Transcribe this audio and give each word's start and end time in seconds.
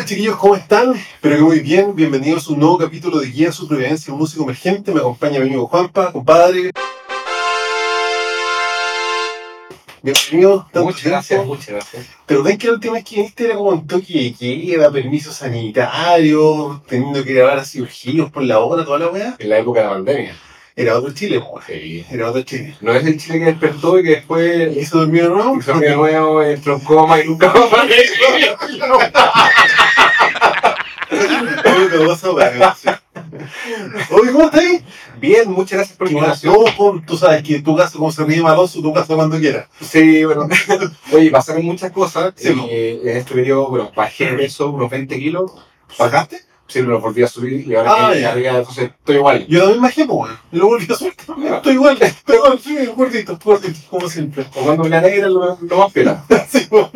Hola 0.00 0.08
chiquillos, 0.08 0.36
¿cómo 0.36 0.56
están? 0.56 0.94
Espero 0.94 1.36
que 1.36 1.42
muy 1.42 1.60
bien. 1.60 1.94
Bienvenidos 1.94 2.48
a 2.48 2.52
un 2.54 2.60
nuevo 2.60 2.78
capítulo 2.78 3.18
de 3.18 3.26
Guía 3.26 3.52
Supervivencia 3.52 4.14
Músico 4.14 4.44
Emergente. 4.44 4.94
Me 4.94 5.00
acompaña 5.00 5.40
mi 5.40 5.48
amigo 5.48 5.66
Juanpa, 5.66 6.10
compadre. 6.10 6.70
Bienvenido. 10.02 10.66
tanto 10.72 10.84
Muchas 10.84 11.04
gracias, 11.04 11.44
muchas 11.44 11.68
gracias. 11.68 12.06
Pero 12.24 12.42
ven 12.42 12.56
que 12.56 12.68
la 12.68 12.72
última 12.72 12.94
vez 12.94 13.04
que 13.04 13.16
viniste 13.16 13.44
era 13.44 13.56
como 13.56 13.68
un 13.72 13.86
toque 13.86 14.14
de 14.14 14.32
queda, 14.32 14.90
permiso 14.90 15.32
sanitario, 15.32 16.82
teniendo 16.88 17.22
que 17.22 17.34
grabar 17.34 17.58
así 17.58 17.82
urgidos 17.82 18.30
por 18.32 18.42
la 18.42 18.58
hora, 18.60 18.86
toda 18.86 19.00
la 19.00 19.08
weá. 19.08 19.36
En 19.38 19.50
la 19.50 19.58
época 19.58 19.80
de 19.80 19.86
la 19.86 19.92
pandemia. 19.92 20.34
Era 20.76 20.96
otro 20.96 21.12
Chile. 21.12 21.42
Sí. 21.66 22.06
Era 22.10 22.30
otro 22.30 22.40
Chile. 22.40 22.74
No 22.80 22.94
es 22.94 23.04
el 23.04 23.18
Chile 23.18 23.40
que 23.40 23.44
despertó 23.44 23.98
y 23.98 24.02
que 24.02 24.10
después 24.10 24.74
¿Y 24.74 24.86
se 24.86 24.96
durmió 24.96 25.24
de 25.24 25.28
nuevo? 25.28 25.58
hizo 25.58 25.78
de 25.78 25.94
nuevo, 25.94 26.42
entró 26.42 26.76
en 26.76 26.80
coma 26.80 27.20
y 27.20 27.26
nunca 27.26 27.52
más 27.52 27.64
apareció. 27.64 28.56
Weá. 32.34 32.76
Oye, 34.10 34.32
¿cómo 34.32 34.44
estás? 34.46 34.64
Bien, 35.20 35.50
muchas 35.50 35.78
gracias 35.78 35.96
por 35.98 36.06
la 36.08 36.12
invitación. 36.12 36.54
no, 36.78 37.02
tú 37.06 37.16
sabes 37.16 37.42
que 37.42 37.60
tu 37.60 37.76
casa, 37.76 37.96
como 37.96 38.10
se 38.10 38.24
ríe 38.24 38.42
Maloso, 38.42 38.80
tu 38.80 38.92
casa 38.92 39.14
cuando 39.14 39.38
quieras. 39.38 39.68
Sí, 39.80 40.24
bueno. 40.24 40.48
Oye, 41.12 41.30
pasaron 41.30 41.64
muchas 41.64 41.90
cosas. 41.92 42.32
Sí, 42.36 42.48
y 42.48 43.08
en 43.08 43.16
este 43.16 43.34
periodo, 43.34 43.68
bueno, 43.68 43.92
bajé 43.94 44.30
de 44.30 44.36
peso 44.36 44.70
unos 44.70 44.90
20 44.90 45.18
kilos. 45.18 45.52
¿Bajaste? 45.98 46.40
Sí, 46.66 46.82
lo 46.82 47.00
volví 47.00 47.22
a 47.24 47.26
subir 47.26 47.66
y 47.66 47.74
ahora 47.74 47.90
Ah, 48.10 48.12
que 48.12 48.24
arriba, 48.24 48.58
entonces 48.58 48.90
estoy 48.96 49.16
igual. 49.16 49.44
Yo 49.48 49.60
también 49.60 49.82
bajé, 49.82 50.04
pues, 50.06 50.30
lo 50.52 50.66
volví 50.66 50.86
a 50.92 50.94
subir 50.96 51.14
también. 51.16 51.54
Estoy 51.54 51.72
igual, 51.74 51.98
estoy 52.00 52.36
igual, 52.36 52.60
sí, 52.60 52.86
gordito, 52.96 53.38
gordito, 53.42 53.80
como 53.90 54.08
siempre. 54.08 54.46
O 54.54 54.62
cuando 54.62 54.88
la 54.88 55.00
negra 55.00 55.28
lo, 55.28 55.58
lo 55.60 55.76
más 55.78 55.92
pela. 55.92 56.24
Sí, 56.48 56.68
weón. 56.70 56.90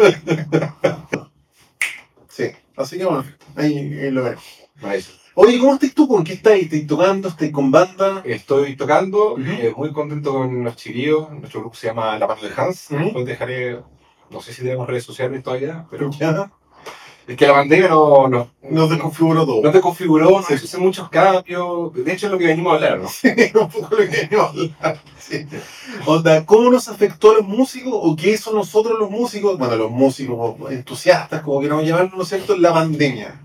Sí, 2.29 2.45
así 2.77 2.99
que 2.99 3.05
bueno, 3.05 3.25
ahí, 3.57 3.77
ahí 3.77 4.11
lo 4.13 4.23
veo. 4.25 4.37
Maestro. 4.81 5.24
Oye, 5.37 5.59
¿cómo 5.59 5.75
estás 5.75 5.93
tú? 5.95 6.07
¿Con 6.07 6.23
qué 6.23 6.35
estás? 6.35 6.55
¿Estás 6.55 6.87
tocando? 6.87 7.29
¿Estás 7.29 7.51
con 7.51 7.71
banda? 7.71 8.23
Estoy 8.25 8.77
tocando, 8.77 9.37
eh, 9.39 9.73
muy 9.77 9.93
contento 9.93 10.33
con 10.33 10.63
los 10.63 10.77
chiquillos. 10.77 11.29
Nuestro 11.33 11.61
grupo 11.61 11.75
se 11.77 11.89
llama 11.89 12.17
La 12.19 12.27
Mano 12.29 12.41
de 12.43 12.51
Hans. 12.57 12.89
Ujú. 12.91 13.03
Después 13.05 13.27
dejaré, 13.27 13.81
no 14.31 14.41
sé 14.41 14.53
si 14.53 14.63
tenemos 14.63 14.87
redes 14.87 15.05
sociales 15.05 15.43
todavía, 15.43 15.87
pero 15.91 16.11
Ya, 16.13 16.53
es 17.27 17.37
que 17.37 17.47
la 17.49 17.55
pandemia 17.55 17.89
no, 17.89 18.29
no, 18.29 18.51
nos 18.71 18.91
desconfiguró 18.91 19.45
todo. 19.45 19.63
no 19.63 19.73
te 19.73 19.81
configuró, 19.81 20.31
no 20.31 20.43
Sí. 20.43 20.55
hizo 20.63 20.79
muchos 20.79 21.09
cambios. 21.09 21.93
De 21.95 22.13
hecho, 22.13 22.27
es 22.27 22.33
lo 22.33 22.39
que 22.39 22.47
venimos 22.47 22.73
a 22.73 22.77
hablar, 22.77 22.99
¿no? 23.01 23.09
un 23.63 23.69
poco 23.71 23.89
lo 23.97 24.09
que 24.09 24.29
venimos 24.29 24.47
a 24.47 24.49
hablar. 24.51 25.01
Sí. 25.19 25.47
Onda, 26.07 26.47
¿cómo 26.47 26.71
nos 26.71 26.87
afectó 26.89 27.33
a 27.33 27.35
los 27.39 27.47
músicos 27.49 27.93
o 27.97 28.15
qué 28.15 28.37
son 28.39 28.55
nosotros 28.55 28.99
los 29.01 29.11
músicos? 29.11 29.59
Bueno, 29.59 29.75
los 29.75 29.91
músicos 29.91 30.55
entusiastas, 30.71 31.43
como 31.43 31.61
queramos 31.61 31.85
llamarlo, 31.85 32.13
¿no 32.17 32.23
es 32.23 32.29
cierto?, 32.29 32.57
la 32.57 32.73
pandemia. 32.73 33.41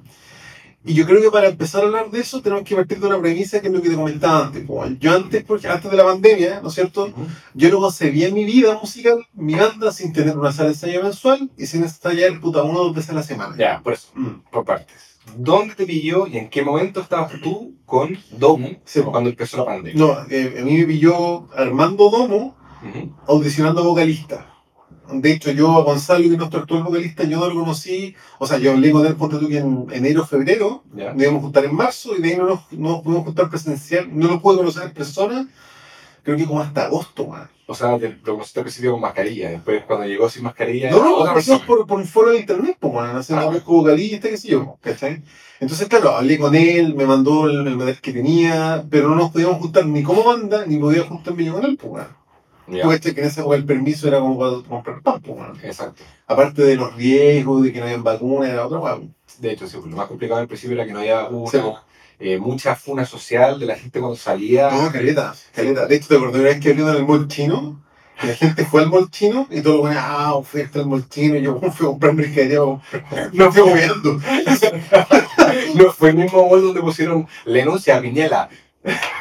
Y 0.86 0.94
yo 0.94 1.06
creo 1.06 1.22
que 1.22 1.30
para 1.30 1.50
empezar 1.50 1.82
a 1.84 1.88
hablar 1.88 2.10
de 2.10 2.22
eso 2.22 2.42
tenemos 2.42 2.64
que 2.64 2.74
partir 2.76 3.00
de 3.00 3.08
una 3.08 3.20
premisa 3.20 3.60
que 3.60 3.68
es 3.68 3.74
lo 3.74 3.82
que 3.82 3.90
te 3.90 3.96
comentaba 3.96 4.46
antes. 4.48 4.66
Yo 5.00 5.14
antes, 5.14 5.44
porque 5.44 5.68
antes 5.68 5.92
de 5.92 5.98
la 5.98 6.06
pandemia, 6.06 6.62
¿no 6.62 6.70
es 6.70 6.74
cierto?, 6.76 7.12
yo 7.54 7.70
no 7.70 7.80
concebía 7.80 8.32
mi 8.32 8.46
vida 8.46 8.80
musical, 8.82 9.26
mi 9.34 9.56
banda, 9.56 9.92
sin 9.92 10.14
tener 10.14 10.38
una 10.38 10.54
sala 10.54 10.70
de 10.70 10.76
ensayo 10.76 11.04
mensual 11.04 11.50
y 11.58 11.66
sin 11.66 11.84
ensayar 11.84 12.40
puta 12.40 12.64
uno 12.64 12.80
o 12.80 12.84
dos 12.86 12.96
veces 12.96 13.10
a 13.10 13.14
la 13.16 13.24
semana. 13.24 13.56
Ya, 13.58 13.82
por 13.84 13.94
eso, 13.94 14.08
Mm. 14.16 14.42
por 14.52 14.64
partes. 14.64 14.96
¿Dónde 15.38 15.76
te 15.76 15.86
pilló 15.86 16.26
y 16.28 16.38
en 16.38 16.50
qué 16.50 16.64
momento 16.64 17.02
estabas 17.02 17.34
tú 17.44 17.76
con 17.86 18.18
Domu 18.32 18.70
Sí, 18.86 19.02
cuando 19.02 19.30
empezó 19.30 19.58
la 19.58 19.66
pandemia? 19.66 20.00
No, 20.04 20.18
eh, 20.30 20.58
a 20.62 20.64
mí 20.64 20.78
me 20.78 20.86
pilló 20.86 21.48
Armando 21.56 22.10
Domo 22.10 22.56
Ujú. 22.88 23.14
audicionando 23.28 23.84
vocalista. 23.84 24.48
De 25.12 25.32
hecho, 25.32 25.52
yo 25.52 25.72
a 25.76 25.82
Gonzalo, 25.84 26.20
que 26.24 26.34
es 26.34 26.38
nuestro 26.38 26.60
actual 26.60 26.84
vocalista, 26.84 27.24
yo 27.24 27.40
no 27.40 27.48
lo 27.48 27.56
conocí, 27.62 28.16
o 28.38 28.46
sea, 28.46 28.60
yo 28.60 28.72
hablé 28.74 28.92
con 28.92 29.06
él, 29.08 29.16
ponte 29.16 29.38
tú, 29.38 29.48
que 29.48 29.58
en 29.58 29.88
enero, 29.92 30.24
febrero, 30.26 30.84
nos 30.94 31.24
íbamos 31.24 31.40
a 31.40 31.44
juntar 31.44 31.66
en 31.66 31.74
marzo, 31.76 32.16
y 32.16 32.22
de 32.22 32.30
ahí 32.30 32.38
no 32.38 32.46
nos, 32.46 32.72
no 32.74 33.02
pudimos 33.02 33.26
juntar 33.26 33.50
presencial, 33.50 34.08
no 34.12 34.28
lo 34.28 34.40
pude 34.40 34.58
conocer 34.58 34.84
en 34.84 34.94
persona, 34.94 35.48
creo 36.22 36.38
que 36.38 36.46
como 36.46 36.62
hasta 36.62 36.86
agosto, 36.86 37.26
man. 37.28 37.50
O 37.66 37.76
sea, 37.76 37.98
lo 37.98 38.34
conociste 38.34 38.60
al 38.60 38.64
principio 38.66 38.92
con 38.94 39.02
mascarilla, 39.02 39.50
después 39.50 39.84
cuando 39.86 40.06
llegó 40.06 40.28
sin 40.30 40.44
mascarilla, 40.44 40.90
No, 40.92 41.04
no, 41.04 41.16
otra 41.18 41.34
persona. 41.36 41.66
por, 41.66 41.86
por 41.88 42.00
un 42.00 42.06
foro 42.06 42.30
de 42.32 42.40
internet, 42.40 42.78
pues, 42.80 42.94
man, 42.94 43.16
haciendo 43.18 43.50
Ah. 43.50 43.60
como 43.64 43.80
vocalista, 43.82 44.28
qué 44.30 44.38
sé 44.38 44.50
yo, 44.50 44.78
¿cachai? 44.82 45.24
Entonces, 45.60 45.88
claro, 45.88 46.16
hablé 46.16 46.38
con 46.38 46.54
él, 46.56 46.94
me 46.96 47.06
mandó 47.06 47.48
el, 47.48 47.66
el 47.68 47.76
material 47.78 48.00
que 48.02 48.14
tenía, 48.14 48.84
pero 48.90 49.10
no 49.10 49.16
nos 49.16 49.32
podíamos 49.32 49.58
juntar 49.60 49.86
ni 49.88 50.04
como 50.04 50.24
banda, 50.24 50.66
ni 50.68 50.78
podía 50.78 51.04
juntarme 51.04 51.46
yo 51.46 51.54
con 51.54 51.66
él, 51.66 51.78
pues, 51.82 51.94
man. 51.94 52.08
Ya, 52.72 52.84
Porque 52.84 52.96
este, 52.96 53.16
que 53.16 53.22
en 53.22 53.28
esa 53.28 53.44
el 53.54 53.66
permiso 53.66 54.08
era 54.08 54.20
como 54.20 54.38
para 54.38 54.68
comprar 54.68 55.02
pan, 55.02 55.22
pues, 55.22 55.38
man. 55.38 55.54
Exacto. 55.64 56.04
Aparte 56.28 56.62
de 56.62 56.76
los 56.76 56.96
riesgos, 56.96 57.64
de 57.64 57.74
que 57.74 57.80
no 57.80 57.86
había 57.86 57.98
vacunas, 57.98 58.50
era 58.50 58.66
otra 58.66 58.80
hueá. 58.80 59.00
De 59.40 59.52
hecho, 59.52 59.68
sí, 59.68 59.78
lo 59.78 59.96
más 59.96 60.08
complicado 60.08 60.42
al 60.42 60.48
principio 60.48 60.76
era 60.76 60.86
que 60.86 60.94
no 60.94 61.00
había 61.00 61.30
Sí, 61.50 61.58
eh, 62.20 62.38
mucha 62.38 62.76
funa 62.76 63.06
social 63.06 63.60
de 63.60 63.66
la 63.66 63.76
gente 63.76 64.00
cuando 64.00 64.18
salía. 64.18 64.70
No, 64.70 64.92
caleta, 64.92 65.34
caleta. 65.54 65.88
De 65.88 65.96
hecho, 65.96 66.10
¿te 66.10 66.16
acordás 66.16 66.36
una 66.36 66.50
vez 66.50 66.60
que 66.60 66.70
abrieron 66.70 66.96
el 66.96 67.06
mall 67.06 67.28
chino? 67.30 67.82
Que 68.20 68.28
la 68.28 68.36
gente 68.36 68.66
fue 68.66 68.82
al 68.82 68.90
mall 68.90 69.10
chino 69.10 69.48
y 69.50 69.62
todo 69.62 69.76
lo 69.76 69.82
bueno, 69.84 70.00
ah, 70.02 70.34
oferta 70.36 70.80
al 70.80 70.88
mall 70.88 71.08
chino. 71.08 71.38
Y 71.38 71.44
yo 71.44 71.58
fui 71.72 71.88
a 71.88 71.90
comprar 71.92 72.14
mercadería. 72.14 72.60
No 73.34 73.52
fui 73.52 73.64
moviendo. 73.64 74.20
No, 75.76 75.92
fue 75.94 76.10
el 76.10 76.18
mismo 76.18 76.50
mall 76.50 76.62
donde 76.62 76.82
pusieron 76.82 77.26
la 77.46 77.60
enuncia 77.60 77.96
a 77.98 78.02
Piñela. 78.02 78.50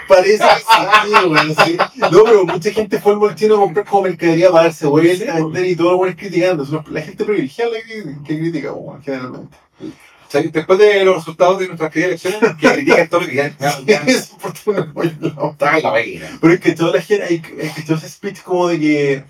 Parece 0.09 0.39
que 0.39 1.55
sí, 1.55 1.55
sí. 1.65 1.77
No, 1.97 2.25
pero 2.25 2.47
mucha 2.47 2.71
gente 2.71 2.99
fue 2.99 3.15
al 3.15 3.35
chino 3.35 3.57
a 3.57 3.59
comprar 3.59 3.87
como 3.87 4.03
mercadería 4.03 4.51
para 4.51 4.65
darse 4.65 4.87
vuelta, 4.87 5.33
a 5.33 5.37
vender 5.37 5.67
y 5.67 5.77
todo 5.77 5.93
lo 5.93 5.97
bueno 5.99 6.17
criticando. 6.17 6.85
La 6.91 7.03
gente 7.03 7.25
privilegiada 7.25 7.73
la 7.73 7.79
que, 7.83 8.39
critica, 8.39 8.73
weón, 8.73 9.03
generalmente. 9.03 9.57
O 9.81 10.31
sea, 10.31 10.43
después 10.43 10.79
de 10.79 11.05
los 11.05 11.17
resultados 11.17 11.59
de 11.59 11.69
nuestras 11.69 11.91
queridas 11.91 12.11
elecciones, 12.25 12.57
que 12.61 12.73
critican 12.73 13.09
todo 13.09 13.21
lo 13.23 13.27
que 13.29 13.35
ya, 13.35 13.57
ya, 13.59 13.81
ya 13.87 14.03
Es 14.07 14.33
la 14.67 15.91
máquina. 15.91 16.39
Pero 16.41 16.53
es 16.53 16.61
que 16.61 16.73
toda 16.73 16.97
la 16.97 17.03
gente, 17.03 17.25
hay, 17.25 17.43
hay 17.63 17.71
que 17.71 17.83
todo 17.83 17.97
ese 17.97 18.09
speech 18.11 18.43
como 18.43 18.69
de 18.69 18.79
que, 18.79 19.25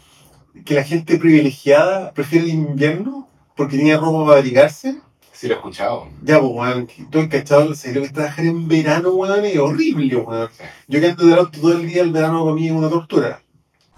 que 0.65 0.75
la 0.75 0.82
gente 0.82 1.16
privilegiada 1.16 2.12
prefiere 2.12 2.47
el 2.47 2.50
invierno 2.50 3.28
porque 3.55 3.76
tiene 3.76 3.97
ropa 3.97 4.26
para 4.26 4.38
abrigarse. 4.38 4.97
Sí, 5.38 5.47
lo 5.47 5.54
he 5.54 5.56
escuchado. 5.59 6.09
Ya, 6.25 6.41
pues, 6.41 6.50
weón, 6.53 6.88
que 6.88 7.04
tú 7.04 7.21
has 7.21 7.28
cachado 7.28 7.62
el 7.62 7.76
serio 7.76 8.03
que 8.03 8.09
trabajar 8.09 8.44
en 8.44 8.66
verano, 8.66 9.10
weón, 9.10 9.44
es 9.44 9.56
horrible, 9.56 10.16
weón. 10.16 10.49
Yo 10.88 11.00
que 11.00 11.06
ando 11.06 11.26
de 11.26 11.34
auto 11.34 11.60
todo 11.60 11.75
el 11.75 11.87
día, 11.87 12.03
el 12.03 12.10
verano 12.10 12.43
para 12.43 12.56
mí 12.56 12.66
es 12.66 12.72
una 12.72 12.88
tortura. 12.88 13.41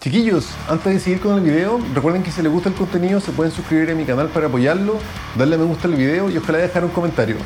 Chiquillos, 0.01 0.51
antes 0.69 0.93
de 0.93 1.01
seguir 1.01 1.21
con 1.21 1.39
el 1.39 1.41
video, 1.41 1.81
recuerden 1.95 2.23
que 2.23 2.31
si 2.31 2.43
les 2.43 2.53
gusta 2.53 2.69
el 2.69 2.75
contenido 2.75 3.21
se 3.21 3.33
pueden 3.33 3.55
suscribir 3.55 3.91
a 3.91 3.95
mi 3.95 4.05
canal 4.05 4.29
para 4.29 4.49
apoyarlo, 4.49 4.99
darle 5.35 5.55
a 5.55 5.59
me 5.59 5.65
gusta 5.65 5.89
al 5.89 5.95
video 5.95 6.29
y 6.29 6.37
ojalá 6.37 6.59
dejar 6.59 6.85
un 6.85 6.91
comentario. 6.91 7.37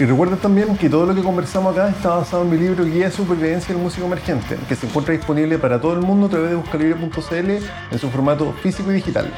Y 0.00 0.04
recuerden 0.04 0.38
también 0.38 0.76
que 0.76 0.88
todo 0.88 1.06
lo 1.06 1.14
que 1.14 1.22
conversamos 1.22 1.72
acá 1.76 1.88
está 1.88 2.10
basado 2.10 2.42
en 2.44 2.50
mi 2.50 2.56
libro 2.56 2.84
Guía 2.84 3.06
de 3.06 3.10
Supervivencia 3.10 3.74
del 3.74 3.82
Músico 3.82 4.06
Emergente, 4.06 4.56
que 4.68 4.76
se 4.76 4.86
encuentra 4.86 5.12
disponible 5.12 5.58
para 5.58 5.80
todo 5.80 5.94
el 5.94 6.00
mundo 6.00 6.26
a 6.26 6.30
través 6.30 6.50
de 6.50 6.56
buscalibre.cl 6.56 7.50
en 7.90 7.98
su 7.98 8.08
formato 8.08 8.52
físico 8.62 8.92
y 8.92 8.94
digital. 8.94 9.32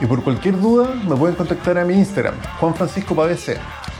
Y 0.00 0.06
por 0.06 0.24
cualquier 0.24 0.58
duda 0.60 0.92
me 1.08 1.14
pueden 1.14 1.36
contactar 1.36 1.78
a 1.78 1.84
mi 1.84 1.94
Instagram, 1.94 2.34
Juan 2.58 2.74
Francisco 2.74 3.14
Pavese. 3.14 3.58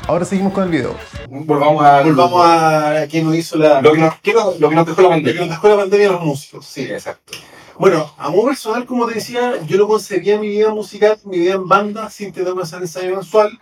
Ahora 0.08 0.24
seguimos 0.24 0.52
con 0.52 0.64
el 0.64 0.70
video. 0.70 0.96
Volvamos 1.30 1.84
a. 1.84 2.02
Volvamos 2.02 2.44
a 2.44 3.06
quien 3.08 3.24
nos 3.24 3.36
hizo 3.36 3.56
la... 3.56 3.80
Lo 3.80 3.92
que 3.92 4.00
nos, 4.00 4.14
¿qué 4.20 4.32
nos- 4.34 4.58
lo 4.58 4.68
que 4.70 4.74
nos 4.74 4.86
dejó 4.86 5.02
la 5.02 5.08
Lo 5.08 5.14
que 5.14 5.20
pandemia. 5.20 5.40
nos 5.42 5.50
dejó 5.50 5.68
la 5.68 5.76
pandemia 5.76 6.08
a 6.08 6.12
los 6.12 6.22
músicos, 6.24 6.66
Sí, 6.66 6.82
exacto. 6.82 7.34
Bueno, 7.78 8.12
a 8.18 8.28
modo 8.28 8.46
personal, 8.46 8.84
como 8.86 9.06
te 9.06 9.14
decía, 9.14 9.54
yo 9.66 9.78
no 9.78 9.86
concebía 9.86 10.38
mi 10.38 10.48
vida 10.48 10.70
musical, 10.70 11.16
mi 11.24 11.38
vida 11.38 11.54
en 11.54 11.68
banda, 11.68 12.10
sin 12.10 12.32
tener 12.32 12.52
de 12.52 12.60
ensayo 12.60 13.14
mensual. 13.14 13.58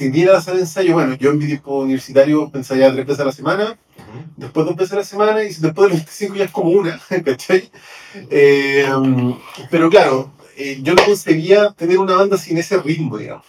La 0.00 0.40
sala 0.40 0.56
de 0.56 0.62
ensayo, 0.62 0.94
bueno, 0.94 1.14
yo 1.14 1.30
en 1.30 1.38
mi 1.38 1.46
tiempo 1.46 1.80
universitario 1.80 2.50
ensayaba 2.54 2.94
tres 2.94 3.06
veces 3.06 3.20
a 3.20 3.24
la 3.26 3.32
semana, 3.32 3.78
después 4.36 4.66
dos 4.66 4.74
veces 4.74 4.92
a 4.94 4.96
la 4.96 5.04
semana, 5.04 5.44
y 5.44 5.48
después 5.48 5.74
de 5.74 5.88
los 5.88 5.90
25 5.90 6.34
ya 6.34 6.44
es 6.44 6.50
como 6.50 6.70
una, 6.70 6.98
¿cachai? 7.24 7.70
Eh, 8.30 8.86
pero 9.70 9.90
claro, 9.90 10.32
eh, 10.56 10.78
yo 10.82 10.94
no 10.94 11.04
concebía 11.04 11.72
tener 11.72 11.98
una 11.98 12.16
banda 12.16 12.38
sin 12.38 12.56
ese 12.58 12.78
ritmo, 12.78 13.18
digamos. 13.18 13.44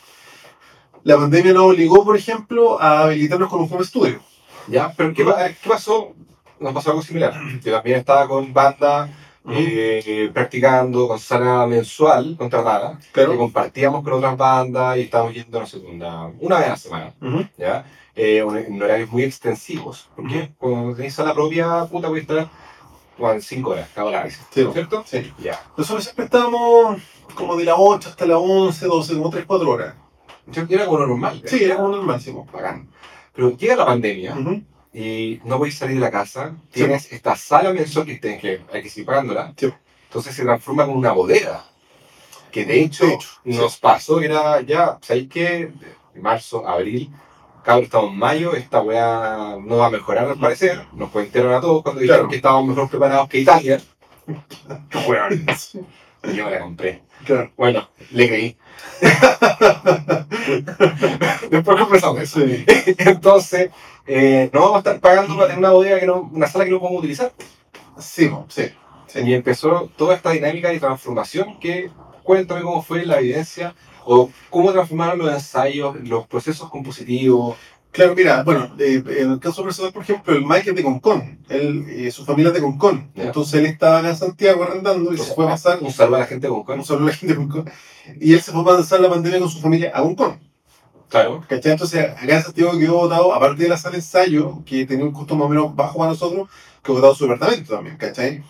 La 1.04 1.18
pandemia 1.18 1.54
nos 1.54 1.63
obligó, 1.63 2.04
por 2.04 2.18
ejemplo, 2.18 2.80
a 2.80 3.04
habilitarnos 3.04 3.50
con 3.50 3.62
un 3.62 3.72
home 3.72 3.86
studio. 3.86 4.19
Ya, 4.68 4.94
pero 4.95 5.13
¿qué, 5.13 5.24
qué 5.24 5.69
pasó? 5.69 6.13
Nos 6.60 6.74
pasó 6.74 6.92
algo 6.92 7.01
similar. 7.01 7.34
Yo 7.63 7.74
también 7.74 8.00
estaba 8.00 8.28
con 8.28 8.54
banda, 8.54 9.10
eh, 9.50 10.30
practicando, 10.34 11.07
con 11.07 11.19
sala 11.19 11.66
mensual 11.68 12.36
contratada, 12.38 13.00
Claro. 13.12 13.31
que 13.31 13.38
compartíamos 13.38 14.04
con 14.04 14.13
otras 14.13 14.38
bandas 14.38 14.98
y 14.98 15.01
estábamos 15.01 15.34
yendo, 15.34 15.60
no 15.60 15.66
sé, 15.66 15.78
una, 15.80 16.28
una 16.40 16.57
vez 16.60 16.68
a 16.68 16.69
la 16.69 16.75
semana, 16.78 17.13
Ujú. 17.22 17.45
¿ya? 17.57 17.86
Eh, 18.16 18.38
en 18.68 18.81
horarios 18.81 19.12
muy 19.12 19.24
extensivos, 19.24 20.10
porque 20.16 20.51
cuando 20.57 20.95
tenés 20.95 21.13
sala 21.16 21.34
propia, 21.34 21.86
puta, 21.86 22.07
a 22.07 22.18
estar 22.18 22.48
bueno, 23.18 23.42
cinco 23.42 23.72
horas, 23.72 23.90
cada 23.94 24.07
hora, 24.07 24.30
Sí. 24.30 24.66
¿cierto? 24.74 25.04
Sí. 25.06 25.31
Ya. 25.40 25.60
Nosotros 25.78 26.04
siempre 26.04 26.25
estábamos 26.25 27.01
como 27.36 27.56
de 27.56 27.66
las 27.66 27.75
8 27.78 28.10
hasta 28.10 28.25
las 28.25 28.38
11, 28.42 28.86
12, 28.88 29.13
como 29.16 29.30
3, 29.30 29.45
4 29.45 29.69
horas. 29.69 29.95
Yo- 30.48 30.63
Era 30.69 30.86
como 30.86 31.00
normal. 31.00 31.42
Sí, 31.45 31.63
era 31.63 31.75
como 31.78 31.90
normal, 31.90 32.19
sí. 32.19 32.34
Bacán. 32.51 32.90
Pero 33.36 33.56
llega 33.56 33.75
la 33.75 33.86
pandemia. 33.86 34.36
Y 34.94 35.40
no 35.45 35.57
podéis 35.57 35.78
salir 35.78 35.95
de 35.95 36.01
la 36.01 36.12
casa, 36.12 36.56
tienes 36.72 37.12
esta 37.12 37.36
sala 37.36 37.74
mensual 37.74 38.06
que 38.06 38.16
tienes 38.18 38.42
que, 38.42 38.62
hay 38.72 38.84
que 38.84 38.90
seguir 38.90 39.06
pagándola, 39.07 39.54
Sí. 39.57 39.74
entonces 40.06 40.36
se 40.36 40.44
transforma 40.44 40.84
en 40.84 40.92
una 40.92 41.12
bodega. 41.12 41.66
Que 42.51 42.66
de 42.66 42.81
hecho, 42.81 43.07
De 43.07 43.13
hecho, 43.16 43.30
nos 43.45 43.78
pasó, 43.78 44.22
era 44.22 44.62
ya, 44.62 45.00
¿sabéis 45.01 45.28
qué? 45.30 45.72
Marzo, 46.16 46.68
abril, 46.68 47.10
cabrón, 47.63 47.86
estamos 47.86 48.12
en 48.12 48.18
mayo, 48.19 48.54
esta 48.54 48.81
weá 48.81 49.57
no 49.60 49.78
va 49.78 49.88
a 49.88 49.90
mejorar 49.90 50.28
al 50.30 50.38
parecer. 50.40 50.86
Nos 50.94 51.10
cuentearon 51.10 51.51
a 51.54 51.60
todos 51.62 51.81
cuando 51.81 52.01
dijeron 52.01 52.19
Claro. 52.22 52.30
que 52.30 52.36
estábamos 52.36 52.68
mejor 52.68 52.90
preparados 52.90 53.28
que 53.30 53.40
Italia. 53.40 53.81
Weón. 55.07 55.45
Yo 56.36 56.45
me 56.45 56.51
la 56.51 56.60
compré. 56.60 57.01
Claro. 57.25 57.52
Bueno, 57.58 57.90
le 58.12 58.28
creí. 58.28 58.58
Después 61.50 61.80
conversamos 61.80 62.22
eso. 62.22 62.46
Sí. 62.46 62.66
Entonces, 62.98 63.72
eh, 64.06 64.50
no 64.54 64.62
vamos 64.62 64.75
a 64.75 64.80
estar 64.80 65.00
pagando 65.00 65.36
para 65.36 65.48
tener 65.48 65.60
una 65.60 65.72
bodega 65.72 66.00
que 66.00 66.06
no, 66.06 66.30
una 66.31 66.48
sala 66.48 66.66
que 66.66 66.72
no 66.72 66.80
podemos 66.80 67.00
utilizar. 67.00 67.31
Sí, 67.98 68.30
sí. 68.50 68.64
sí. 69.08 69.20
Y 69.24 69.34
empezó 69.34 69.90
toda 69.96 70.16
esta 70.16 70.31
dinámica 70.31 70.70
de 70.70 70.80
transformación 70.80 71.60
que 71.60 71.90
cuéntame 72.24 72.62
cómo 72.62 72.81
fue 72.81 73.06
la 73.06 73.20
evidencia 73.20 73.74
o 74.06 74.30
cómo 74.50 74.72
transformaron 74.72 75.19
los 75.19 75.31
ensayos, 75.31 75.96
los 76.02 76.28
procesos 76.28 76.69
compositivos. 76.69 77.56
Claro, 77.94 78.16
mira, 78.16 78.42
bueno, 78.42 78.74
eh, 78.80 79.04
en 79.19 79.34
el 79.34 79.40
caso 79.40 79.63
personal, 79.63 79.94
por 79.94 80.01
ejemplo, 80.01 80.34
el 80.34 80.44
Mike 80.44 80.72
es 80.72 80.75
de 80.75 80.81
Concón. 80.81 81.38
Él, 81.48 81.86
eh, 81.90 82.10
su 82.10 82.25
familia 82.25 82.48
es 82.48 82.56
de 82.56 82.62
Concón. 82.62 83.12
Ya. 83.13 83.25
Entonces 83.25 83.54
él 83.54 83.68
estaba 83.68 84.00
acá 84.00 84.10
en 84.10 84.16
Santiago 84.16 84.63
arrendando 84.63 85.13
y 85.13 85.18
se 85.19 85.36
fue 85.36 85.45
a 85.45 85.50
pasar. 85.50 85.78
Un 85.80 85.92
saludo 85.92 86.16
a 86.16 86.19
la 86.22 86.25
gente 86.25 86.48
de 86.48 86.54
Concón. 86.54 86.78
Como 86.78 86.84
solo 86.84 87.06
la 87.06 87.13
gente 87.13 87.36
de 87.36 87.40
Concón. 87.40 87.69
Y 88.19 88.34
él 88.34 88.42
se 88.42 88.51
fue 88.51 88.62
a 88.62 88.66
pasar 88.66 89.00
la 89.00 89.12
pandemia 89.12 89.40
con 89.40 89.50
su 89.50 89.62
familia 89.62 89.92
a 89.94 90.01
Concón. 90.01 90.40
Claro. 91.07 91.45
¿Cachai? 91.48 91.74
Entonces, 91.74 92.04
acá 92.04 92.38
en 92.38 92.42
Santiago 92.42 92.80
quedó 92.80 92.94
votado, 92.95 93.31
aparte 93.31 93.62
de 93.62 93.69
la 93.69 93.78
sala 93.78 93.92
de 93.92 93.98
ensayo, 94.00 94.63
que 94.66 94.88
tenía 94.88 95.06
un 95.06 95.12
costo 95.12 95.36
más 95.36 95.45
o 95.45 95.50
menos 95.50 95.75
bajo 95.75 96.00
para 96.00 96.10
nosotros, 96.10 96.50
quedó 96.84 96.95
votado 96.95 97.13
su 97.13 97.25
departamento 97.28 97.75
también, 97.75 97.98
¿cachai? 97.98 98.44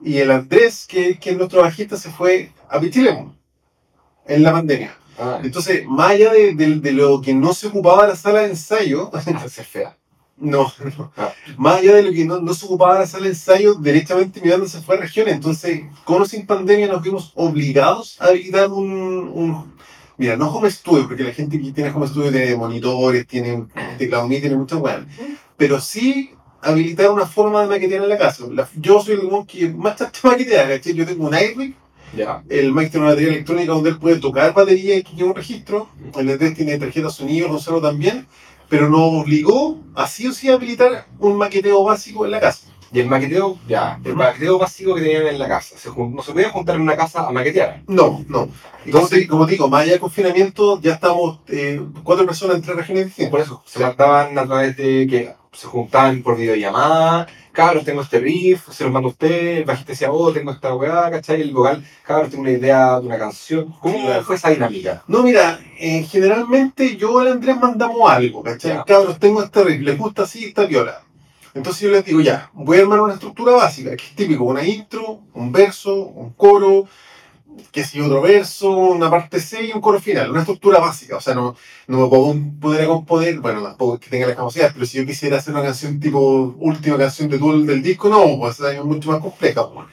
Y 0.00 0.18
el 0.18 0.30
Andrés, 0.30 0.86
que, 0.86 1.18
que 1.18 1.30
es 1.30 1.36
nuestro 1.36 1.62
bajista, 1.62 1.96
se 1.96 2.08
fue 2.08 2.52
a 2.68 2.78
Pichilemu 2.78 3.32
en 4.26 4.42
la 4.44 4.52
pandemia. 4.52 4.96
Ah, 5.18 5.40
Entonces, 5.42 5.84
más 5.86 6.10
allá 6.10 6.32
de, 6.32 6.54
de- 6.54 6.76
de 6.80 6.92
lo 6.92 7.20
que 7.20 7.34
no 7.34 7.54
se 7.54 7.68
ocupaba 7.68 8.06
la 8.06 8.16
sala 8.16 8.40
de 8.42 8.50
ensayo, 8.50 9.10
esa 9.16 9.44
es 9.46 9.66
fea. 9.66 9.96
no, 10.36 10.70
no. 10.98 11.12
Ah. 11.16 11.32
más 11.56 11.76
allá 11.78 11.94
de 11.94 12.02
lo 12.02 12.12
que 12.12 12.24
no, 12.26 12.40
no 12.40 12.52
se 12.52 12.66
ocupaba 12.66 12.98
la 12.98 13.06
sala 13.06 13.24
de 13.24 13.30
ensayo, 13.30 13.74
derechamente 13.74 14.40
Miranda 14.42 14.68
se 14.68 14.80
fue 14.82 14.96
a 14.96 15.00
regiones. 15.00 15.34
Entonces, 15.34 15.82
con 16.04 16.20
o 16.22 16.26
sin 16.26 16.46
pandemia, 16.46 16.88
nos 16.88 17.02
vimos 17.02 17.32
obligados 17.34 18.20
a 18.20 18.26
habilitar 18.26 18.68
un, 18.70 18.92
un- 18.92 19.76
Mira, 20.18 20.34
no 20.36 20.48
home 20.50 20.70
studio, 20.70 21.06
porque 21.06 21.24
la 21.24 21.32
gente 21.32 21.60
que 21.60 21.72
tiene 21.72 21.90
home 21.90 22.06
studio 22.06 22.30
tiene 22.32 22.56
monitores, 22.56 23.26
tiene 23.26 23.66
teclado 23.98 24.26
MIDI, 24.26 24.40
tiene 24.42 24.56
muchas 24.56 24.78
weas. 24.80 25.00
Pero 25.58 25.78
sí 25.80 26.30
habilitar 26.62 27.10
una 27.10 27.26
forma 27.26 27.60
de 27.62 27.68
maquetear 27.68 28.02
en 28.02 28.08
la 28.08 28.16
casa. 28.18 28.44
La- 28.50 28.68
yo 28.76 29.02
soy 29.02 29.14
el 29.16 29.46
que 29.46 29.68
más 29.68 29.96
chacha 29.96 30.20
maquetea, 30.28 30.68
¿cachai? 30.68 30.94
Yo 30.94 31.04
tengo 31.06 31.26
un 31.28 31.34
iRig, 31.34 31.74
Ya. 32.16 32.42
el 32.48 32.72
Mike 32.72 32.90
tiene 32.90 33.06
una 33.06 33.14
batería 33.14 33.32
electrónica 33.34 33.72
donde 33.72 33.90
él 33.90 33.98
puede 33.98 34.16
tocar 34.16 34.54
batería 34.54 34.96
y 34.96 35.02
que 35.02 35.14
lleva 35.14 35.30
un 35.30 35.36
registro. 35.36 35.88
El 36.16 36.28
E3 36.28 36.56
tiene 36.56 36.78
tarjeta 36.78 37.10
sonido, 37.10 37.48
Rosero 37.48 37.80
también. 37.80 38.26
Pero 38.68 38.88
nos 38.88 39.22
obligó 39.22 39.78
a 39.94 40.08
sí 40.08 40.26
o 40.26 40.32
sí 40.32 40.48
a 40.50 40.54
habilitar 40.54 41.06
un 41.20 41.36
maqueteo 41.36 41.84
básico 41.84 42.24
en 42.24 42.32
la 42.32 42.40
casa. 42.40 42.68
Y 42.92 43.00
el 43.00 43.08
maqueteo, 43.08 43.58
ya, 43.68 44.00
el 44.04 44.14
maqueteo 44.14 44.58
básico 44.58 44.94
que 44.94 45.02
tenían 45.02 45.26
en 45.26 45.38
la 45.38 45.48
casa. 45.48 45.76
Se 45.76 45.88
no 45.88 46.22
se 46.22 46.32
podía 46.32 46.50
juntar 46.50 46.76
en 46.76 46.82
una 46.82 46.96
casa 46.96 47.26
a 47.26 47.32
maquetear. 47.32 47.82
No, 47.88 48.24
no. 48.28 48.48
Como, 48.90 49.08
te, 49.08 49.26
como 49.26 49.44
te 49.44 49.52
digo, 49.52 49.68
más 49.68 49.82
allá 49.82 49.92
del 49.92 50.00
confinamiento, 50.00 50.80
ya 50.80 50.94
estamos 50.94 51.40
eh, 51.48 51.80
cuatro 52.04 52.24
personas 52.24 52.56
en 52.56 52.62
tres 52.62 52.76
regiones 52.76 53.06
distintas. 53.06 53.30
Por 53.30 53.40
eso, 53.40 53.62
se 53.66 53.80
mandaban 53.80 54.38
a 54.38 54.46
través 54.46 54.76
de 54.76 55.06
que 55.08 55.34
se 55.52 55.66
juntaban 55.66 56.22
por 56.22 56.36
videollamada. 56.36 57.26
Cabros, 57.56 57.84
tengo 57.86 58.02
este 58.02 58.20
riff, 58.20 58.68
se 58.70 58.84
los 58.84 58.92
mando 58.92 59.08
a 59.08 59.12
usted. 59.12 59.56
El 59.58 59.64
bajista 59.64 59.92
decía, 59.92 60.12
oh, 60.12 60.30
tengo 60.30 60.50
esta 60.52 60.74
weá, 60.74 61.10
¿cachai? 61.10 61.40
El 61.40 61.54
vocal, 61.54 61.82
cabros, 62.04 62.28
tengo 62.28 62.42
una 62.42 62.50
idea 62.52 63.00
de 63.00 63.06
una 63.06 63.18
canción. 63.18 63.74
¿Cómo 63.80 63.98
Claro. 64.04 64.22
fue 64.24 64.36
esa 64.36 64.50
dinámica? 64.50 65.02
No, 65.08 65.22
mira, 65.22 65.58
eh, 65.78 66.02
generalmente 66.02 66.96
yo 66.98 67.18
al 67.18 67.28
Andrés 67.28 67.56
mandamos 67.58 68.10
algo, 68.10 68.42
¿cachai? 68.42 68.72
Ya. 68.74 68.84
Cabros, 68.84 69.18
tengo 69.18 69.42
este 69.42 69.64
riff, 69.64 69.80
les 69.80 69.96
gusta 69.98 70.24
así, 70.24 70.44
esta 70.44 70.66
viola. 70.66 71.00
Entonces 71.54 71.80
yo 71.80 71.88
les 71.90 72.04
digo, 72.04 72.20
ya, 72.20 72.50
voy 72.52 72.76
a 72.76 72.82
armar 72.82 73.00
una 73.00 73.14
estructura 73.14 73.52
básica, 73.52 73.96
que 73.96 74.04
es 74.04 74.14
típico, 74.14 74.44
una 74.44 74.62
intro, 74.62 75.20
un 75.32 75.50
verso, 75.50 75.94
un 75.94 76.34
coro, 76.34 76.86
que 77.72 77.84
si 77.84 78.00
otro 78.00 78.20
verso, 78.22 78.70
una 78.70 79.10
parte 79.10 79.40
C 79.40 79.64
y 79.64 79.72
un 79.72 79.80
coro 79.80 80.00
final, 80.00 80.30
una 80.30 80.40
estructura 80.40 80.78
básica. 80.80 81.16
O 81.16 81.20
sea, 81.20 81.34
no, 81.34 81.56
no 81.86 81.98
me 82.00 82.08
puedo 82.08 82.34
poner 82.60 82.82
a 82.82 82.86
componer, 82.86 83.40
bueno, 83.40 83.62
tampoco 83.62 83.98
que 83.98 84.10
tenga 84.10 84.26
las 84.26 84.36
capacidades, 84.36 84.72
pero 84.74 84.86
si 84.86 84.98
yo 84.98 85.06
quisiera 85.06 85.38
hacer 85.38 85.54
una 85.54 85.62
canción 85.62 85.98
tipo 86.00 86.54
última 86.58 86.98
canción 86.98 87.28
de 87.28 87.38
todo 87.38 87.54
el 87.54 87.66
del 87.66 87.82
disco, 87.82 88.08
no, 88.08 88.38
pues 88.38 88.60
es 88.60 88.84
mucho 88.84 89.10
más 89.10 89.20
compleja. 89.20 89.70
pues. 89.72 89.86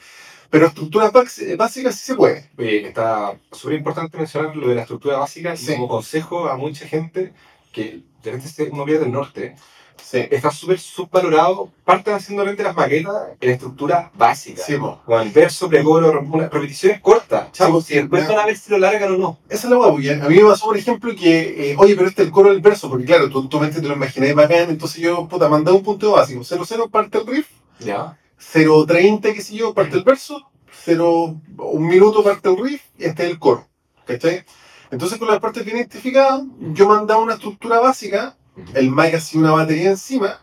Pero 0.50 0.66
estructuras 0.66 1.12
bás- 1.12 1.56
básicas 1.56 1.94
sí 1.96 2.06
se 2.06 2.14
puede. 2.14 2.48
Oye, 2.56 2.86
está 2.88 3.36
súper 3.50 3.78
importante 3.78 4.16
mencionar 4.16 4.54
lo 4.54 4.68
de 4.68 4.74
la 4.76 4.82
estructura 4.82 5.18
básica 5.18 5.54
y 5.54 5.56
Sí. 5.56 5.72
como 5.74 5.88
consejo 5.88 6.48
a 6.48 6.56
mucha 6.56 6.86
gente 6.86 7.32
que 7.72 8.02
de 8.22 8.30
repente 8.32 8.68
uno 8.70 8.84
pierde 8.84 9.06
el 9.06 9.12
norte, 9.12 9.56
Sí, 10.02 10.18
está 10.30 10.50
súper 10.50 10.78
subvalorado. 10.78 11.70
Partan 11.84 12.14
haciendo 12.14 12.42
realmente 12.42 12.62
las 12.62 12.76
maquetas 12.76 13.14
en 13.40 13.50
estructura 13.50 14.10
básica. 14.14 14.62
sí, 14.62 14.76
po. 14.76 15.00
Con 15.04 15.20
el 15.22 15.30
verso, 15.30 15.68
precoro, 15.68 16.12
repeticiones 16.12 17.00
cortas. 17.00 17.50
Chavo, 17.52 17.80
si 17.80 17.94
después 17.94 18.28
van 18.28 18.38
a 18.38 18.46
ver 18.46 18.56
si 18.56 18.70
lo 18.70 18.78
largan 18.78 19.12
o 19.14 19.16
no. 19.16 19.38
Esa 19.48 19.66
es 19.66 19.70
la 19.70 19.78
porque 19.78 20.12
a 20.12 20.28
mí 20.28 20.36
me 20.36 20.44
pasó, 20.44 20.66
por 20.66 20.76
ejemplo, 20.76 21.14
que, 21.16 21.72
eh, 21.72 21.76
oye, 21.78 21.94
pero 21.96 22.08
este 22.08 22.22
es 22.22 22.28
el 22.28 22.32
coro 22.32 22.50
del 22.50 22.60
verso, 22.60 22.88
porque 22.88 23.04
claro, 23.06 23.28
tú, 23.30 23.48
tu 23.48 23.58
mente 23.60 23.80
te 23.80 23.88
lo 23.88 23.94
imagináis 23.94 24.34
bacán, 24.34 24.70
entonces 24.70 25.00
yo, 25.00 25.26
puta, 25.28 25.48
mandaba 25.48 25.76
un 25.76 25.82
punto 25.82 26.12
básico, 26.12 26.40
0-0 26.42 26.90
parte 26.90 27.18
el 27.18 27.26
riff, 27.26 27.48
Ya. 27.80 28.18
0-30, 28.52 29.34
qué 29.34 29.40
sé 29.42 29.54
yo, 29.56 29.74
parte 29.74 29.96
el 29.96 30.04
verso, 30.04 30.50
0, 30.84 31.36
un 31.58 31.86
minuto 31.86 32.22
parte 32.22 32.48
el 32.48 32.56
riff, 32.62 32.82
y 32.98 33.04
este 33.04 33.24
es 33.24 33.30
el 33.30 33.38
coro, 33.38 33.66
¿cachai? 34.06 34.44
Entonces 34.90 35.18
con 35.18 35.28
las 35.28 35.40
partes 35.40 35.64
bien 35.64 35.78
identificadas, 35.78 36.42
yo 36.72 36.88
mandaba 36.88 37.20
una 37.22 37.34
estructura 37.34 37.80
básica, 37.80 38.36
el 38.74 38.90
mic 38.90 39.14
hacía 39.14 39.40
una 39.40 39.52
batería 39.52 39.90
encima, 39.90 40.40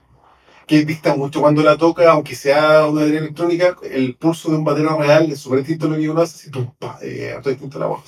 que 0.68 0.86
dista 0.86 1.16
mucho 1.16 1.42
cuando 1.42 1.62
la 1.64 1.78
toca, 1.78 2.10
aunque 2.12 2.36
sea 2.36 2.86
una 2.88 3.02
batería 3.02 3.20
electrónica, 3.20 3.76
el 3.84 4.16
pulso 4.16 4.50
de 4.50 4.58
un 4.58 4.64
batero 4.64 4.98
real 4.98 5.32
es 5.32 5.40
súper 5.40 5.60
distinto 5.60 5.88
a 5.88 5.90
lo 5.90 5.98
que 5.98 6.10
uno 6.10 6.22
hace, 6.22 6.50
así, 6.50 6.68
pa, 6.80 6.98
eh, 7.02 7.38
distinto 7.46 7.80
la 7.80 7.88
voz. 7.88 8.04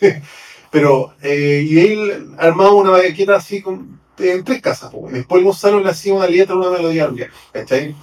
Pero, 0.70 1.14
eh, 1.22 1.64
y 1.68 1.78
él 1.78 2.34
armaba 2.38 2.72
una 2.72 2.90
maqueta 2.90 3.36
así 3.36 3.62
con, 3.62 4.00
en 4.18 4.44
tres 4.44 4.62
casas, 4.62 4.90
po. 4.90 5.08
después 5.10 5.42
Gonzalo 5.42 5.80
le 5.80 5.90
hacía 5.90 6.14
una 6.14 6.26
letra, 6.26 6.56
una 6.56 6.70
melodía 6.70 7.10
¿cachai? 7.52 7.94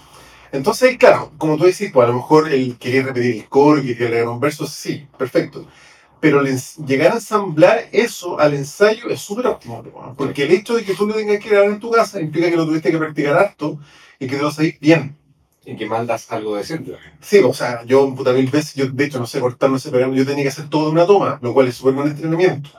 Entonces, 0.51 0.97
claro, 0.97 1.31
como 1.39 1.57
tú 1.57 1.63
decís, 1.63 1.89
pues 1.91 2.05
a 2.05 2.11
lo 2.11 2.17
mejor 2.17 2.53
él 2.53 2.77
quería 2.79 3.03
repetir 3.03 3.37
el 3.37 3.49
coro, 3.49 3.81
quería 3.81 4.05
agregar 4.05 4.27
un 4.27 4.39
verso, 4.39 4.67
sí, 4.67 5.07
perfecto. 5.17 5.65
Pero 6.23 6.41
llegar 6.87 7.11
a 7.11 7.15
ensamblar 7.15 7.89
eso 7.91 8.39
al 8.39 8.53
ensayo 8.53 9.09
es 9.09 9.19
súper 9.19 9.45
óptimo, 9.45 9.83
po, 9.83 10.13
porque 10.15 10.43
el 10.43 10.51
hecho 10.51 10.75
de 10.75 10.85
que 10.85 10.95
tú 10.95 11.05
lo 11.05 11.13
tengas 11.13 11.37
que 11.43 11.49
grabar 11.49 11.69
en 11.69 11.81
tu 11.81 11.91
casa 11.91 12.21
implica 12.21 12.49
que 12.49 12.55
lo 12.55 12.65
tuviste 12.65 12.91
que 12.91 12.97
practicar 12.97 13.35
harto 13.35 13.77
y 14.19 14.27
que 14.27 14.37
te 14.37 14.41
lo 14.41 14.49
sabéis 14.49 14.79
bien. 14.79 15.17
Y 15.65 15.75
que 15.75 15.85
mandas 15.85 16.31
algo 16.31 16.55
decente. 16.55 16.95
Sí, 17.19 17.39
o 17.39 17.53
sea, 17.53 17.83
yo 17.83 18.15
puta 18.15 18.31
mil 18.31 18.47
veces, 18.49 18.73
yo 18.73 18.89
de 18.89 19.03
hecho 19.03 19.19
no 19.19 19.27
sé 19.27 19.41
cortar, 19.41 19.69
no 19.69 19.77
sé 19.77 19.91
pegar, 19.91 20.09
yo 20.13 20.25
tenía 20.25 20.43
que 20.43 20.49
hacer 20.49 20.69
todo 20.69 20.85
de 20.85 20.91
una 20.91 21.05
toma, 21.05 21.39
lo 21.41 21.53
cual 21.53 21.67
es 21.67 21.75
súper 21.75 21.93
buen 21.93 22.07
entrenamiento. 22.07 22.69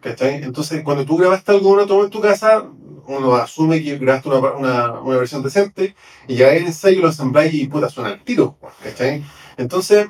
¿Cachai? 0.00 0.42
Entonces, 0.42 0.82
cuando 0.82 1.04
tú 1.04 1.18
grabaste 1.18 1.52
algo 1.52 1.68
de 1.68 1.74
una 1.74 1.86
toma 1.86 2.04
en 2.04 2.10
tu 2.10 2.22
casa, 2.22 2.64
uno 3.06 3.34
asume 3.34 3.82
que 3.82 3.98
grabaste 3.98 4.30
una, 4.30 4.38
una, 4.52 5.00
una 5.00 5.16
versión 5.18 5.42
decente 5.42 5.94
y 6.26 6.36
ya 6.36 6.54
el 6.54 6.64
ensayo 6.64 7.02
lo 7.02 7.08
ensambláis 7.08 7.52
y 7.52 7.66
puta, 7.66 7.90
suena 7.90 8.12
al 8.12 8.24
tiro. 8.24 8.56
¿Cachai? 8.82 9.22
Entonces, 9.58 10.08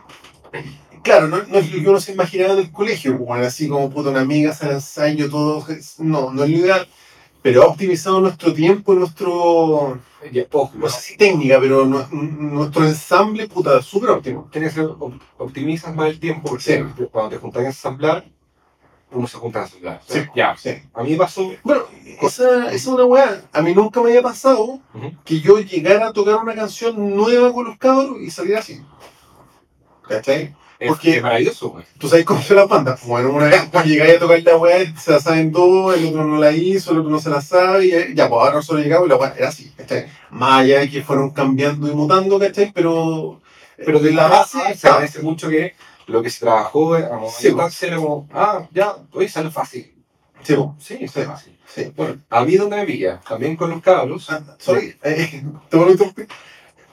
claro, 1.04 1.28
no, 1.28 1.36
no 1.44 1.58
es 1.58 1.72
lo 1.72 1.80
que 1.82 1.88
uno 1.88 2.00
se 2.00 2.12
imaginaba 2.12 2.56
del 2.56 2.72
colegio, 2.72 3.16
bueno, 3.18 3.46
así 3.46 3.68
como 3.68 3.88
puta 3.90 4.10
una 4.10 4.22
amiga, 4.22 4.50
hacer 4.50 4.72
ensayo, 4.72 5.30
todo. 5.30 5.64
No, 5.98 6.32
no 6.32 6.42
es 6.44 6.50
lo 6.50 6.56
ideal, 6.56 6.88
pero 7.42 7.62
ha 7.62 7.66
optimizado 7.66 8.20
nuestro 8.20 8.52
tiempo 8.52 8.92
y 8.94 8.96
nuestro. 8.96 10.00
Ya, 10.32 10.44
ojo, 10.52 10.72
No 10.76 10.88
sé 10.88 11.00
si 11.02 11.16
técnica, 11.18 11.58
pero 11.60 11.84
nu- 11.84 12.06
nuestro 12.10 12.84
ensamble, 12.86 13.46
puta, 13.46 13.80
súper 13.82 14.10
óptimo. 14.10 14.48
tienes 14.50 14.74
optimizas 15.38 15.94
más 15.94 16.08
el 16.08 16.18
tiempo 16.18 16.48
porque 16.48 16.64
Sí. 16.98 17.04
cuando 17.12 17.30
te 17.30 17.36
juntas 17.36 17.62
a 17.62 17.66
ensamblar, 17.66 18.24
uno 19.12 19.26
se 19.28 19.36
junta 19.36 19.60
a 19.60 19.62
ensamblar. 19.64 20.00
Sí. 20.08 20.20
Ya. 20.34 20.56
Sí. 20.56 20.70
A 20.94 21.02
mí 21.02 21.10
me 21.10 21.16
pasó. 21.18 21.52
Bueno, 21.62 21.82
esa, 22.22 22.66
esa 22.66 22.70
es 22.74 22.86
una 22.86 23.04
weá. 23.04 23.42
A 23.52 23.60
mí 23.60 23.74
nunca 23.74 24.00
me 24.00 24.08
había 24.08 24.22
pasado 24.22 24.62
Ujú. 24.94 25.12
que 25.24 25.40
yo 25.40 25.58
llegara 25.60 26.08
a 26.08 26.12
tocar 26.14 26.36
una 26.36 26.54
canción 26.54 27.14
nueva 27.14 27.52
con 27.52 27.66
los 27.66 27.76
cabros 27.76 28.16
y 28.22 28.30
saliera 28.30 28.60
así. 28.60 28.80
¿Cachai? 30.08 30.54
Es, 30.78 30.88
Porque- 30.88 31.20
maravilloso, 31.22 31.70
güey. 31.70 31.84
Tú 31.98 32.08
sabes 32.08 32.24
cómo 32.24 32.42
son 32.42 32.56
las 32.56 32.68
bandas. 32.68 33.00
Bueno, 33.06 33.30
una 33.30 33.46
vez 33.46 33.62
cuando 33.70 33.88
llegáis 33.88 34.16
a 34.16 34.18
tocar 34.18 34.42
la 34.42 34.56
weá, 34.56 34.94
se 34.98 35.12
la 35.12 35.20
saben 35.20 35.52
dos, 35.52 35.96
el 35.96 36.06
otro 36.06 36.24
no 36.24 36.36
la 36.38 36.50
hizo, 36.52 36.90
el 36.92 36.98
otro 36.98 37.10
no 37.10 37.20
se 37.20 37.30
la 37.30 37.40
sabe, 37.40 37.86
y 37.86 37.92
eh, 37.92 38.12
ya, 38.14 38.28
pues 38.28 38.40
ahora 38.40 38.56
nosotros 38.56 38.82
llegamos 38.84 39.06
y 39.06 39.10
la 39.10 39.16
weá 39.16 39.34
era 39.36 39.48
así, 39.48 39.70
¿cachai? 39.76 40.06
Más 40.30 40.62
allá 40.62 40.80
de 40.80 40.90
que 40.90 41.02
fueron 41.02 41.30
cambiando 41.30 41.86
y 41.88 41.94
mutando, 41.94 42.38
¿cachai? 42.38 42.72
Pero, 42.72 43.40
Pero 43.76 44.00
de 44.00 44.12
la 44.12 44.26
base 44.28 44.58
se 44.60 44.72
estaba. 44.72 44.94
agradece 44.96 45.22
mucho 45.22 45.48
que 45.48 45.74
lo 46.06 46.22
que 46.22 46.28
se 46.30 46.40
trabajó 46.40 46.94
a 46.94 47.16
modo 47.18 47.30
Sí, 47.30 47.48
instancia 47.48 47.88
era 47.88 47.96
como, 47.96 48.28
ah, 48.34 48.66
ya, 48.72 48.96
hoy 49.12 49.28
sale 49.28 49.50
fácil. 49.50 49.94
Sí, 50.42 50.54
Sí, 50.78 50.98
Sí. 50.98 51.08
sale 51.08 51.26
fácil. 51.26 51.58
sí. 51.72 51.92
Bueno, 51.96 52.16
a 52.28 52.44
mí 52.44 52.56
donde 52.56 52.76
me 52.76 52.84
pilla, 52.84 53.20
también 53.26 53.56
con 53.56 53.70
los 53.70 53.80
cabros, 53.80 54.28
Ah, 54.30 54.42
sorry, 54.58 54.96
eh, 55.02 55.42
te 55.70 55.76
vuelvo 55.76 56.04
a. 56.04 56.12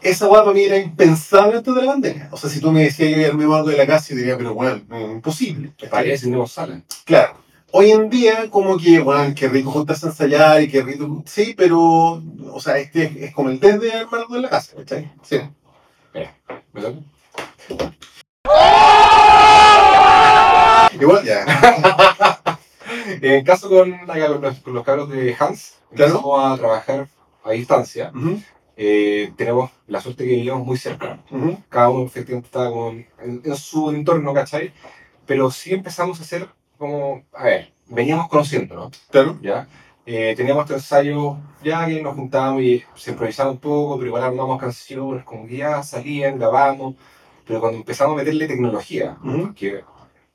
Esa 0.01 0.27
weá 0.27 0.41
para 0.41 0.53
mí 0.53 0.61
era 0.63 0.77
impensable 0.77 1.57
antes 1.57 1.75
de 1.75 1.81
la 1.81 1.91
pandemia. 1.91 2.29
O 2.31 2.37
sea, 2.37 2.49
si 2.49 2.59
tú 2.59 2.71
me 2.71 2.83
decías 2.83 3.11
yo 3.11 3.17
ya 3.21 3.33
me 3.33 3.43
algo 3.43 3.69
de 3.69 3.77
la 3.77 3.85
casa, 3.85 4.09
yo 4.09 4.15
diría, 4.17 4.37
pero 4.37 4.53
bueno, 4.55 4.81
imposible. 5.11 5.73
para 5.89 6.03
que 6.03 6.17
si 6.17 6.29
no 6.29 6.47
salen. 6.47 6.83
Claro. 7.05 7.35
Hoy 7.73 7.91
en 7.91 8.09
día, 8.09 8.49
como 8.49 8.77
que, 8.77 8.99
bueno, 8.99 9.33
qué 9.35 9.47
rico 9.47 9.71
juntarse 9.71 10.05
a 10.05 10.09
ensayar 10.09 10.61
y 10.61 10.67
qué 10.69 10.81
rico. 10.81 11.23
Sí, 11.25 11.53
pero, 11.55 11.79
o 12.51 12.59
sea, 12.59 12.77
este 12.79 13.03
es, 13.03 13.15
es 13.17 13.33
como 13.33 13.49
el 13.49 13.59
test 13.59 13.79
de 13.81 13.93
armarlo 13.93 14.35
en 14.35 14.41
la 14.41 14.49
casa, 14.49 14.75
¿cachai? 14.75 15.09
Sí. 15.23 15.39
Mira, 16.13 16.35
¿me 16.73 16.81
toca? 16.81 16.99
Igual, 20.99 21.23
ya. 21.23 21.45
En 23.21 23.31
el 23.33 23.43
caso 23.43 23.69
con, 23.69 23.89
los, 24.41 24.59
con 24.59 24.73
los 24.73 24.83
cabros 24.83 25.09
de 25.09 25.35
Hans, 25.39 25.75
Claro. 25.95 26.11
empezamos 26.11 26.53
a 26.53 26.57
trabajar 26.57 27.07
a 27.43 27.51
distancia. 27.51 28.11
Eh, 28.83 29.31
tenemos 29.37 29.69
la 29.85 30.01
suerte 30.01 30.23
que 30.23 30.31
vivimos 30.31 30.65
muy 30.65 30.75
cerca. 30.75 31.19
ujú. 31.29 31.55
Cada 31.69 31.89
uno 31.91 32.05
efectivamente 32.07 32.47
está 32.47 32.71
con, 32.71 32.95
en, 33.23 33.41
en 33.45 33.55
su 33.55 33.91
entorno, 33.91 34.33
¿cachai? 34.33 34.73
Pero 35.27 35.51
sí 35.51 35.71
empezamos 35.71 36.19
a 36.19 36.23
hacer 36.23 36.47
como, 36.79 37.21
a 37.31 37.43
ver, 37.43 37.71
veníamos 37.87 38.27
conociéndonos, 38.27 38.89
Claro. 39.11 39.37
¿ya? 39.41 39.67
Eh, 40.07 40.33
teníamos 40.35 40.63
este 40.63 40.73
ensayo, 40.73 41.37
ya 41.63 41.85
que 41.85 42.01
nos 42.01 42.15
juntábamos 42.15 42.63
y 42.63 42.83
se 42.95 43.11
improvisaba 43.11 43.51
un 43.51 43.59
poco, 43.59 43.97
pero 43.97 44.07
igual 44.07 44.23
armamos 44.23 44.59
canciones, 44.59 45.23
como 45.25 45.45
que 45.45 45.57
ya 45.57 45.83
salían, 45.83 46.39
grabamos. 46.39 46.95
Pero 47.45 47.59
cuando 47.59 47.77
empezamos 47.77 48.13
a 48.15 48.17
meterle 48.17 48.47
tecnología, 48.47 49.17
Ujú. 49.23 49.41
porque 49.47 49.83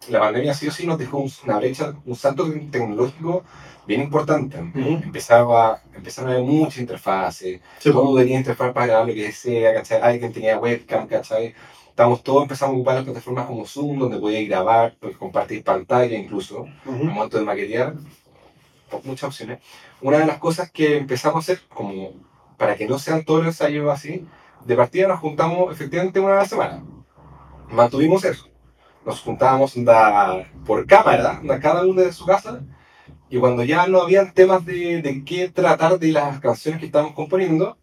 la 0.09 0.21
pandemia 0.21 0.55
sí 0.55 0.69
o 0.69 0.71
sí 0.71 0.87
nos 0.87 0.99
dejó 0.99 1.19
un- 1.19 1.33
una 1.45 1.57
brecha, 1.59 1.95
un 2.05 2.15
salto 2.15 2.47
tecnológico 2.71 3.43
bien 3.87 4.03
importante. 4.03 4.59
Ujú. 4.61 5.01
Empezaba, 5.03 5.81
empezaron 5.95 6.31
a 6.31 6.35
haber 6.35 6.45
muchas 6.47 6.79
interfaces, 6.79 7.61
Sí, 7.79 7.91
todo 7.91 8.17
tenía 8.17 8.39
interfaz 8.39 8.73
para 8.73 8.87
grabar 8.87 9.09
lo 9.09 9.15
que 9.15 9.33
sea, 9.33 9.75
¿cachai? 9.75 10.01
Alguien 10.01 10.33
tenía 10.33 10.59
webcam, 10.59 11.07
¿cachai? 11.09 11.55
Estamos 11.89 12.23
todos 12.23 12.43
empezando 12.43 12.75
a 12.75 12.77
ocupar 12.77 12.95
las 12.97 13.05
plataformas 13.05 13.47
como 13.47 13.65
Zoom, 13.67 13.99
donde 13.99 14.19
podías 14.19 14.47
grabar, 14.49 14.95
podías 15.01 15.19
compartir 15.19 15.65
pantalla 15.65 16.17
incluso, 16.17 16.67
al 16.85 16.95
Ujú. 16.95 17.05
momento 17.05 17.39
de 17.39 17.45
maquetear, 17.45 17.95
por 18.91 19.05
muchas 19.05 19.25
opciones. 19.29 19.61
Una 20.03 20.19
de 20.19 20.27
las 20.27 20.39
cosas 20.39 20.71
que 20.71 20.99
empezamos 20.99 21.37
a 21.37 21.39
hacer, 21.53 21.63
como 21.69 22.13
para 22.59 22.77
que 22.77 22.87
no 22.87 22.99
sean 22.99 23.25
todos 23.25 23.41
los 23.45 23.49
ensayos 23.49 23.91
así, 23.91 24.25
de 24.65 24.77
partida 24.77 25.09
nos 25.09 25.21
juntamos 25.21 25.73
efectivamente 25.73 26.21
una 26.21 26.35
a 26.35 26.37
la 26.43 26.47
semana. 26.47 26.85
Mantuvimos 27.71 28.25
eso. 28.25 28.49
Nos 29.07 29.21
juntábamos 29.21 29.75
por 30.67 30.85
cámara, 30.85 31.41
cada 31.63 31.87
uno 31.87 32.03
de 32.03 32.13
su 32.13 32.27
casa, 32.27 32.65
y 33.31 33.39
cuando 33.39 33.63
ya 33.63 33.87
no 33.87 34.03
habían 34.03 34.35
temas 34.35 34.67
de, 34.67 35.01
de 35.01 35.25
qué 35.25 35.49
tratar 35.49 36.01
de 36.01 36.09
las 36.09 36.41
canciones 36.41 36.81
que 36.81 36.87
estábamos 36.87 37.15
componiendo, 37.15 37.79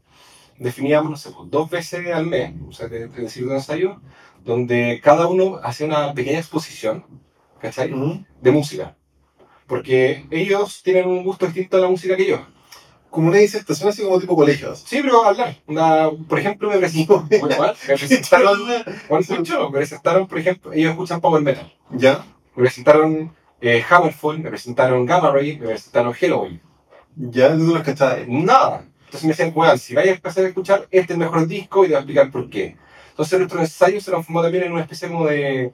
definíamos, 0.59 1.09
no 1.09 1.15
sé, 1.15 1.31
pues, 1.31 1.49
dos 1.49 1.69
veces 1.69 2.13
al 2.13 2.25
mes, 2.27 2.53
o 2.67 2.73
sea, 2.73 2.89
de, 2.89 3.07
de 3.07 3.21
decir 3.21 3.45
un 3.45 3.53
ensayo, 3.53 4.01
donde 4.43 4.99
cada 5.01 5.27
uno 5.27 5.61
hacía 5.63 5.87
una 5.87 6.13
pequeña 6.13 6.39
exposición, 6.39 7.05
¿cachai? 7.59 7.93
Ujú. 7.93 8.25
de 8.41 8.51
música. 8.51 8.97
Porque 9.65 10.27
ellos 10.29 10.83
tienen 10.83 11.07
un 11.07 11.23
gusto 11.23 11.45
distinto 11.45 11.77
a 11.77 11.79
la 11.79 11.87
música 11.87 12.17
que 12.17 12.27
yo. 12.27 12.45
Como 13.13 13.27
una 13.27 13.37
disertación 13.37 13.89
así 13.89 14.01
como 14.01 14.19
tipo 14.19 14.35
colegios. 14.35 14.83
Sí, 14.87 14.99
pero 15.03 15.23
hablar. 15.23 15.55
Por 16.27 16.39
ejemplo, 16.39 16.67
me 16.67 16.77
presentaron, 17.85 18.67
me 18.67 18.83
presentaron, 19.71 20.27
por 20.27 20.39
ejemplo, 20.39 20.73
ellos 20.73 20.91
escuchan 20.91 21.21
Power 21.21 21.43
Metal. 21.43 21.71
¿Ya? 21.91 22.25
Me 22.55 22.63
presentaron 22.63 23.31
eh, 23.61 23.83
Hammerfall, 23.87 24.39
me 24.39 24.49
presentaron 24.49 25.05
Gamma 25.05 25.29
Ray, 25.31 25.59
me 25.59 25.67
presentaron 25.67 26.11
Halloween. 26.13 26.59
Ya, 27.15 27.49
tú 27.55 27.59
no 27.59 27.75
los 27.75 27.83
cachabas. 27.83 28.27
Nada. 28.27 28.87
Entonces 29.05 29.23
me 29.25 29.29
decían, 29.29 29.51
weón, 29.53 29.77
si 29.77 29.93
vais 29.93 30.07
a 30.07 30.13
empezar 30.13 30.43
a 30.43 30.47
escuchar, 30.47 30.87
este 30.89 30.99
es 30.99 31.09
el 31.11 31.17
mejor 31.17 31.45
disco 31.45 31.85
y 31.85 31.89
te 31.89 31.93
voy 31.93 31.97
a 31.97 31.99
explicar 31.99 32.31
por 32.31 32.49
qué. 32.49 32.77
Entonces 33.11 33.37
nuestro 33.37 33.59
ensayo 33.59 34.01
se 34.01 34.09
transformó 34.09 34.41
también 34.41 34.63
en 34.63 34.71
una 34.71 34.81
especie 34.81 35.07
como 35.07 35.27
de, 35.27 35.71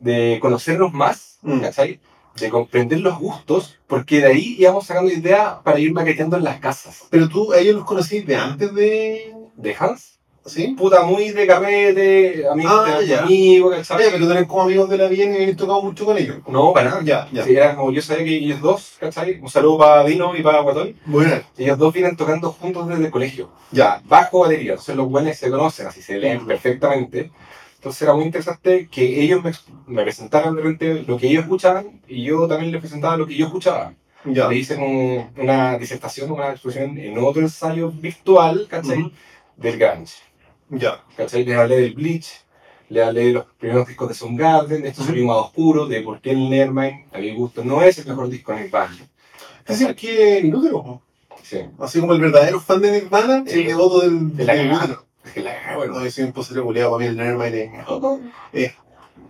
de 0.00 0.38
conocernos 0.40 0.90
más, 0.94 1.38
Mm. 1.42 1.60
¿cachai? 1.60 2.00
De 2.40 2.50
comprender 2.50 3.00
los 3.00 3.18
gustos, 3.18 3.78
porque 3.86 4.18
de 4.20 4.26
ahí 4.26 4.56
íbamos 4.58 4.86
sacando 4.86 5.10
ideas 5.12 5.54
para 5.64 5.78
ir 5.78 5.92
maqueteando 5.92 6.36
en 6.36 6.44
las 6.44 6.58
casas. 6.60 7.04
Pero 7.10 7.28
tú, 7.28 7.52
ellos 7.54 7.76
los 7.76 7.84
conocí 7.84 8.20
de 8.20 8.36
antes 8.36 8.74
de. 8.74 9.34
De 9.56 9.74
Hans, 9.78 10.18
¿Sí? 10.46 10.68
puta, 10.78 11.02
muy 11.02 11.30
de 11.30 11.46
carrete, 11.46 12.46
amigos 12.48 12.72
Ah, 12.86 13.00
de 13.00 13.18
amigos, 13.18 13.76
¿cachai? 13.76 14.04
ya, 14.06 14.10
pero 14.12 14.24
tú 14.26 14.32
eres 14.32 14.46
como 14.46 14.62
amigos 14.62 14.88
de 14.88 14.96
la 14.96 15.08
bien 15.08 15.32
y 15.32 15.36
habéis 15.36 15.56
tocado 15.56 15.82
mucho 15.82 16.04
con 16.06 16.16
ellos. 16.16 16.36
No, 16.46 16.72
para 16.72 16.90
nada. 16.90 17.02
Ya, 17.02 17.28
ya. 17.32 17.44
Sí, 17.44 17.54
era 17.56 17.74
como 17.76 17.90
yo 17.92 18.00
sabía 18.00 18.24
que 18.24 18.36
ellos 18.36 18.60
dos, 18.60 18.96
¿cachai? 18.98 19.40
Un 19.40 19.50
saludo 19.50 19.78
para 19.78 20.04
Dino 20.04 20.34
y 20.36 20.42
para 20.42 20.60
Guatón. 20.60 20.94
Bueno, 21.06 21.34
Ellos 21.58 21.76
dos 21.76 21.92
vienen 21.92 22.16
tocando 22.16 22.52
juntos 22.52 22.88
desde 22.88 23.06
el 23.06 23.10
colegio. 23.10 23.50
ya. 23.72 24.00
bajo 24.06 24.40
batería. 24.40 24.70
Entonces 24.72 24.96
los 24.96 25.08
buenos 25.10 25.36
se 25.36 25.50
conocen, 25.50 25.86
así 25.88 26.00
se 26.00 26.16
leen 26.18 26.46
perfectamente. 26.46 27.30
Entonces 27.88 28.02
era 28.02 28.12
muy 28.12 28.24
interesante 28.26 28.86
que 28.92 29.22
ellos 29.22 29.42
me, 29.42 29.50
me 29.86 30.02
presentaran 30.02 30.54
de 30.54 30.60
repente 30.60 31.04
lo 31.08 31.16
que 31.16 31.28
ellos 31.28 31.44
escuchaban 31.44 32.02
y 32.06 32.22
yo 32.22 32.46
también 32.46 32.70
les 32.70 32.82
presentaba 32.82 33.16
lo 33.16 33.26
que 33.26 33.34
yo 33.34 33.46
escuchaba. 33.46 33.94
Ya. 34.26 34.46
Le 34.46 34.56
hice 34.56 34.76
un- 34.76 35.30
una 35.42 35.78
disertación, 35.78 36.30
una 36.30 36.50
exposición 36.50 36.98
en 36.98 37.16
otro 37.18 37.40
ensayo 37.40 37.90
virtual, 37.90 38.66
¿cachai? 38.68 38.98
Ujú. 39.00 39.10
Del 39.56 39.78
grunge. 39.78 40.16
Ya. 40.68 41.02
¿Cachai? 41.16 41.46
Les 41.46 41.56
hablé 41.56 41.76
del 41.80 41.94
Bleach, 41.94 42.26
les 42.90 43.06
hablé 43.06 43.24
de 43.28 43.32
los 43.32 43.46
primeros 43.58 43.88
discos 43.88 44.08
de 44.08 44.14
Soundgarden, 44.14 44.82
de 44.82 44.88
estos 44.88 45.04
Ujú. 45.06 45.12
sonidos 45.14 45.28
más 45.28 45.46
oscuros, 45.46 45.88
de 45.88 46.02
por 46.02 46.20
qué 46.20 46.32
el 46.32 46.50
Nevermind, 46.50 47.06
a 47.14 47.18
mi 47.20 47.34
gusto, 47.34 47.64
no 47.64 47.80
es 47.80 47.96
el 47.96 48.06
mejor 48.06 48.28
disco 48.28 48.52
en 48.52 48.58
el 48.58 48.68
band. 48.68 49.00
Es 49.66 49.78
decir, 49.78 49.96
que 49.96 50.40
Inútero. 50.40 51.00
Sí. 51.42 51.60
Así 51.78 52.00
como 52.00 52.12
el 52.12 52.20
verdadero 52.20 52.60
fan 52.60 52.82
de 52.82 52.92
Nirvana, 53.00 53.44
Sí. 53.46 53.60
el 53.60 53.66
devoto 53.68 54.00
del, 54.00 54.36
De 54.36 54.44
la 54.44 54.52
del 54.54 54.68
Es 55.34 55.76
bueno. 55.76 55.94
No, 55.94 56.04
yo 56.04 56.10
soy 56.10 56.24
un 56.24 56.32
posero 56.32 56.64
culiado 56.64 56.90
para 56.92 57.00
mí 57.02 57.06
el 57.10 57.16
Nevermind 57.16 57.54
es, 58.52 58.72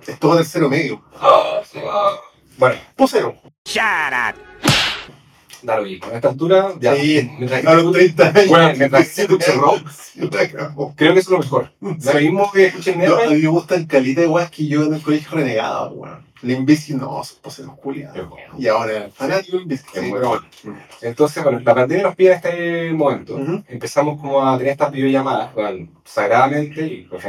es 0.09 0.19
todo 0.19 0.37
tercero 0.37 0.69
medio. 0.69 1.03
Bueno, 2.57 2.77
Posero. 2.97 3.35
da 5.63 5.77
lo 5.77 5.83
mismo. 5.83 6.07
A 6.07 6.15
esta 6.17 6.29
altura, 6.29 6.73
ya. 6.81 6.95
Sí, 6.97 7.31
mientras- 7.39 7.67
a 7.67 7.75
los 7.75 7.93
30 7.93 8.29
años. 8.29 8.47
Bueno, 8.49 8.73
mientras 8.79 9.09
que 9.09 9.15
se 9.15 9.27
cerró. 9.41 9.75
Creo 10.97 11.15
que 11.15 11.21
eso 11.21 11.21
es 11.21 11.29
lo 11.31 11.39
mejor. 11.39 11.73
Lo 11.81 12.21
mismo 12.21 12.51
que 12.53 12.67
escuchen 12.67 12.99
No, 12.99 13.05
a 13.05 13.09
Nevermind. 13.09 13.37
mí 13.37 13.43
me 13.43 13.49
gustan 13.49 13.87
calita 13.87 14.21
de 14.23 14.27
weas 14.29 14.51
que 14.51 14.67
yo 14.67 14.85
en 14.85 14.95
el 14.95 15.03
colegio 15.03 15.29
renegaba, 15.33 15.89
weón. 15.91 16.27
Limbici 16.43 16.95
no, 16.95 17.23
son 17.25 17.39
poseros 17.43 17.79
culiados. 17.79 18.17
Es 18.17 18.29
bueno. 18.29 18.55
Y 18.59 18.69
ahora, 18.69 19.09
Limbici. 19.51 19.85
Es 19.95 20.03
muy 20.03 20.21
bueno. 20.21 20.45
Entonces, 21.03 21.43
bueno, 21.43 21.61
la 21.61 21.75
pandemia 21.75 22.05
nos 22.05 22.17
pide 22.17 22.31
en 22.31 22.35
este 22.35 22.93
momento. 22.93 23.39
Empezamos 23.69 24.21
como 24.21 24.45
a 24.47 24.57
tener 24.57 24.73
estas 24.73 24.93
videollamadas, 24.93 25.55
bueno, 25.55 25.89
sagradamente, 26.05 26.87
y 26.87 27.03
pues, 27.03 27.25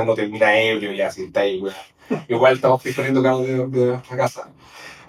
uno 0.00 0.14
termina 0.14 0.58
ebrio 0.58 0.92
y 0.92 1.00
así 1.00 1.24
está 1.24 1.40
ahí, 1.40 1.60
weón. 1.60 1.74
Igual 2.28 2.54
estamos 2.54 2.82
disponiendo 2.82 3.22
cada 3.22 3.36
uno 3.36 3.66
de, 3.66 3.80
de 3.80 3.86
nuestra 3.86 4.16
casa. 4.16 4.48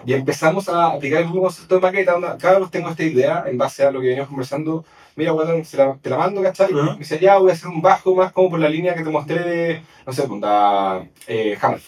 Y 0.04 0.12
empezamos 0.12 0.68
a 0.68 0.88
aplicar 0.92 1.20
el 1.20 1.26
mismo 1.26 1.42
concepto 1.42 1.76
de 1.76 1.80
maqueta. 1.80 2.16
Vez 2.18 2.70
tengo 2.70 2.90
esta 2.90 3.02
idea 3.02 3.44
en 3.46 3.58
base 3.58 3.84
a 3.84 3.90
lo 3.90 4.00
que 4.00 4.08
veníamos 4.08 4.28
conversando. 4.28 4.84
Mira, 5.16 5.32
weón, 5.32 5.64
se 5.64 5.76
la- 5.78 5.96
te 5.96 6.10
la 6.10 6.18
mando, 6.18 6.42
¿cachai? 6.42 6.72
Ujú. 6.72 6.84
Me 6.92 6.98
dice, 6.98 7.18
ya 7.18 7.38
voy 7.38 7.50
a 7.50 7.54
hacer 7.54 7.68
un 7.68 7.80
bajo 7.80 8.14
más 8.14 8.32
como 8.32 8.50
por 8.50 8.58
la 8.60 8.68
línea 8.68 8.94
que 8.94 9.02
te 9.02 9.10
mostré 9.10 9.38
de, 9.42 9.82
no 10.06 10.12
sé, 10.12 10.22
pues, 10.28 10.40
da, 10.40 11.06
eh, 11.26 11.56
Hammer. 11.60 11.80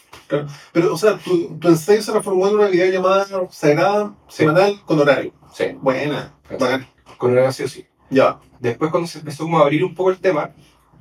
Pero, 0.72 0.94
o 0.94 0.96
sea, 0.96 1.18
tu, 1.18 1.58
tu 1.58 1.68
ensayo 1.68 2.00
se 2.02 2.10
transformó 2.10 2.48
en 2.48 2.54
una 2.54 2.68
videollamada 2.68 3.26
sagrada, 3.50 4.14
Sí. 4.28 4.38
semanal, 4.38 4.80
con 4.86 4.98
horario. 4.98 5.32
Sí, 5.52 5.64
Buena. 5.80 6.34
Bacán. 6.58 6.86
con 7.18 7.32
horario 7.32 7.52
sí 7.52 7.64
o 7.64 7.68
sí. 7.68 7.86
Ya. 8.10 8.38
Después, 8.60 8.90
cuando 8.90 9.06
se 9.06 9.18
empezó 9.18 9.44
como 9.44 9.58
a 9.58 9.62
abrir 9.62 9.84
un 9.84 9.94
poco 9.94 10.10
el 10.10 10.18
tema, 10.18 10.50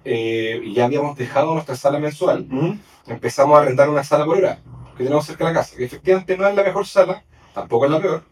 eh, 0.04 0.62
ya 0.74 0.86
habíamos 0.86 1.18
dejado 1.18 1.54
nuestra 1.54 1.76
sala 1.76 2.00
mensual, 2.00 2.48
Ujú. 2.52 2.76
empezamos 3.08 3.58
a 3.58 3.64
rentar 3.64 3.90
una 3.90 4.04
sala 4.04 4.26
por 4.26 4.38
hora 4.38 4.60
que 4.98 5.04
tenemos 5.04 5.26
cerca 5.26 5.46
de 5.48 5.54
la 5.54 5.60
casa, 5.60 5.76
que 5.78 5.86
efectivamente 5.86 6.38
no 6.38 6.48
es 6.48 6.56
la 6.56 6.64
mejor 6.64 6.86
sala, 6.88 7.24
tampoco 7.54 7.86
es 7.86 7.92
la 7.92 8.02
peor, 8.02 8.24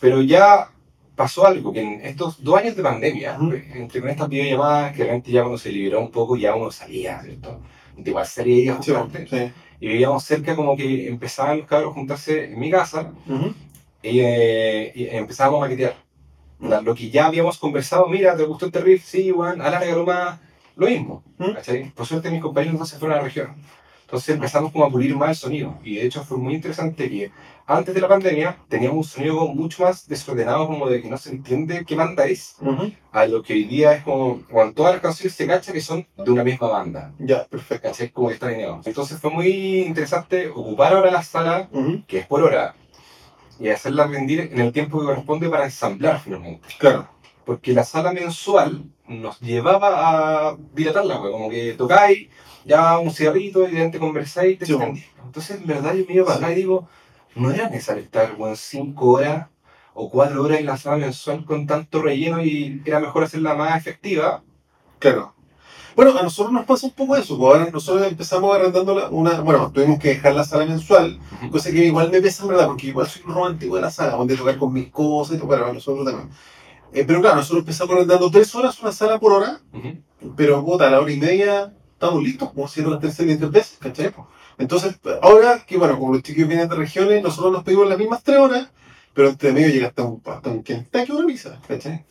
pero 0.00 0.22
ya 0.22 0.70
pasó 1.14 1.46
algo, 1.46 1.72
que 1.72 1.80
en 1.80 2.00
estos 2.04 2.42
dos 2.44 2.58
años 2.58 2.76
de 2.76 2.82
pandemia, 2.82 3.36
Ujú. 3.40 3.54
entre 3.74 4.00
con 4.00 4.10
estas 4.10 4.28
videollamadas, 4.28 4.92
que 4.94 5.02
realmente 5.04 5.30
ya 5.30 5.40
cuando 5.40 5.58
se 5.58 5.72
liberó 5.72 6.00
un 6.00 6.10
poco, 6.10 6.36
ya 6.36 6.54
uno 6.54 6.70
salía, 6.70 7.22
¿cierto? 7.22 7.60
Igual 8.04 8.26
salía 8.26 8.74
a 8.76 8.82
Sí, 8.82 8.92
sí. 9.30 9.52
y 9.80 9.88
vivíamos 9.88 10.22
cerca 10.24 10.54
como 10.54 10.76
que 10.76 11.08
empezaban 11.08 11.58
los 11.58 11.66
cabros 11.66 11.92
a 11.92 11.94
juntarse 11.94 12.44
en 12.44 12.58
mi 12.58 12.70
casa, 12.70 13.12
Ujú. 13.26 13.54
y, 14.02 14.20
eh, 14.20 14.92
y 14.94 15.06
empezábamos 15.08 15.58
a 15.58 15.60
maquetear. 15.62 15.94
Onda, 16.60 16.80
Lo 16.82 16.94
que 16.94 17.10
ya 17.10 17.26
habíamos 17.26 17.58
conversado, 17.58 18.06
mira, 18.08 18.36
¿te 18.36 18.42
gustó 18.44 18.66
este 18.66 18.80
riff? 18.80 19.04
Sí, 19.04 19.30
Juan, 19.30 19.60
alárgalo 19.62 20.04
más, 20.04 20.38
lo 20.76 20.86
mismo. 20.86 21.22
Por 21.94 22.06
suerte 22.06 22.30
mis 22.30 22.40
compañeros 22.42 22.78
no 22.78 22.84
se 22.86 22.98
fueron 22.98 23.16
a 23.16 23.20
la 23.20 23.24
región. 23.24 23.54
Entonces 24.06 24.36
empezamos 24.36 24.70
como 24.70 24.84
a 24.84 24.90
pulir 24.90 25.16
más 25.16 25.30
el 25.30 25.34
sonido. 25.36 25.78
Y 25.82 25.96
de 25.96 26.06
hecho 26.06 26.22
fue 26.22 26.38
muy 26.38 26.54
interesante 26.54 27.10
que 27.10 27.32
antes 27.66 27.92
de 27.92 28.00
la 28.00 28.06
pandemia 28.06 28.56
teníamos 28.68 28.98
un 28.98 29.04
sonido 29.04 29.48
mucho 29.48 29.82
más 29.82 30.06
desordenado, 30.06 30.68
como 30.68 30.88
de 30.88 31.02
que 31.02 31.08
no 31.10 31.18
se 31.18 31.30
entiende 31.30 31.84
qué 31.84 31.96
banda 31.96 32.24
es, 32.26 32.54
Ujú. 32.60 32.92
a 33.10 33.26
lo 33.26 33.42
que 33.42 33.54
hoy 33.54 33.64
día 33.64 33.94
es 33.94 34.04
como, 34.04 34.42
cuando 34.48 34.74
todas 34.74 34.92
las 34.92 35.02
canciones 35.02 35.34
se 35.34 35.48
cacha 35.48 35.72
que 35.72 35.80
son 35.80 36.06
de 36.24 36.30
una 36.30 36.44
misma 36.44 36.68
banda. 36.68 37.12
Ya, 37.18 37.46
perfecto. 37.46 37.88
¿Cachai? 37.88 38.10
Como 38.10 38.28
que 38.28 38.34
están 38.34 38.50
alineados. 38.50 38.86
Entonces 38.86 39.18
fue 39.20 39.30
muy 39.32 39.80
interesante 39.80 40.48
ocupar 40.50 40.92
ahora 40.94 41.10
la 41.10 41.24
sala 41.24 41.68
Ujú. 41.72 42.04
que 42.06 42.18
es 42.18 42.26
por 42.28 42.44
hora, 42.44 42.76
y 43.58 43.68
hacerla 43.70 44.06
rendir 44.06 44.38
en 44.52 44.60
el 44.60 44.72
tiempo 44.72 45.00
que 45.00 45.06
corresponde 45.06 45.48
para 45.48 45.64
ensamblar 45.64 46.20
finalmente. 46.20 46.68
Claro. 46.78 47.08
Porque 47.44 47.72
la 47.72 47.82
sala 47.82 48.12
mensual 48.12 48.84
nos 49.08 49.40
llevaba 49.40 50.50
a 50.50 50.56
dilatarla, 50.74 51.18
como 51.18 51.48
que 51.48 51.72
tocáis, 51.72 52.28
ya 52.66 52.98
un 52.98 53.10
cigarrito 53.12 53.60
y 53.62 53.66
de 53.70 53.72
repente 53.78 53.98
conversáis 53.98 54.54
y 54.54 54.56
te 54.58 54.66
Sí, 54.66 54.72
extendís. 54.72 55.04
Entonces, 55.24 55.60
en 55.60 55.66
verdad, 55.66 55.94
yo 55.94 56.04
me 56.06 56.14
iba 56.14 56.24
para 56.26 56.38
acá 56.38 56.52
y 56.52 56.56
digo, 56.56 56.88
no 57.36 57.50
era 57.50 57.68
necesario 57.70 58.02
estar, 58.02 58.34
weón, 58.36 58.56
cinco 58.56 59.12
horas 59.12 59.46
o 59.94 60.10
cuatro 60.10 60.42
horas 60.42 60.60
en 60.60 60.66
la 60.66 60.76
sala 60.76 60.96
mensual 60.98 61.44
con 61.44 61.66
tanto 61.66 62.02
relleno 62.02 62.42
y 62.42 62.82
era 62.84 63.00
mejor 63.00 63.24
hacerla 63.24 63.54
más 63.54 63.76
efectiva. 63.78 64.42
Claro. 64.98 65.32
Bueno, 65.94 66.18
a 66.18 66.22
nosotros 66.22 66.52
nos 66.52 66.66
pasa 66.66 66.86
un 66.86 66.92
poco 66.92 67.16
eso, 67.16 67.38
porque 67.38 67.58
ahora 67.60 67.70
nosotros 67.72 68.06
empezamos 68.06 68.54
arrendando 68.54 68.94
la- 68.94 69.08
una, 69.08 69.40
bueno, 69.40 69.70
tuvimos 69.72 69.98
que 69.98 70.08
dejar 70.08 70.34
la 70.34 70.44
sala 70.44 70.66
mensual, 70.66 71.18
cosa 71.50 71.70
que 71.70 71.86
igual 71.86 72.10
me 72.10 72.20
pesa 72.20 72.42
en 72.42 72.50
verdad, 72.50 72.66
porque 72.66 72.88
igual 72.88 73.06
soy 73.06 73.22
un 73.26 73.32
romántico 73.34 73.76
de 73.76 73.80
la 73.82 73.90
sala, 73.90 74.12
donde 74.16 74.36
tocar 74.36 74.58
con 74.58 74.72
mis 74.74 74.88
cosas 74.90 75.36
y 75.36 75.38
todo, 75.38 75.48
para 75.48 75.72
nosotros 75.72 76.04
también. 76.04 76.28
Eh, 76.92 77.04
pero 77.06 77.20
claro, 77.22 77.36
nosotros 77.36 77.60
empezamos 77.60 77.94
arrendando 77.94 78.30
tres 78.30 78.54
horas 78.54 78.78
una 78.82 78.92
sala 78.92 79.18
por 79.18 79.32
hora, 79.32 79.60
Ujú. 79.72 80.34
pero 80.36 80.62
puta, 80.62 80.86
a 80.86 80.90
la 80.90 81.00
hora 81.00 81.10
y 81.12 81.16
media 81.18 81.72
estamos 81.96 82.22
listos, 82.22 82.52
como 82.52 82.68
si 82.68 82.82
las 82.82 83.00
terceras 83.00 83.34
y 83.34 83.38
tres 83.38 83.50
veces, 83.50 83.78
¿cachai? 83.78 84.12
Entonces, 84.58 84.98
ahora 85.22 85.64
que 85.66 85.78
bueno, 85.78 85.98
como 85.98 86.12
los 86.12 86.22
chicos 86.22 86.46
vienen 86.46 86.68
de 86.68 86.76
regiones, 86.76 87.22
nosotros 87.22 87.52
nos 87.52 87.64
pedimos 87.64 87.88
las 87.88 87.98
mismas 87.98 88.22
tres 88.22 88.38
horas, 88.38 88.68
pero 89.14 89.28
entre 89.30 89.52
medio 89.52 89.68
llega 89.68 89.88
hasta 89.88 90.04
un, 90.04 90.22
hasta 90.26 90.50
un 90.50 90.62
Kentucky 90.62 91.12
una 91.12 91.26
pizza, 91.26 91.58
¿cachai? 91.66 92.04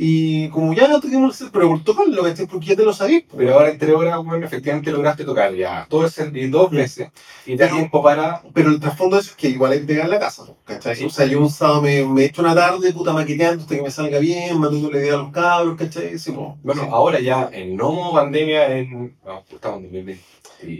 Y 0.00 0.48
como 0.50 0.72
ya 0.74 0.86
no 0.86 1.00
tuvimos 1.00 1.40
el 1.40 1.50
pero 1.50 1.68
protocolo, 1.70 2.22
¿cachai? 2.22 2.46
Porque 2.46 2.66
ya 2.68 2.76
te 2.76 2.84
lo 2.84 2.92
sabís. 2.92 3.24
pues. 3.24 3.36
Pero 3.38 3.54
ahora 3.54 3.70
en 3.70 3.78
tres 3.78 3.92
horas, 3.96 4.24
bueno, 4.24 4.46
efectivamente 4.46 4.92
lograste 4.92 5.24
tocar 5.24 5.52
ya 5.56 5.86
todo 5.90 6.06
ese 6.06 6.30
y 6.34 6.46
dos 6.46 6.70
veces 6.70 7.08
y 7.44 7.56
te 7.56 7.64
da 7.64 7.70
tiempo 7.70 8.00
para. 8.00 8.40
Pero 8.54 8.70
el 8.70 8.78
trasfondo 8.78 9.16
de 9.16 9.22
eso 9.22 9.32
es 9.32 9.36
que 9.36 9.48
igual 9.48 9.72
hay 9.72 9.80
que 9.80 9.86
pegar 9.86 10.08
la 10.08 10.20
casa, 10.20 10.44
¿cachai? 10.64 10.94
Sí. 10.94 11.04
O 11.04 11.10
sea, 11.10 11.26
yo 11.26 11.40
un 11.40 11.50
sábado 11.50 11.82
me, 11.82 12.04
me 12.04 12.26
echo 12.26 12.42
una 12.42 12.54
tarde, 12.54 12.92
puta, 12.92 13.12
maqueteando 13.12 13.62
hasta 13.62 13.74
que 13.74 13.82
me 13.82 13.90
salga 13.90 14.20
bien, 14.20 14.56
mandando 14.60 14.88
la 14.88 14.98
idea 14.98 15.14
a 15.14 15.18
los 15.18 15.32
cabros, 15.32 15.76
¿cachai? 15.76 16.16
Sí, 16.16 16.30
pues, 16.30 16.46
Bueno, 16.62 16.82
sí. 16.82 16.88
ahora 16.92 17.18
ya 17.18 17.50
en 17.52 17.74
no 17.76 18.12
pandemia, 18.14 18.78
en. 18.78 19.16
No, 19.26 19.42
estamos 19.50 19.78
en 19.78 19.82
2020. 19.84 20.22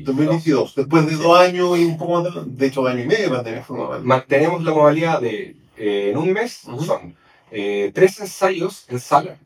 2022, 0.05 0.75
después 0.77 1.07
de 1.07 1.17
dos 1.17 1.39
años 1.41 1.77
y 1.77 1.85
un 1.85 1.99
poco 1.99 2.21
más 2.23 2.35
de, 2.35 2.41
de 2.47 2.67
hecho, 2.67 2.87
año 2.87 3.03
y 3.03 3.07
medio 3.07 3.31
de 3.31 3.35
pandemia. 3.35 3.65
Mantenemos 4.03 4.63
la 4.63 4.73
modalidad 4.73 5.21
de 5.21 5.57
eh, 5.77 6.11
en 6.13 6.19
un 6.19 6.33
mes 6.33 6.63
Ujú. 6.67 6.85
son 6.85 7.15
eh, 7.51 7.91
tres 7.95 8.21
ensayos 8.21 8.85
en 8.89 9.01
sala, 9.01 9.39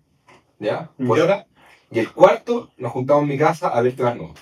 ¿ya? 0.58 0.90
Por 1.06 1.18
Ya. 1.18 1.24
hora. 1.24 1.46
Y 1.90 1.98
el 1.98 2.12
cuarto 2.12 2.70
nos 2.78 2.92
juntamos 2.92 3.22
en 3.24 3.28
mi 3.28 3.38
casa 3.38 3.68
a 3.68 3.80
ver 3.82 3.94
temas 3.96 4.16
nuevos, 4.16 4.38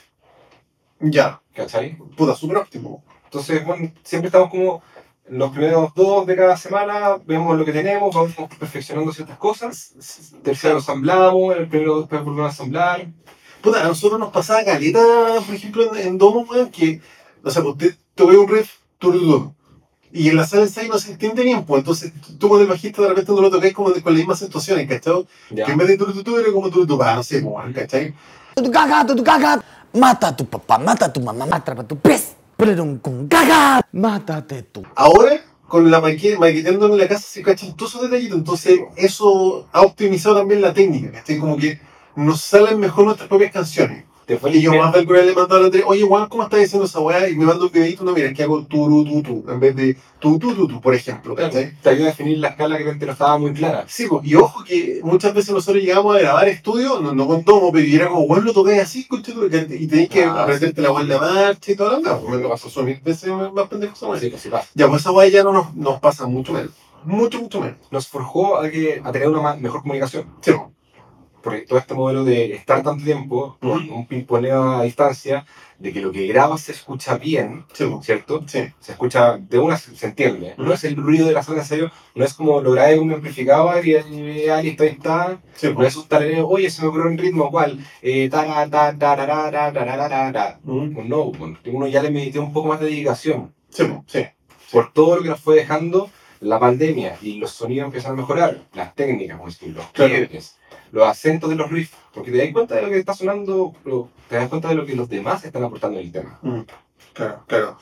Ya, 1.00 1.40
¿cachai? 1.54 1.96
puta, 2.16 2.34
súper 2.34 2.58
óptimo. 2.58 3.02
Entonces, 3.24 3.64
bueno, 3.64 3.92
siempre 4.04 4.28
estamos 4.28 4.50
como 4.50 4.82
los 5.28 5.50
primeros 5.52 5.94
dos 5.94 6.26
de 6.26 6.36
cada 6.36 6.56
semana, 6.56 7.16
vemos 7.24 7.56
lo 7.56 7.64
que 7.64 7.72
tenemos, 7.72 8.14
vamos 8.14 8.34
perfeccionando 8.58 9.12
ciertas 9.12 9.38
cosas. 9.38 9.94
Tercero 10.42 10.76
ensamblamos, 10.76 11.56
el 11.56 11.68
primero 11.68 12.00
después 12.00 12.22
volvemos 12.24 12.48
a 12.48 12.52
ensamblar. 12.52 13.06
Puta, 13.62 13.80
a 13.84 13.88
nosotros 13.88 14.18
nos 14.18 14.32
pasaba 14.32 14.64
caleta, 14.64 15.00
por 15.46 15.54
ejemplo, 15.54 15.94
en, 15.94 16.06
en 16.08 16.18
Domo, 16.18 16.40
weón, 16.50 16.70
que, 16.70 17.00
o 17.44 17.50
sea, 17.50 17.62
pues 17.62 17.76
te, 17.78 17.96
te 18.14 18.22
voy 18.24 18.36
un 18.36 18.48
riff, 18.48 18.70
tururú, 18.98 19.54
y 20.12 20.28
en 20.28 20.36
la 20.36 20.46
sala 20.46 20.62
de 20.62 20.68
ensayo 20.68 20.88
no 20.88 20.98
se 20.98 21.12
entiende 21.12 21.42
bien, 21.42 21.64
pues, 21.64 21.80
entonces 21.80 22.12
tú 22.38 22.48
con 22.48 22.60
el 22.60 22.66
bajista 22.66 23.02
de 23.02 23.08
repente 23.08 23.32
no 23.32 23.40
lo 23.40 23.50
tocáis 23.50 23.72
como 23.74 23.90
de- 23.90 24.02
con 24.02 24.12
las 24.12 24.18
mismas 24.18 24.38
situaciones, 24.38 24.88
¿cachai? 24.88 25.26
Que 25.66 25.72
en 25.72 25.78
vez 25.78 25.88
de 25.88 25.96
tururú 25.98 26.36
era 26.38 26.52
como 26.52 26.68
tururú, 26.70 27.00
ah, 27.02 27.14
no 27.16 27.22
sé, 27.22 27.40
pues, 27.42 27.74
¿cachai? 27.74 28.14
tu 28.54 28.70
caga, 28.70 29.06
tu 29.06 29.22
caga. 29.22 29.62
Mata 29.92 30.28
a 30.28 30.36
tu 30.36 30.44
papá, 30.44 30.78
mata 30.78 31.06
a 31.06 31.12
tu 31.12 31.20
mamá, 31.20 31.46
mata 31.46 31.72
a 31.72 31.82
tu 31.84 31.96
pez. 31.98 32.34
Pero 32.56 32.98
con 33.00 33.26
caga. 33.26 33.80
Mátate 33.92 34.62
tú. 34.64 34.82
Ahora, 34.94 35.40
con 35.66 35.90
la 35.90 36.00
maqueta, 36.00 36.38
maqueteando 36.38 36.86
en 36.86 36.98
la 36.98 37.08
casa, 37.08 37.22
se 37.26 37.42
cachan 37.42 37.74
todos 37.74 37.92
esos 37.94 38.02
detallitos, 38.10 38.38
entonces 38.38 38.80
eso 38.96 39.66
ha 39.72 39.80
optimizado 39.82 40.36
también 40.36 40.60
la 40.60 40.72
técnica, 40.74 41.10
¿cachai? 41.12 41.38
Como 41.38 41.56
que 41.56 41.80
nos 42.16 42.40
salen 42.40 42.78
mejor 42.78 43.04
nuestras 43.04 43.28
propias 43.28 43.52
canciones. 43.52 44.04
Y 44.52 44.60
yo 44.62 44.72
más 44.74 44.92
del 44.92 45.06
le 45.06 45.34
mando 45.34 45.56
a 45.56 45.58
la 45.60 45.66
Andrés, 45.66 45.84
oye 45.86 46.02
Juan, 46.02 46.28
¿cómo 46.28 46.42
estás 46.42 46.60
diciendo 46.60 46.86
esa 46.86 47.00
weá? 47.00 47.28
Y 47.28 47.36
me 47.36 47.44
manda 47.44 47.64
un 47.64 47.72
videito, 47.72 48.04
no, 48.04 48.12
mira, 48.12 48.32
que 48.32 48.42
hago 48.42 48.64
turu 48.64 49.04
tu 49.04 49.22
tu, 49.22 49.44
en 49.50 49.58
vez 49.60 49.74
de 49.76 49.96
tu 50.20 50.38
tu 50.38 50.54
tu 50.54 50.68
tu, 50.68 50.80
por 50.80 50.94
ejemplo, 50.94 51.34
¿cachai? 51.34 51.72
Te 51.82 51.90
ayuda 51.90 52.04
a 52.04 52.10
definir 52.10 52.38
la 52.38 52.48
escala 52.48 52.78
que 52.78 52.88
antes 52.88 53.06
no 53.06 53.12
estaba 53.12 53.38
muy 53.38 53.52
clara. 53.52 53.84
Sí, 53.88 54.06
pues, 54.08 54.24
y 54.26 54.34
ojo 54.36 54.62
que 54.64 55.00
muchas 55.02 55.34
veces 55.34 55.52
nosotros 55.54 55.82
llegamos 55.82 56.14
a 56.16 56.20
grabar 56.20 56.48
estudio, 56.48 57.00
no, 57.00 57.12
no 57.14 57.26
con 57.26 57.44
tomo, 57.44 57.72
pero 57.72 57.86
era 57.86 58.08
como, 58.08 58.26
bueno, 58.26 58.44
lo 58.44 58.52
toqué 58.52 58.80
así, 58.80 59.06
concha 59.06 59.32
tu- 59.32 59.46
y 59.46 59.86
tenéis 59.86 60.08
que 60.08 60.24
Ah, 60.24 60.42
aprenderte 60.42 60.80
la 60.82 60.92
weá 60.92 61.02
en 61.02 61.08
la 61.08 61.18
marcha 61.18 61.72
y 61.72 61.76
toda 61.76 61.92
la 61.92 61.96
onda. 61.98 62.18
Pues, 62.18 62.34
Me 62.36 62.42
lo 62.42 62.48
pasó 62.50 62.68
son 62.70 62.84
mil 62.86 63.00
veces 63.00 63.30
más 63.30 63.68
pendejo 63.68 63.94
esa 63.94 64.06
weá. 64.06 64.20
Sí, 64.20 64.30
pues 64.30 64.42
sí 64.42 64.48
pasa. 64.48 64.68
Ya, 64.74 64.88
pues 64.88 65.00
esa 65.00 65.10
weá 65.12 65.28
ya 65.28 65.42
no 65.42 65.52
nos, 65.52 65.74
nos 65.74 66.00
pasa 66.00 66.26
mucho 66.26 66.52
menos. 66.52 66.70
Mucho, 67.04 67.40
mucho 67.40 67.60
menos. 67.60 67.78
Nos 67.90 68.06
forjó 68.08 68.58
a, 68.58 68.68
que, 68.70 69.00
a 69.02 69.10
tener 69.10 69.28
una 69.28 69.54
mejor 69.56 69.80
comunicación. 69.82 70.26
Sí 70.42 70.52
porque 71.42 71.62
todo 71.62 71.78
este 71.78 71.94
modelo 71.94 72.24
de 72.24 72.54
estar 72.54 72.82
tanto 72.82 73.04
tiempo 73.04 73.56
con 73.60 73.70
uh 73.70 73.74
-huh. 73.76 73.92
un 73.92 74.06
pimponeo 74.06 74.62
a 74.62 74.82
distancia, 74.82 75.44
de 75.78 75.92
que 75.92 76.00
lo 76.00 76.12
que 76.12 76.26
grabas 76.26 76.60
se 76.60 76.72
escucha 76.72 77.16
bien, 77.16 77.64
sí. 77.72 77.86
¿cierto? 78.02 78.44
Sí. 78.46 78.64
Se 78.80 78.92
escucha, 78.92 79.38
de 79.38 79.58
una 79.58 79.78
se, 79.78 80.06
entiende. 80.06 80.54
Uh 80.56 80.60
-huh. 80.60 80.66
No 80.66 80.74
es 80.74 80.84
el 80.84 80.96
ruido 80.96 81.26
de 81.26 81.32
la 81.32 81.42
sala 81.42 81.56
de 81.56 81.62
ensayo, 81.62 81.90
no 82.14 82.24
es 82.24 82.34
como 82.34 82.60
lo 82.60 82.72
grabé 82.72 82.96
con 82.96 83.06
un 83.06 83.14
amplificador 83.14 83.86
y 83.86 83.94
eh, 83.94 84.50
ahí 84.52 84.68
está, 84.68 84.84
está. 84.84 85.40
Sí, 85.54 85.72
no 85.72 85.84
es 85.84 85.96
un 85.96 86.06
talereo, 86.06 86.46
oye, 86.46 86.68
se 86.70 86.82
me 86.82 86.88
ocurrió 86.88 87.10
un 87.10 87.18
ritmo, 87.18 87.50
¿cuál? 87.50 87.78
Eh, 88.02 88.28
ta, 88.28 88.44
ta, 88.68 88.96
ta, 88.98 89.16
ta, 89.16 90.60
No, 90.64 91.32
uno 91.66 91.86
ya 91.88 92.02
le 92.02 92.10
medité 92.10 92.38
un 92.38 92.52
poco 92.52 92.68
más 92.68 92.80
de 92.80 92.86
dedicación. 92.86 93.54
Sí, 93.70 93.84
sí. 94.06 94.26
Por 94.70 94.92
todo 94.92 95.16
lo 95.16 95.22
que 95.22 95.30
nos 95.30 95.40
fue 95.40 95.56
dejando 95.56 96.10
la 96.40 96.58
pandemia 96.58 97.18
y 97.22 97.34
los 97.34 97.52
sonidos 97.52 97.86
empiezan 97.86 98.12
a 98.12 98.16
mejorar, 98.16 98.62
las 98.74 98.94
técnicas, 98.94 99.38
por 99.38 99.48
decirlo, 99.48 99.80
los 99.80 99.90
claro 99.92 100.14
los 100.92 101.06
acentos 101.06 101.48
de 101.50 101.56
los 101.56 101.70
riffs, 101.70 101.96
porque 102.12 102.30
te 102.30 102.38
das 102.38 102.52
cuenta 102.52 102.74
de 102.76 102.82
lo 102.82 102.88
que 102.88 102.98
está 102.98 103.14
sonando, 103.14 103.74
te 104.28 104.36
das 104.36 104.48
cuenta 104.48 104.68
de 104.68 104.74
lo 104.74 104.86
que 104.86 104.96
los 104.96 105.08
demás 105.08 105.44
están 105.44 105.64
aportando 105.64 105.98
en 105.98 106.06
el 106.06 106.12
tema. 106.12 106.38
Mm, 106.42 106.60
Claro, 107.12 107.42
claro. 107.46 107.78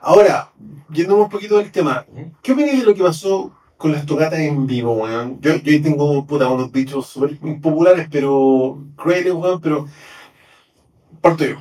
Ahora, 0.00 0.50
yéndonos 0.90 1.24
un 1.24 1.30
poquito 1.30 1.58
del 1.58 1.70
tema. 1.70 2.06
¿qué 2.42 2.52
opinas 2.52 2.78
de 2.78 2.84
lo 2.84 2.94
que 2.94 3.02
pasó 3.02 3.52
con 3.76 3.92
las 3.92 4.06
tocatas 4.06 4.38
en 4.38 4.66
vivo, 4.66 4.94
weón? 4.94 5.38
Yo, 5.40 5.56
yo 5.56 5.82
tengo 5.82 6.26
puta, 6.26 6.48
unos 6.48 6.72
dichos 6.72 7.06
súper 7.06 7.38
populares, 7.60 8.08
pero 8.10 8.78
crueles, 8.96 9.32
weón, 9.32 9.60
pero 9.60 9.86
parto 11.20 11.44
yo. 11.44 11.56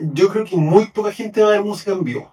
Yo 0.00 0.28
creo 0.28 0.44
que 0.44 0.56
muy 0.56 0.86
poca 0.86 1.12
gente 1.12 1.42
va 1.42 1.48
a 1.48 1.52
ver 1.52 1.62
música 1.62 1.92
en 1.92 2.04
vivo. 2.04 2.31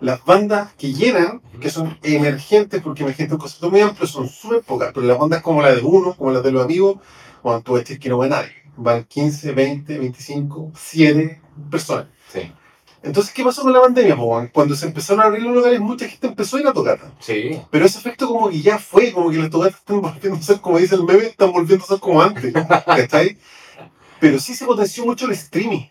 Las 0.00 0.24
bandas 0.24 0.72
que 0.74 0.92
llenan, 0.92 1.42
que 1.60 1.70
son 1.70 1.98
emergentes, 2.02 2.80
porque 2.82 3.02
emergentes 3.02 3.32
es 3.32 3.34
un 3.34 3.40
concepto 3.40 3.70
muy 3.70 3.80
amplio, 3.80 4.06
son 4.06 4.28
súper 4.28 4.62
pocas, 4.62 4.92
pero 4.94 5.06
las 5.06 5.18
bandas 5.18 5.42
como 5.42 5.60
la 5.60 5.74
de 5.74 5.82
uno, 5.82 6.14
como 6.14 6.30
las 6.30 6.42
de 6.42 6.52
los 6.52 6.64
amigos, 6.64 6.98
cuando 7.42 7.62
tú 7.62 7.72
ves 7.74 7.98
que 7.98 8.08
no 8.08 8.18
va 8.18 8.28
nadie. 8.28 8.52
Van 8.76 9.04
15, 9.04 9.52
20, 9.52 9.98
25, 9.98 10.72
7 10.74 11.42
personas. 11.68 12.06
Sí. 12.32 12.52
Entonces, 13.02 13.32
¿qué 13.32 13.44
pasó 13.44 13.62
con 13.62 13.72
la 13.72 13.80
pandemia? 13.80 14.16
weón? 14.16 14.48
Cuando 14.52 14.74
se 14.74 14.86
empezaron 14.86 15.22
a 15.22 15.26
abrir 15.26 15.42
los 15.42 15.54
lugares, 15.54 15.80
mucha 15.80 16.08
gente 16.08 16.26
empezó 16.26 16.56
a 16.56 16.60
ir 16.60 16.66
a 16.66 16.72
tocata. 16.72 17.12
Sí. 17.20 17.60
Pero 17.70 17.86
ese 17.86 17.98
efecto 17.98 18.26
como 18.26 18.50
que 18.50 18.60
ya 18.60 18.78
fue, 18.78 19.12
como 19.12 19.30
que 19.30 19.38
las 19.38 19.50
tocatas 19.50 19.78
están 19.78 20.00
volviendo 20.00 20.38
a 20.38 20.42
ser, 20.42 20.60
como 20.60 20.78
dice 20.78 20.96
el 20.96 21.04
meme, 21.04 21.26
están 21.26 21.52
volviendo 21.52 21.84
a 21.84 21.88
ser 21.88 22.00
como 22.00 22.20
antes. 22.20 22.52
¿Cachai? 22.86 23.38
Pero 24.20 24.38
sí 24.40 24.54
se 24.54 24.64
potenció 24.64 25.04
mucho 25.04 25.26
el 25.26 25.32
streaming. 25.32 25.86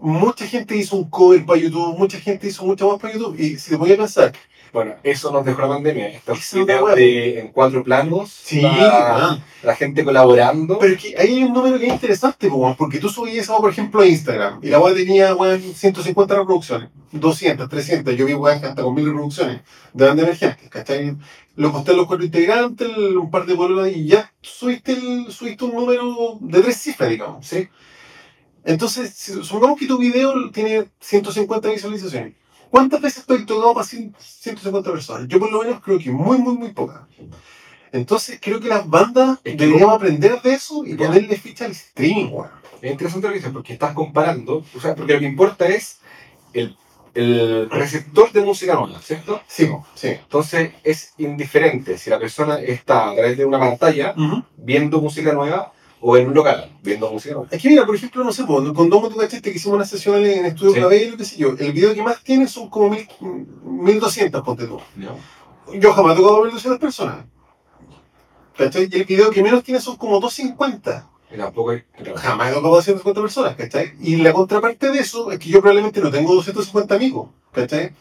Mucha 0.00 0.46
gente 0.46 0.76
hizo 0.76 0.96
un 0.96 1.10
cover 1.10 1.44
para 1.44 1.60
YouTube, 1.60 1.98
mucha 1.98 2.18
gente 2.18 2.48
hizo 2.48 2.64
mucho 2.64 2.88
más 2.88 3.00
para 3.00 3.14
YouTube. 3.14 3.38
Y 3.38 3.58
si 3.58 3.70
te 3.70 3.76
voy 3.76 3.92
a 3.92 3.96
pensar, 3.96 4.32
Bueno, 4.72 4.94
eso 5.02 5.32
nos 5.32 5.44
dejó 5.44 5.62
la 5.62 5.68
pandemia. 5.68 6.08
Estos 6.08 6.52
videos 6.52 6.94
de, 6.94 7.40
en 7.40 7.48
cuatro 7.48 7.82
planos, 7.82 8.30
sí, 8.30 8.60
la, 8.60 9.74
gente 9.76 10.04
colaborando. 10.04 10.78
Pero 10.78 10.94
es 10.94 11.02
que 11.02 11.16
ahí 11.18 11.36
hay 11.36 11.44
un 11.44 11.52
número 11.52 11.78
que 11.78 11.86
es 11.86 11.92
interesante, 11.92 12.50
porque 12.76 12.98
tú 12.98 13.08
subías 13.08 13.46
por 13.46 13.70
ejemplo, 13.70 14.02
a 14.02 14.06
Instagram, 14.06 14.60
y 14.62 14.68
la 14.68 14.78
weá 14.78 14.94
tenía, 14.94 15.34
weón, 15.34 15.60
150 15.60 16.34
reproducciones, 16.34 16.90
200, 17.12 17.68
300, 17.68 18.14
yo 18.14 18.26
vi, 18.26 18.34
weón, 18.34 18.62
hasta 18.64 18.82
con 18.82 18.94
1000 18.94 19.06
reproducciones, 19.06 19.60
de 19.94 20.06
banda 20.06 20.22
emergentes, 20.22 20.68
¿cachai? 20.68 21.16
Lo 21.56 21.72
posté 21.72 21.92
a 21.92 21.94
los 21.94 22.06
cuatro 22.06 22.24
integrantes, 22.24 22.88
un 22.88 23.30
par 23.30 23.46
de 23.46 23.54
vuelos 23.54 23.88
y 23.88 24.06
ya 24.06 24.32
subiste, 24.40 24.92
el, 24.92 25.32
subiste 25.32 25.64
un 25.64 25.74
número 25.74 26.38
de 26.40 26.60
tres 26.60 26.76
cifras, 26.76 27.10
digamos, 27.10 27.46
¿sí? 27.46 27.68
Entonces, 28.68 29.14
supongamos 29.44 29.78
que 29.78 29.86
tu 29.86 29.96
video 29.96 30.50
tiene 30.50 30.90
150 31.00 31.70
visualizaciones. 31.70 32.34
¿Cuántas 32.68 33.00
veces 33.00 33.20
estoy 33.20 33.46
tocado 33.46 33.72
para 33.72 33.86
100 33.86 34.14
150 34.18 34.92
personas? 34.92 35.26
Yo 35.26 35.38
por 35.38 35.50
lo 35.50 35.62
menos 35.62 35.80
creo 35.80 35.98
que 35.98 36.10
muy, 36.10 36.36
muy, 36.36 36.54
muy 36.54 36.72
pocas. 36.72 37.00
Entonces, 37.92 38.38
creo 38.42 38.60
que 38.60 38.68
las 38.68 38.86
bandas 38.86 39.38
Es 39.42 39.56
que 39.56 39.64
deberíamos 39.64 39.96
aprender 39.96 40.42
de 40.42 40.52
eso 40.52 40.84
y 40.84 40.94
ponerle 40.96 41.34
ficha 41.38 41.64
al 41.64 41.70
streaming, 41.70 42.28
weón. 42.30 42.50
Es 42.82 42.92
interesante 42.92 43.26
lo 43.26 43.32
que 43.32 43.38
dices, 43.38 43.52
porque 43.54 43.72
estás 43.72 43.94
comparando, 43.94 44.62
o 44.76 44.80
sea, 44.82 44.94
porque 44.94 45.14
lo 45.14 45.20
que 45.20 45.24
importa 45.24 45.66
es 45.66 46.00
el, 46.52 46.76
el 47.14 47.70
receptor 47.70 48.30
de 48.32 48.42
música 48.42 48.74
nueva, 48.74 49.00
¿cierto? 49.00 49.40
Sí, 49.48 49.66
sí. 49.94 50.08
Entonces 50.08 50.72
es 50.84 51.14
indiferente 51.16 51.96
si 51.96 52.10
la 52.10 52.18
persona 52.18 52.60
está 52.60 53.12
a 53.12 53.14
través 53.14 53.38
de 53.38 53.46
una 53.46 53.58
pantalla 53.58 54.14
viendo 54.58 55.00
música 55.00 55.32
nueva 55.32 55.72
o 56.00 56.16
en 56.16 56.28
un 56.28 56.34
local 56.34 56.70
viendo 56.82 57.10
música. 57.10 57.36
Es 57.50 57.60
que 57.60 57.68
mira, 57.68 57.84
por 57.84 57.94
ejemplo, 57.94 58.22
no 58.24 58.32
sé, 58.32 58.44
con 58.46 58.88
Domo 58.90 59.08
tú 59.08 59.16
cachaste 59.16 59.50
que 59.50 59.56
hicimos 59.56 59.76
una 59.76 59.84
sesión 59.84 60.24
en 60.24 60.46
Estudio 60.46 60.74
Sí. 60.74 60.80
Cabello, 60.80 61.16
qué 61.16 61.24
sé 61.24 61.36
yo. 61.36 61.54
El 61.58 61.72
video 61.72 61.94
que 61.94 62.02
más 62.02 62.22
tiene 62.22 62.46
son 62.46 62.68
como 62.68 62.90
mil, 62.90 63.08
1200, 63.64 64.42
ponte 64.42 64.66
tú. 64.66 64.78
¿no? 64.96 65.16
Yo 65.74 65.92
jamás 65.92 66.14
he 66.14 66.20
tocado 66.20 66.38
a 66.38 66.42
1200 66.44 66.78
personas. 66.80 67.24
¿Cachai? 68.56 68.88
Y 68.90 68.96
el 68.96 69.04
video 69.04 69.30
que 69.30 69.42
menos 69.42 69.62
tiene 69.62 69.80
son 69.80 69.96
como 69.96 70.18
250. 70.20 71.08
Y 71.32 71.36
tampoco 71.36 71.70
hay... 71.70 71.84
Jamás 72.16 72.50
he 72.50 72.54
tocado 72.54 72.74
a 72.74 72.76
250 72.78 73.20
personas, 73.20 73.54
¿cachai? 73.56 73.92
Y 74.00 74.16
la 74.16 74.32
contraparte 74.32 74.90
de 74.90 74.98
eso 74.98 75.30
es 75.30 75.38
que 75.38 75.48
yo 75.50 75.60
probablemente 75.60 76.00
no 76.00 76.10
tengo 76.10 76.34
250 76.34 76.94
amigos, 76.94 77.28
¿cachai? 77.52 77.92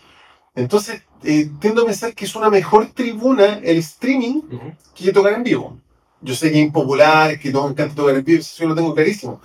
Entonces, 0.55 1.03
eh, 1.23 1.51
tiendo 1.59 1.83
a 1.83 1.85
pensar 1.85 2.15
que 2.15 2.25
es 2.25 2.35
una 2.35 2.49
mejor 2.49 2.87
tribuna 2.87 3.59
el 3.63 3.77
streaming 3.77 4.41
Ujú. 4.51 4.73
que 4.95 5.11
tocar 5.11 5.33
en 5.33 5.43
vivo. 5.43 5.77
Yo 6.21 6.33
sé 6.35 6.51
que 6.51 6.59
es 6.59 6.65
impopular, 6.65 7.39
que 7.39 7.51
todo 7.51 7.65
me 7.65 7.71
encanta 7.71 7.95
tocar 7.95 8.15
en 8.15 8.23
vivo, 8.23 8.39
eso 8.39 8.63
yo 8.63 8.69
lo 8.69 8.75
tengo 8.75 8.93
clarísimo. 8.95 9.41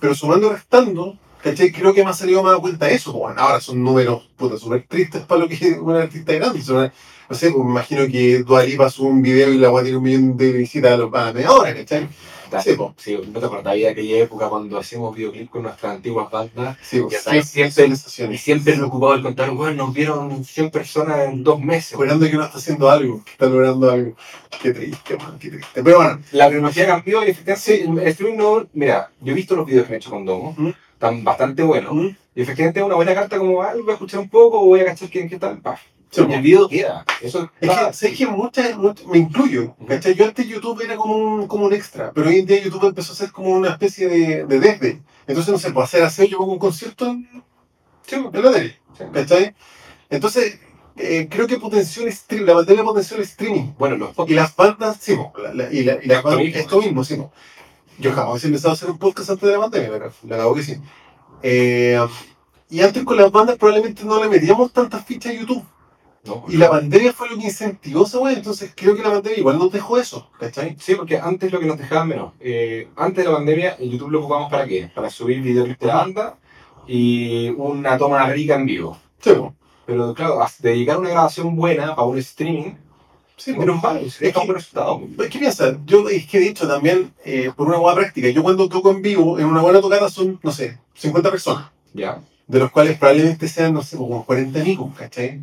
Pero 0.00 0.14
sumando 0.14 0.48
y 0.48 0.50
restando, 0.54 1.16
¿cachai? 1.42 1.72
Creo 1.72 1.94
que 1.94 2.04
me 2.04 2.10
ha 2.10 2.14
salido 2.14 2.42
más 2.42 2.56
a 2.56 2.60
cuenta 2.60 2.88
eso. 2.90 3.12
pues, 3.12 3.22
Bueno, 3.22 3.40
ahora 3.40 3.60
son 3.60 3.82
números 3.82 4.28
puta 4.36 4.56
súper 4.58 4.84
tristes 4.88 5.22
para 5.22 5.42
lo 5.42 5.48
que 5.48 5.54
es 5.54 5.78
un 5.78 5.94
artista 5.94 6.32
grande. 6.32 6.60
Son- 6.62 6.90
no 7.28 7.36
sé, 7.36 7.50
pues 7.50 7.64
me 7.64 7.70
imagino 7.70 8.06
que 8.06 8.42
Dua 8.44 8.62
Lipa 8.64 8.88
sube 8.90 9.08
un 9.08 9.22
video 9.22 9.52
y 9.52 9.58
la 9.58 9.70
weá 9.70 9.82
tiene 9.82 9.98
un 9.98 10.04
millón 10.04 10.36
de 10.36 10.52
visitas 10.52 10.92
a 10.92 10.96
la 10.96 11.32
media 11.32 11.50
hora, 11.52 11.74
¿cachai? 11.74 12.08
Da- 12.50 12.60
Sí, 12.62 12.74
po. 12.74 12.94
Sí, 12.96 13.18
no 13.32 13.40
te 13.40 13.46
acordás 13.46 13.74
de 13.74 13.88
aquella 13.88 14.18
época 14.18 14.48
cuando 14.48 14.78
hacíamos 14.78 15.14
videoclips 15.16 15.50
con 15.50 15.62
nuestras 15.62 15.94
antiguas 15.96 16.30
bandas 16.30 16.76
Sí, 16.82 17.02
Ya 17.10 17.18
sabes, 17.20 17.48
siempre, 17.48 17.86
y 18.32 18.38
siempre 18.38 18.74
preocupado 18.74 19.16
de 19.16 19.22
contar, 19.22 19.50
bueno, 19.50 19.84
nos 19.86 19.94
vieron 19.94 20.44
100 20.44 20.70
personas 20.70 21.28
en 21.28 21.42
dos 21.42 21.60
meses. 21.60 21.92
Esperando 21.92 22.28
que 22.28 22.36
uno 22.36 22.44
está 22.44 22.58
haciendo 22.58 22.88
algo, 22.90 23.22
que 23.24 23.32
está 23.32 23.46
logrando 23.46 23.90
algo. 23.90 24.14
Qué 24.62 24.72
triste, 24.72 25.16
man, 25.16 25.38
qué 25.38 25.50
triste. 25.50 25.82
Pero 25.82 25.96
bueno, 25.96 26.20
La 26.32 26.48
tecnología 26.48 26.86
cambió 26.86 27.24
y 27.26 27.30
efectivamente 27.30 27.84
el 28.02 28.08
streaming 28.08 28.36
no. 28.38 28.66
Mira, 28.72 29.10
yo 29.20 29.32
he 29.32 29.34
visto 29.34 29.56
los 29.56 29.66
videos 29.66 29.84
que 29.86 29.90
me 29.90 29.96
he 29.96 29.98
hecho 29.98 30.10
con 30.10 30.24
Domo, 30.24 30.54
¿Mm? 30.56 30.68
están 30.94 31.24
bastante 31.24 31.62
buenos. 31.62 31.92
¿Mm? 31.94 32.08
Y 32.36 32.42
efectivamente 32.42 32.80
es 32.80 32.86
una 32.86 32.94
buena 32.96 33.14
carta 33.14 33.38
como, 33.38 33.62
ah, 33.62 33.72
voy 33.74 33.88
a 33.90 33.92
escuchar 33.94 34.20
un 34.20 34.28
poco, 34.28 34.64
voy 34.64 34.80
a 34.80 34.84
cachar 34.86 35.08
qué, 35.10 35.26
qué 35.28 35.38
tal, 35.38 35.58
paf. 35.60 35.80
Sí, 36.24 36.30
y 36.30 36.34
el 36.34 36.42
video 36.42 36.68
queda. 36.68 37.04
Eso 37.22 37.50
Es 37.60 37.70
que, 37.70 37.92
sé 37.92 38.12
que 38.14 38.26
muchas, 38.26 38.76
muchas- 38.76 39.06
me 39.06 39.18
incluyo, 39.18 39.74
¿cachai? 39.88 40.14
Yo 40.14 40.24
antes 40.24 40.46
YouTube 40.46 40.80
era 40.82 40.96
como 40.96 41.14
un, 41.16 41.46
como 41.46 41.66
un 41.66 41.72
extra, 41.72 42.12
pero 42.12 42.28
hoy 42.28 42.38
en 42.40 42.46
día 42.46 42.62
YouTube 42.62 42.86
empezó 42.86 43.12
a 43.12 43.16
ser 43.16 43.32
como 43.32 43.50
una 43.50 43.70
especie 43.70 44.08
de, 44.08 44.44
de 44.46 44.60
desde. 44.60 45.02
Entonces 45.26 45.52
no 45.52 45.58
se 45.58 45.72
puede 45.72 45.84
hacer 45.84 46.02
así, 46.02 46.28
yo 46.28 46.38
pongo 46.38 46.52
un 46.52 46.58
concierto 46.58 47.06
en, 47.06 47.28
Sí, 48.06 48.14
en 48.14 48.42
la 48.42 48.52
tele. 48.52 48.78
¿cachai? 49.12 49.54
Entonces, 50.10 50.60
eh, 50.96 51.26
creo 51.30 51.46
que 51.46 51.58
potenció 51.58 52.04
el 52.04 52.12
stream, 52.12 52.44
la 52.46 52.54
pandemia 52.54 52.84
potenció 52.84 53.16
el 53.16 53.24
streaming. 53.24 53.72
Bueno, 53.78 53.96
los 53.96 54.10
Y 54.10 54.14
podcasts. 54.14 54.36
las 54.36 54.56
bandas, 54.56 54.96
sí, 55.00 55.16
la- 55.42 55.52
la- 55.54 55.72
y, 55.72 55.82
la, 55.82 55.94
y 56.02 56.06
las 56.06 56.18
Esto 56.18 56.22
bandas- 56.28 56.44
mismo. 56.44 56.60
esto 56.60 56.80
mismo, 56.80 57.04
sí. 57.04 57.22
Yo 57.98 58.12
jamás 58.12 58.30
hubiese 58.32 58.46
empezado 58.48 58.70
a 58.70 58.74
hacer 58.74 58.90
un 58.90 58.98
podcast 58.98 59.30
antes 59.30 59.46
de 59.48 59.54
la 59.54 59.60
pandemia, 59.60 59.88
pero 59.90 60.12
la 60.28 60.36
acabo 60.36 60.54
que 60.54 60.62
sí. 60.62 60.76
Eh, 61.42 61.98
y 62.70 62.80
antes 62.80 63.04
con 63.04 63.16
las 63.16 63.30
bandas 63.32 63.56
probablemente 63.58 64.04
no 64.04 64.22
le 64.22 64.28
metíamos 64.30 64.72
tantas 64.72 65.04
fichas 65.04 65.32
a 65.32 65.36
YouTube. 65.36 65.64
No, 66.26 66.44
Y 66.48 66.56
la 66.56 66.70
pandemia 66.70 67.12
fue 67.12 67.28
lo 67.30 67.36
que 67.38 67.44
incentivó 67.44 68.04
esa 68.04 68.18
wea, 68.18 68.34
entonces 68.34 68.72
creo 68.74 68.94
que 68.96 69.02
la 69.02 69.10
pandemia 69.12 69.38
igual 69.38 69.58
nos 69.58 69.70
dejó 69.72 69.98
eso, 69.98 70.30
¿cachai? 70.38 70.76
Sí, 70.80 70.94
porque 70.94 71.18
antes 71.18 71.52
lo 71.52 71.60
que 71.60 71.66
nos 71.66 71.78
dejaban 71.78 72.08
menos. 72.08 72.32
eh, 72.40 72.88
antes 72.96 73.24
de 73.24 73.30
la 73.30 73.36
pandemia, 73.36 73.76
el 73.78 73.90
YouTube 73.90 74.10
lo 74.10 74.20
ocupamos 74.20 74.50
para 74.50 74.66
qué? 74.66 74.90
Para 74.94 75.10
subir 75.10 75.40
videoclips 75.40 75.80
de 75.80 75.86
banda 75.86 76.36
y 76.86 77.48
una 77.50 77.98
toma 77.98 78.26
rica 78.30 78.54
en 78.54 78.66
vivo. 78.66 78.98
Sí. 79.20 79.32
Pero 79.86 80.14
claro, 80.14 80.38
dedicar 80.58 80.98
una 80.98 81.10
grabación 81.10 81.54
buena 81.56 81.94
para 81.94 82.08
un 82.08 82.18
streaming, 82.18 82.72
Sí, 83.38 83.52
menos 83.52 83.82
mal, 83.82 84.00
que- 84.18 84.28
un 84.28 84.46
buen 84.46 84.54
resultado. 84.54 85.02
Es 85.18 85.28
que 85.28 85.38
piensa, 85.38 85.76
yo 85.84 86.08
es 86.08 86.26
que 86.26 86.40
de 86.40 86.48
hecho 86.48 86.66
también, 86.66 87.12
eh, 87.22 87.52
por 87.54 87.68
una 87.68 87.76
buena 87.76 88.00
práctica, 88.00 88.30
yo 88.30 88.42
cuando 88.42 88.66
toco 88.66 88.90
en 88.90 89.02
vivo, 89.02 89.38
en 89.38 89.44
una 89.44 89.60
buena 89.60 89.80
tocada 89.82 90.08
son, 90.08 90.40
no 90.42 90.50
sé, 90.50 90.78
50 90.94 91.30
personas, 91.30 91.66
Ya. 91.92 92.18
de 92.46 92.58
los 92.58 92.70
cuales 92.70 92.96
probablemente 92.98 93.46
sean, 93.46 93.74
no 93.74 93.82
sé, 93.82 93.98
como 93.98 94.24
40 94.24 94.58
amigos, 94.62 94.90
¿cachai? 94.96 95.42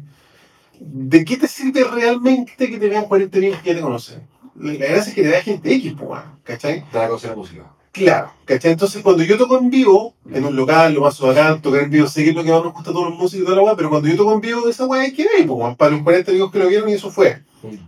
¿De 0.85 1.23
qué 1.23 1.37
te 1.37 1.47
sirve 1.47 1.85
realmente 1.85 2.69
que 2.69 2.77
te 2.77 2.89
vean 2.89 3.05
40 3.05 3.37
amigos 3.37 3.59
que 3.61 3.69
ya 3.69 3.75
te 3.75 3.81
conocen? 3.81 4.27
La 4.55 4.73
la 4.73 4.85
gracia 4.85 5.09
es 5.09 5.15
que 5.15 5.23
te 5.23 5.29
vea 5.29 5.41
gente 5.41 5.73
X, 5.75 5.93
weón, 5.97 6.23
¿cachai? 6.43 6.83
Te 6.91 6.97
da 6.97 7.05
a 7.05 7.07
conocer 7.07 7.29
la 7.29 7.35
música. 7.37 7.73
Claro, 7.93 8.33
¿cachai? 8.43 8.73
Entonces 8.73 9.01
cuando 9.01 9.23
yo 9.23 9.37
toco 9.37 9.57
en 9.57 9.69
vivo, 9.69 10.13
en 10.29 10.43
un 10.43 10.55
local, 10.55 10.93
lo 10.93 11.01
paso 11.01 11.27
bacán, 11.27 11.61
tocar 11.61 11.83
en 11.83 11.89
vivo, 11.89 12.07
sé 12.07 12.23
que 12.23 12.31
es 12.31 12.35
lo 12.35 12.43
que 12.43 12.51
más 12.51 12.63
nos 12.63 12.73
gusta 12.73 12.89
a 12.89 12.93
todos 12.93 13.09
los 13.09 13.17
músicos 13.17 13.43
y 13.43 13.45
toda 13.45 13.55
la 13.55 13.63
weá, 13.63 13.75
pero 13.77 13.89
cuando 13.89 14.09
yo 14.09 14.17
toco 14.17 14.33
en 14.33 14.41
vivo, 14.41 14.67
esa 14.67 14.85
weá 14.85 15.03
hay 15.03 15.13
que 15.13 15.23
ver, 15.23 15.47
pues, 15.47 15.75
para 15.77 15.91
los 15.91 16.01
40 16.01 16.31
amigos 16.31 16.51
que 16.51 16.59
lo 16.59 16.67
vieron 16.67 16.89
y 16.89 16.93
eso 16.93 17.09
fue. 17.09 17.43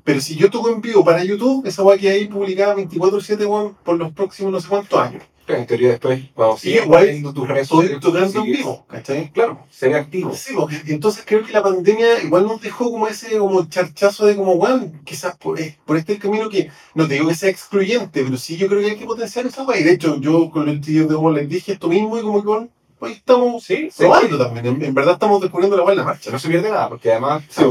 Pero 0.06 0.22
si 0.22 0.36
yo 0.36 0.50
toco 0.50 0.70
en 0.70 0.80
vivo 0.80 1.04
para 1.04 1.24
YouTube, 1.24 1.66
esa 1.68 1.84
weá 1.84 1.98
queda 1.98 2.14
ahí 2.14 2.28
publicada 2.28 2.76
24-7, 2.76 3.46
weón, 3.46 3.76
por 3.84 3.98
los 3.98 4.14
próximos 4.14 4.54
no 4.54 4.62
sé 4.62 4.70
cuántos 4.70 4.98
años. 4.98 5.24
Pero 5.46 5.60
en 5.60 5.68
teoría 5.68 5.90
después, 5.90 6.22
cuando 6.34 6.58
Sí, 6.58 6.72
sigues 6.80 7.34
tus 7.34 7.48
redes 7.48 7.68
sociales, 7.68 8.00
tocando 8.02 8.40
en 8.40 8.46
vivo, 8.52 8.86
¿cachai? 8.90 9.32
Claro, 9.32 9.60
ser 9.70 9.94
activo. 9.94 10.34
Sí, 10.34 10.54
porque 10.56 10.82
entonces 10.88 11.24
creo 11.26 11.44
que 11.44 11.52
la 11.54 11.62
pandemia 11.62 12.24
igual 12.24 12.48
nos 12.48 12.60
dejó 12.62 12.90
como 12.92 13.08
ese 13.08 13.38
como 13.38 13.64
charchazo 13.70 14.26
de 14.26 14.36
como, 14.36 14.54
weón, 14.54 15.02
quizás 15.04 15.38
por, 15.38 15.60
eh, 15.62 15.78
por 15.86 15.98
este 15.98 16.18
camino 16.18 16.50
que, 16.50 16.72
no 16.96 17.08
te 17.08 17.14
digo 17.16 17.28
que 17.28 17.36
sea 17.36 17.50
excluyente, 17.52 18.24
pero 18.24 18.38
sí 18.38 18.58
yo 18.58 18.68
creo 18.68 18.82
que 18.82 18.92
hay 18.92 18.96
que 18.98 19.06
potenciar 19.06 19.46
esa 19.46 19.64
weá. 19.64 19.80
Y 19.80 19.84
de 19.84 19.92
hecho, 19.92 20.20
yo 20.20 20.50
con 20.50 20.66
los 20.66 20.82
tíos 20.82 21.08
de 21.08 21.40
les 21.40 21.48
dije 21.50 21.74
esto 21.74 21.90
mismo 21.90 22.18
y 22.18 22.24
como 22.24 22.42
que, 22.42 22.48
bueno, 22.48 22.70
pues 22.98 23.18
estamos 23.18 23.64
Sí, 23.64 23.90
sí. 23.92 24.04
probando 24.04 24.38
también. 24.40 24.66
En, 24.66 24.84
en 24.84 24.94
verdad 24.96 25.14
estamos 25.14 25.42
descubriendo 25.42 25.78
la 25.78 25.84
weá 25.84 25.92
en 25.94 26.00
la 26.00 26.06
marcha. 26.06 26.32
No 26.32 26.40
se 26.40 26.50
pierde 26.50 26.72
nada, 26.72 26.90
porque 26.90 27.12
además, 27.12 27.44
Sí, 27.50 27.64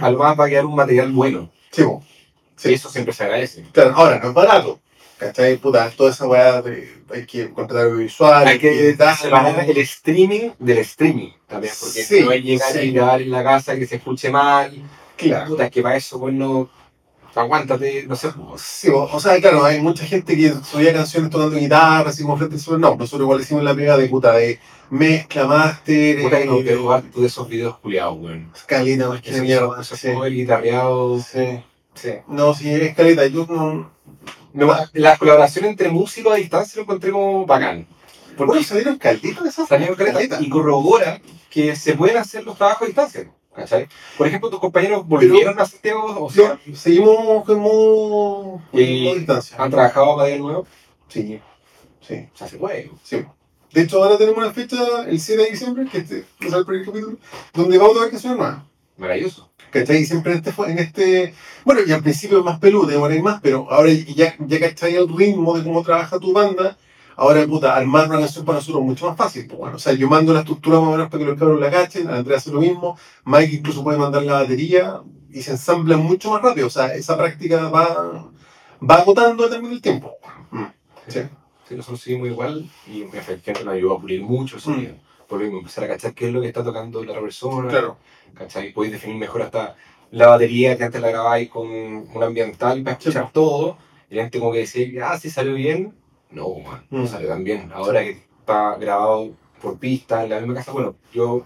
al 0.00 0.16
más 0.16 0.40
va 0.40 0.46
a 0.46 0.48
quedar 0.48 0.64
un 0.64 0.74
material 0.74 1.12
bueno. 1.12 1.50
sí, 1.70 1.82
bo. 1.82 2.02
Sí. 2.56 2.70
Y 2.70 2.74
eso 2.74 2.88
siempre 2.90 3.12
se 3.14 3.24
agradece. 3.24 3.64
Claro, 3.72 3.94
ahora, 3.96 4.18
no 4.20 4.28
es 4.28 4.34
barato. 4.34 4.80
¿Cachai? 5.20 5.56
Puta, 5.58 5.90
toda 5.90 6.10
esa 6.10 6.26
weá 6.26 6.62
de, 6.62 7.02
hay 7.12 7.26
que 7.26 7.50
contratar 7.50 7.84
audiovisual, 7.86 8.46
Hay 8.48 8.58
que 8.58 8.96
separar 9.20 9.68
el 9.68 9.76
streaming 9.78 10.50
del 10.58 10.78
streaming 10.78 11.28
también, 11.46 11.72
porque 11.78 12.02
Sí, 12.02 12.22
no 12.22 12.32
es 12.32 12.42
llegar 12.42 12.72
sí. 12.72 12.78
y 12.80 12.92
grabar 12.92 13.20
en 13.22 13.30
la 13.30 13.44
casa 13.44 13.76
que 13.76 13.86
se 13.86 13.96
escuche 13.96 14.30
mal. 14.30 14.72
Claro. 15.16 15.50
Puta, 15.50 15.66
es 15.66 15.70
que 15.70 15.82
para 15.82 15.96
eso, 15.96 16.18
pues 16.18 16.32
no. 16.34 16.68
Aguántate, 17.34 18.06
no 18.08 18.16
sé. 18.16 18.28
Sí, 18.56 18.88
o, 18.88 19.02
o 19.04 19.20
sea, 19.20 19.40
claro, 19.40 19.64
hay 19.64 19.80
mucha 19.80 20.04
gente 20.04 20.36
que 20.36 20.52
subía 20.68 20.92
canciones 20.92 21.30
tocando 21.30 21.56
guitarra, 21.56 22.10
así 22.10 22.22
como 22.22 22.36
frente 22.36 22.56
al 22.56 22.60
suelo. 22.60 22.78
No, 22.80 22.96
nosotros 22.96 23.20
igual 23.26 23.40
hicimos 23.40 23.62
la 23.62 23.74
pega 23.74 23.96
de 23.96 24.08
puta 24.08 24.32
de 24.32 24.58
mezcla, 24.90 25.46
máster, 25.46 26.22
Puta 26.22 26.38
que 26.38 26.44
no 26.46 26.58
eh, 26.58 26.62
quiero 26.64 26.90
harto 26.92 27.20
de 27.20 27.26
esos 27.28 27.48
videos 27.48 27.78
culiados, 27.78 28.18
weón. 28.18 28.50
caleta, 28.66 29.08
más 29.10 29.22
que 29.22 29.40
mierda. 29.42 29.80
Eso 29.80 29.94
Sí, 29.96 30.08
es 30.08 30.12
como 30.14 30.24
el 30.24 30.34
guitarreado. 30.34 31.20
sí. 31.20 31.62
Sí. 31.94 32.10
No, 32.28 32.54
sí, 32.54 32.68
es 32.72 32.94
caleta. 32.96 33.26
Yo 33.26 33.46
no. 33.48 33.92
Me 34.52 34.64
la 34.94 35.16
colaboración 35.16 35.64
entre 35.66 35.88
músicos 35.90 36.32
a 36.32 36.36
distancia 36.36 36.76
lo 36.76 36.82
encontré 36.82 37.10
como 37.12 37.46
bacán. 37.46 37.86
Porque 38.36 38.50
Bueno, 38.52 38.64
salieron 38.64 38.98
de 38.98 39.48
esas. 39.48 39.68
salieron 39.68 39.96
caleta 39.96 40.38
y 40.40 40.48
corrobora 40.48 41.20
que 41.50 41.76
se 41.76 41.94
pueden 41.94 42.16
hacer 42.16 42.44
los 42.44 42.56
trabajos 42.56 42.82
a 42.82 42.86
distancia. 42.86 43.30
¿Cachai? 43.54 43.88
Por 44.16 44.28
ejemplo, 44.28 44.48
tus 44.48 44.60
compañeros 44.60 45.06
volvieron 45.06 45.58
a 45.58 45.66
Santiago, 45.66 46.24
o 46.24 46.30
sea, 46.30 46.58
No, 46.64 46.76
seguimos 46.76 47.48
en 47.48 47.58
modo, 47.58 48.62
Y- 48.72 49.04
modo 49.04 49.14
distancia. 49.16 49.56
han 49.58 49.70
trabajado 49.70 50.16
para 50.16 50.28
día 50.28 50.38
nuevo. 50.38 50.66
Sí, 51.08 51.40
sí. 52.00 52.28
O 52.32 52.36
sea, 52.38 52.46
se 52.48 52.56
puede. 52.58 52.90
Sí. 53.02 53.24
De 53.72 53.82
hecho, 53.82 54.02
ahora 54.02 54.16
tenemos 54.16 54.38
una 54.38 54.52
fecha, 54.52 54.76
el 55.06 55.20
7 55.20 55.42
de 55.42 55.50
diciembre, 55.50 55.86
que 55.90 55.98
este, 55.98 56.24
el 56.40 56.64
primer 56.64 56.86
capítulo, 56.86 57.18
donde 57.52 57.76
vamos 57.78 57.92
a 57.92 57.94
tocar 57.96 58.10
canciones 58.10 58.38
nuevas. 58.38 58.62
Maravilloso. 58.96 59.49
¿Cachai? 59.70 59.98
Y 60.02 60.06
siempre 60.06 60.32
en 60.32 60.38
este, 60.38 60.62
en 60.70 60.78
este. 60.78 61.34
Bueno, 61.64 61.80
y 61.86 61.92
al 61.92 62.02
principio 62.02 62.38
es 62.38 62.44
más 62.44 62.58
peludo, 62.58 62.86
demoráis 62.86 63.22
más, 63.22 63.40
pero 63.40 63.70
ahora 63.70 63.90
ya, 63.92 64.34
ya 64.38 64.60
cachai 64.60 64.96
el 64.96 65.08
ritmo 65.08 65.56
de 65.56 65.64
cómo 65.64 65.82
trabaja 65.82 66.18
tu 66.18 66.32
banda. 66.32 66.76
Ahora, 67.16 67.46
puta, 67.46 67.76
armar 67.76 68.08
una 68.08 68.18
canción 68.18 68.44
para 68.44 68.58
nosotros 68.58 68.80
es 68.82 68.86
mucho 68.88 69.06
más 69.06 69.16
fácil. 69.16 69.46
Pues 69.46 69.58
bueno, 69.58 69.76
o 69.76 69.78
sea, 69.78 69.92
yo 69.92 70.08
mando 70.08 70.32
la 70.32 70.40
estructura 70.40 70.80
más 70.80 70.88
o 70.88 70.92
menos 70.92 71.08
para 71.10 71.22
que 71.22 71.30
los 71.30 71.38
cabros 71.38 71.60
la 71.60 71.70
cachen, 71.70 72.08
Andrea 72.08 72.38
hace 72.38 72.50
lo 72.50 72.60
mismo, 72.60 72.98
Mike 73.24 73.56
incluso 73.56 73.84
puede 73.84 73.98
mandar 73.98 74.22
la 74.22 74.34
batería 74.34 75.02
y 75.30 75.42
se 75.42 75.52
ensamblan 75.52 76.00
mucho 76.00 76.30
más 76.30 76.42
rápido. 76.42 76.66
O 76.66 76.70
sea, 76.70 76.94
esa 76.94 77.16
práctica 77.16 77.68
va, 77.68 78.30
va 78.88 78.94
agotando 78.94 79.44
a 79.44 79.50
término 79.50 79.70
del 79.72 79.82
tiempo. 79.82 80.12
Mm, 80.50 80.64
Sí. 81.08 81.20
Sí, 81.68 81.76
nosotros 81.76 82.00
seguimos 82.00 82.28
igual 82.28 82.68
y 82.88 83.02
efectivamente 83.02 83.64
nos 83.64 83.74
ayudó 83.74 83.94
a 83.94 84.00
pulir 84.00 84.22
mucho 84.22 84.56
el 84.56 84.62
sonido. 84.62 84.94
A 85.30 85.42
empezar 85.42 85.84
a 85.84 85.88
cachar 85.88 86.12
qué 86.14 86.26
es 86.26 86.32
lo 86.32 86.40
que 86.40 86.48
está 86.48 86.64
tocando 86.64 87.02
la 87.04 87.10
otra 87.12 87.22
persona. 87.22 87.68
Claro. 87.68 87.96
¿Cachai? 88.34 88.72
Podéis 88.72 88.94
definir 88.94 89.16
mejor 89.16 89.42
hasta 89.42 89.76
la 90.10 90.26
batería 90.26 90.76
que 90.76 90.84
antes 90.84 91.00
la 91.00 91.10
grabáis 91.10 91.48
con 91.48 91.68
un 91.68 92.22
ambiental 92.22 92.82
para 92.82 92.96
escuchar 92.96 93.26
Sí. 93.26 93.30
todo. 93.32 93.76
Y 94.10 94.16
la 94.16 94.22
gente 94.22 94.40
como 94.40 94.52
que 94.52 94.58
decía, 94.60 95.10
ah, 95.12 95.18
sí 95.18 95.30
salió 95.30 95.54
bien. 95.54 95.94
No, 96.30 96.48
man, 96.58 96.84
no 96.90 97.02
Mm. 97.02 97.06
salió 97.06 97.28
tan 97.28 97.44
bien. 97.44 97.70
Ahora 97.72 98.02
que 98.02 98.10
está 98.40 98.76
grabado 98.76 99.30
por 99.62 99.78
pista 99.78 100.24
en 100.24 100.30
la 100.30 100.38
misma 100.40 100.54
casa, 100.54 100.72
bueno, 100.72 100.96
yo 101.12 101.44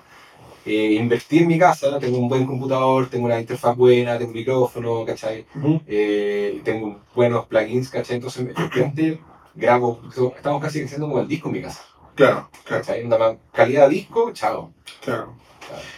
eh, 0.66 0.92
invertí 0.98 1.38
en 1.40 1.48
mi 1.48 1.58
casa, 1.58 1.98
tengo 1.98 2.16
un 2.16 2.26
buen 2.28 2.46
computador, 2.46 3.08
tengo 3.10 3.26
una 3.26 3.38
interfaz 3.38 3.76
buena, 3.76 4.16
tengo 4.16 4.30
un 4.30 4.36
micrófono, 4.36 5.04
¿cachai? 5.04 5.44
Eh, 5.86 6.62
tengo 6.64 7.00
buenos 7.14 7.44
plugins, 7.46 7.90
¿cachai? 7.90 8.16
Entonces, 8.16 8.46
efectivamente, 8.48 9.20
grabo, 9.54 10.00
estamos 10.34 10.62
casi 10.62 10.82
haciendo 10.82 11.06
como 11.06 11.20
el 11.20 11.28
disco 11.28 11.48
en 11.48 11.54
mi 11.54 11.60
casa, 11.60 11.82
Claro, 12.14 12.48
claro, 12.64 12.84
¿cachai? 12.84 13.04
Una 13.04 13.36
calidad 13.52 13.88
disco, 13.88 14.32
chao. 14.32 14.72
claro. 15.02 15.34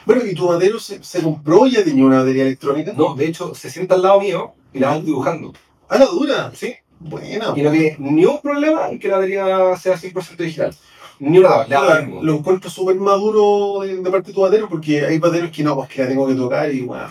Bueno, 0.05 0.25
¿y 0.25 0.35
tu 0.35 0.47
batero 0.47 0.79
se, 0.79 1.03
se 1.03 1.23
compró 1.23 1.67
ya 1.67 1.83
tenía 1.85 2.05
una 2.05 2.19
batería 2.19 2.45
electrónica? 2.45 2.93
No, 2.97 3.15
de 3.15 3.27
hecho, 3.27 3.55
se 3.55 3.69
sienta 3.69 3.97
al 3.97 4.03
lado 4.03 4.21
mío 4.21 4.53
y 4.73 4.79
la 4.79 4.89
vamos 4.89 5.05
dibujando. 5.05 5.53
¿A 5.89 5.99
la 5.99 6.07
dura? 6.07 6.53
Sí. 6.55 6.75
Buena. 6.99 7.53
Y 7.55 7.63
no 7.63 7.71
tiene 7.71 7.97
ni 7.99 8.25
un 8.25 8.41
problema 8.41 8.89
en 8.89 8.99
que 8.99 9.09
la 9.09 9.17
batería 9.17 9.77
sea 9.77 9.97
100% 9.97 10.37
digital. 10.37 10.75
Ni 11.19 11.39
una 11.39 11.65
le 11.65 11.75
da 11.75 12.01
lo 12.03 12.35
encuentro 12.35 12.71
súper 12.71 12.97
maduro 12.97 13.81
de, 13.83 13.97
de 13.97 14.11
parte 14.11 14.29
de 14.29 14.35
tu 14.35 14.41
batero 14.43 14.69
porque 14.69 15.05
hay 15.05 15.19
bateros 15.19 15.51
que 15.51 15.63
no, 15.63 15.75
pues 15.75 15.89
que 15.89 16.03
la 16.03 16.09
tengo 16.09 16.27
que 16.27 16.35
tocar 16.35 16.71
y 16.73 16.83
bueno. 16.83 17.11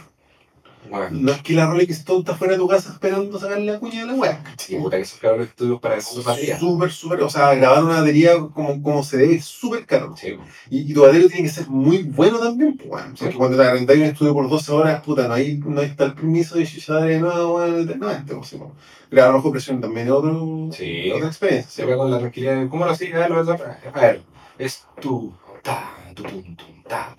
Bueno, 0.89 1.07
No 1.11 1.31
es 1.31 1.41
que 1.41 1.53
la 1.53 1.65
Rolling 1.67 1.87
Stone 1.89 2.19
está 2.19 2.35
fuera 2.35 2.53
de 2.53 2.59
tu 2.59 2.67
casa 2.67 2.91
esperando 2.91 3.39
sacarle 3.39 3.65
la 3.73 3.79
cuña 3.79 4.01
de 4.01 4.07
la 4.07 4.13
weá. 4.13 4.43
sí, 4.57 4.75
puta 4.77 4.97
que 4.97 5.03
esos 5.03 5.19
cabros 5.19 5.47
estudios 5.47 5.79
para 5.79 5.95
eso 5.97 6.21
batería. 6.23 6.59
Súper, 6.59 6.91
súper. 6.91 7.21
O 7.23 7.29
sea, 7.29 7.53
grabar 7.55 7.83
una 7.83 7.99
batería 8.01 8.33
como, 8.53 8.81
como 8.81 9.03
se 9.03 9.17
debe 9.17 9.35
es 9.35 9.45
súper 9.45 9.85
caro. 9.85 10.15
Sí, 10.15 10.35
Y, 10.69 10.91
y 10.91 10.93
tu 10.93 11.01
batería 11.01 11.27
tiene 11.27 11.43
que 11.43 11.49
ser 11.53 11.67
muy 11.67 12.03
bueno 12.03 12.39
también, 12.39 12.77
pues, 12.77 12.89
weón. 12.89 13.15
Porque 13.17 13.31
Sí. 13.31 13.37
cuando 13.37 13.57
te 13.57 13.63
arrendáis 13.63 13.99
un 13.99 14.05
estudio 14.05 14.33
por 14.33 14.49
12 14.49 14.71
horas, 14.71 15.01
puta, 15.03 15.27
no 15.27 15.33
hay, 15.33 15.57
no 15.57 15.81
hay 15.81 15.89
tal 15.95 16.13
permiso 16.13 16.55
de 16.57 16.65
chuchar 16.65 17.03
de 17.03 17.19
nuevo, 17.19 17.63
eternamente. 17.63 18.35
pues, 18.35 18.47
sí. 18.47 18.59
Grabar 19.11 19.33
bajo 19.35 19.51
presión 19.51 19.79
también 19.81 20.07
es 20.07 20.13
otro, 20.13 20.69
Sí. 20.71 21.11
otra 21.11 21.27
experiencia. 21.27 21.69
se 21.71 21.85
ve 21.85 21.95
con 21.95 22.09
la 22.11 22.19
tranquilidad 22.19 22.67
¿cómo 22.69 22.85
lo 22.85 22.91
hacía? 22.91 23.25
A 23.25 23.99
ver, 24.01 24.21
es 24.57 24.83
tu, 24.99 25.33
ta, 25.61 25.93
tu, 26.15 26.23
tum, 26.23 26.55
ta, 26.87 27.15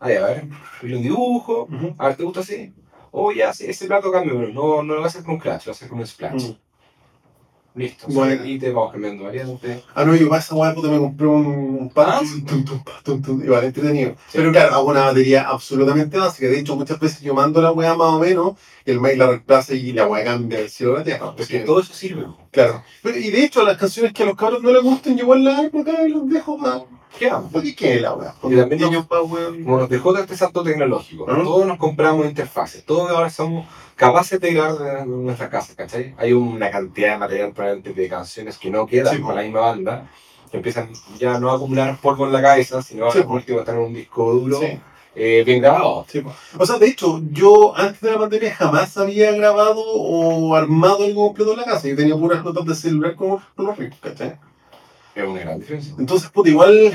Ahí, 0.00 0.14
a 0.16 0.26
ver, 0.26 0.44
lo 0.82 0.98
dibujo, 0.98 1.68
a 1.98 2.06
ver, 2.08 2.16
¿te 2.16 2.22
gusta 2.22 2.40
así? 2.40 2.72
O 3.10 3.32
ya, 3.32 3.52
sí, 3.52 3.64
ese 3.66 3.86
plato 3.86 4.12
cambio, 4.12 4.34
pero 4.38 4.52
no, 4.52 4.82
no 4.82 4.94
lo 4.94 5.00
vas 5.00 5.14
a 5.14 5.18
hacer 5.18 5.24
con 5.24 5.34
un 5.34 5.40
clutch, 5.40 5.66
lo 5.66 5.70
vas 5.72 5.82
a 5.82 5.84
hacer 5.84 5.88
con 5.88 5.98
un 5.98 6.06
splash. 6.06 6.48
Mm. 6.50 6.56
Listo, 7.74 8.06
Bueno. 8.08 8.44
y 8.44 8.58
te 8.58 8.72
vamos 8.72 8.90
cambiando 8.92 9.24
variante. 9.24 9.84
Ah, 9.94 10.04
no, 10.04 10.14
yo 10.16 10.28
para 10.28 10.40
esa 10.40 10.54
weá, 10.56 10.74
puta, 10.74 10.88
me 10.88 10.98
compré 10.98 11.26
un, 11.28 11.90
pad, 11.94 12.06
Ah, 12.08 12.22
igual 13.44 13.64
entretenido. 13.64 14.10
Sí. 14.26 14.38
Pero 14.38 14.50
claro, 14.50 14.74
hago 14.74 14.88
una 14.88 15.04
batería 15.04 15.48
absolutamente 15.48 16.18
básica. 16.18 16.48
De 16.48 16.58
hecho, 16.58 16.74
muchas 16.74 16.98
veces 16.98 17.20
yo 17.20 17.34
mando 17.34 17.62
la 17.62 17.70
weá 17.70 17.94
más 17.94 18.08
o 18.14 18.18
menos, 18.18 18.54
y 18.84 18.90
el 18.90 19.00
mail 19.00 19.18
la 19.18 19.28
reemplaza 19.28 19.74
y 19.74 19.92
la 19.92 20.08
weá 20.08 20.24
cambia 20.24 20.58
del 20.58 20.70
cielo 20.70 20.94
a 20.96 20.98
la 20.98 21.04
tierra. 21.04 21.36
Porque, 21.36 21.60
todo 21.60 21.80
eso 21.80 21.92
sirve. 21.94 22.26
claro. 22.50 22.82
Pero, 23.02 23.16
y 23.16 23.30
de 23.30 23.44
hecho, 23.44 23.62
las 23.64 23.76
canciones 23.76 24.12
que 24.12 24.24
a 24.24 24.26
los 24.26 24.36
cabros 24.36 24.60
no 24.62 24.72
les 24.72 24.82
gusten, 24.82 25.16
yo 25.16 25.22
igual 25.24 25.44
las 25.44 25.58
hago 25.60 25.80
acá 25.80 26.02
y 26.04 26.10
los 26.10 26.28
dejo 26.28 26.58
para. 26.58 26.82
¿Qué 27.18 27.30
vamos? 27.30 27.52
¿Por 27.52 27.62
qué 27.62 27.74
qué 27.74 28.00
la 28.00 28.14
weá? 28.14 28.34
Y 28.42 28.56
también 28.56 28.82
weón. 29.10 29.64
Como 29.64 29.78
nos 29.78 29.88
dejó 29.88 30.16
este 30.18 30.36
salto 30.36 30.62
tecnológico, 30.62 31.30
Ajá. 31.30 31.42
todos 31.42 31.66
nos 31.66 31.78
compramos 31.78 32.26
interfaces, 32.26 32.84
todos 32.84 33.10
ahora 33.10 33.30
somos 33.30 33.66
capaces 33.96 34.40
de 34.40 34.52
grabar 34.54 34.78
de 34.78 35.06
nuestras 35.06 35.48
casas, 35.50 35.74
¿cachai? 35.76 36.14
Hay 36.18 36.32
una 36.32 36.70
cantidad 36.70 37.12
de 37.12 37.18
material 37.18 37.52
probablemente 37.52 38.00
de 38.00 38.08
canciones 38.08 38.58
que 38.58 38.70
no 38.70 38.86
quedan 38.86 39.16
Sí, 39.16 39.22
con 39.22 39.34
la 39.34 39.42
misma 39.42 39.60
banda, 39.60 40.08
que 40.50 40.56
empiezan 40.58 40.90
ya 41.18 41.38
no 41.40 41.50
a 41.50 41.56
acumular 41.56 41.96
polvo 42.00 42.26
en 42.26 42.32
la 42.32 42.42
cabeza, 42.42 42.82
sino 42.82 43.10
Sí, 43.10 43.18
a 43.20 43.24
po. 43.24 43.32
último 43.34 43.60
estar 43.60 43.74
en 43.74 43.80
un 43.82 43.94
disco 43.94 44.32
duro 44.34 44.60
Sí. 44.60 44.78
eh, 45.16 45.42
bien 45.44 45.60
grabado. 45.60 46.06
Sí. 46.08 46.22
O 46.58 46.64
sea, 46.66 46.78
de 46.78 46.86
hecho, 46.86 47.20
yo 47.32 47.76
antes 47.76 48.00
de 48.00 48.12
la 48.12 48.18
pandemia 48.18 48.54
jamás 48.54 48.96
había 48.96 49.32
grabado 49.32 49.82
o 49.84 50.54
armado 50.54 51.04
algo 51.04 51.26
completo 51.26 51.52
en 51.52 51.58
la 51.58 51.64
casa. 51.64 51.88
Yo 51.88 51.96
tenía 51.96 52.14
puras 52.14 52.44
notas 52.44 52.64
de 52.66 52.74
celular 52.76 53.16
con 53.16 53.40
con 53.56 53.66
los 53.66 53.76
ritmos, 53.76 53.98
¿cachai? 54.00 54.36
Es 55.22 55.28
una 55.28 55.40
gran 55.40 55.58
diferencia. 55.58 55.94
Entonces, 55.98 56.30
puta, 56.30 56.48
igual, 56.50 56.92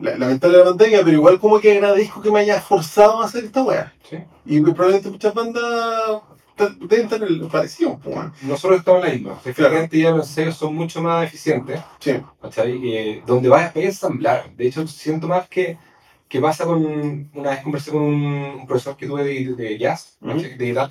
la- 0.00 0.16
lamentable 0.16 0.58
la 0.58 0.64
pandemia, 0.64 1.00
pero 1.04 1.12
igual 1.16 1.40
como 1.40 1.58
que 1.60 1.72
agradezco 1.72 2.22
que 2.22 2.30
me 2.30 2.40
haya 2.40 2.60
forzado 2.60 3.22
a 3.22 3.26
hacer 3.26 3.44
esta 3.44 3.62
weá. 3.62 3.92
¿sí? 4.08 4.18
Y 4.44 4.62
que 4.64 4.72
probablemente 4.72 5.10
muchas 5.10 5.34
bandas 5.34 6.22
deben 6.80 7.08
el 7.22 7.46
parecido, 7.48 7.98
pues, 8.02 8.16
weón. 8.16 8.32
Nosotros 8.42 8.78
estamos 8.78 9.02
en 9.02 9.06
la 9.08 9.12
misma. 9.14 9.28
Claro. 9.30 9.40
Efectivamente 9.50 9.98
ya 9.98 10.10
los 10.12 10.26
sellos 10.28 10.56
son 10.56 10.74
mucho 10.74 11.02
más 11.02 11.26
eficientes. 11.26 11.80
Sí. 11.98 12.12
Eh, 12.64 13.22
donde 13.26 13.48
vas 13.48 13.74
a 13.74 13.78
ensamblar. 13.80 14.50
De 14.56 14.66
hecho, 14.66 14.86
siento 14.86 15.28
más 15.28 15.48
que, 15.48 15.76
que 16.28 16.40
pasa 16.40 16.64
con. 16.64 17.28
Una 17.34 17.50
vez 17.50 17.60
conversé 17.62 17.90
con 17.90 18.02
un, 18.02 18.24
un 18.60 18.66
profesor 18.66 18.96
que 18.96 19.06
tuve 19.06 19.24
de, 19.24 19.54
de 19.54 19.78
jazz, 19.78 20.16
de 20.20 20.66
guitarra, 20.66 20.90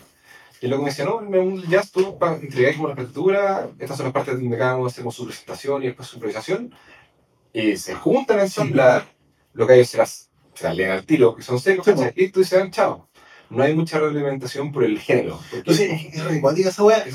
y 0.61 0.67
lo 0.67 0.77
que 0.77 0.83
me 0.83 0.89
decía, 0.89 1.05
no, 1.05 1.21
en 1.21 1.61
jazz 1.63 1.91
tú 1.91 2.17
entregáis 2.41 2.75
como 2.75 2.89
la 2.89 2.95
partitura, 2.95 3.69
estas 3.79 3.97
son 3.97 4.05
las 4.05 4.13
partes 4.13 4.39
donde 4.39 4.57
cada 4.57 4.75
uno 4.75 4.87
hacemos 4.87 5.15
su 5.15 5.25
presentación 5.25 5.83
y 5.83 5.87
después 5.87 6.07
su 6.07 6.15
improvisación, 6.15 6.73
y 7.53 7.77
se 7.77 7.95
juntan 7.95 8.39
a 8.39 8.43
ensamblar, 8.43 9.05
lo 9.53 9.67
que 9.67 9.73
hay 9.73 9.85
se 9.85 9.97
las, 9.97 10.29
se 10.53 10.65
las 10.65 10.75
leen 10.75 10.91
al 10.91 11.05
tiro, 11.05 11.35
que 11.35 11.43
son 11.43 11.59
secos, 11.59 11.85
Sí, 11.85 11.93
listo, 12.15 12.39
y 12.39 12.43
se 12.43 12.57
dan 12.57 12.71
chao. 12.71 13.07
No 13.49 13.63
hay 13.63 13.75
mucha 13.75 13.99
reglamentación 13.99 14.71
por 14.71 14.83
el 14.83 14.99
género. 14.99 15.39
entonces, 15.53 15.91
es 16.13 16.25
recuática 16.25 16.69
esa 16.69 16.83
weá. 16.83 17.05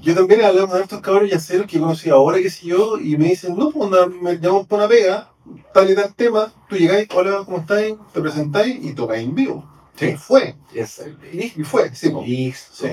Yo 0.00 0.14
también 0.14 0.44
hablado 0.44 0.68
con 0.68 0.80
estos 0.80 1.00
cabros 1.00 1.28
yaceros 1.28 1.66
que 1.66 1.80
conocí 1.80 2.08
ahora, 2.08 2.38
qué 2.38 2.50
sé 2.50 2.66
yo, 2.66 2.98
y 2.98 3.16
me 3.16 3.30
dicen, 3.30 3.56
no, 3.56 3.70
pues 3.70 3.90
me 4.22 4.38
llamamos 4.38 4.66
para 4.68 4.84
una 4.84 4.88
pega, 4.88 5.32
tal 5.74 5.90
y 5.90 5.94
tal 5.94 6.14
tema, 6.14 6.52
tú 6.68 6.76
llegáis, 6.76 7.08
hola, 7.14 7.42
¿cómo 7.44 7.58
estáis? 7.58 7.96
Te 8.12 8.20
presentáis 8.20 8.78
y 8.82 8.92
tocáis 8.94 9.24
en 9.24 9.34
vivo. 9.34 9.68
Sí. 9.96 10.06
Y 10.06 10.16
fue, 10.16 10.54
es- 10.74 11.02
y- 11.32 11.64
fue, 11.64 11.94
sí, 11.94 12.10
po. 12.10 12.22
listo. 12.24 12.86
Sí. 12.86 12.88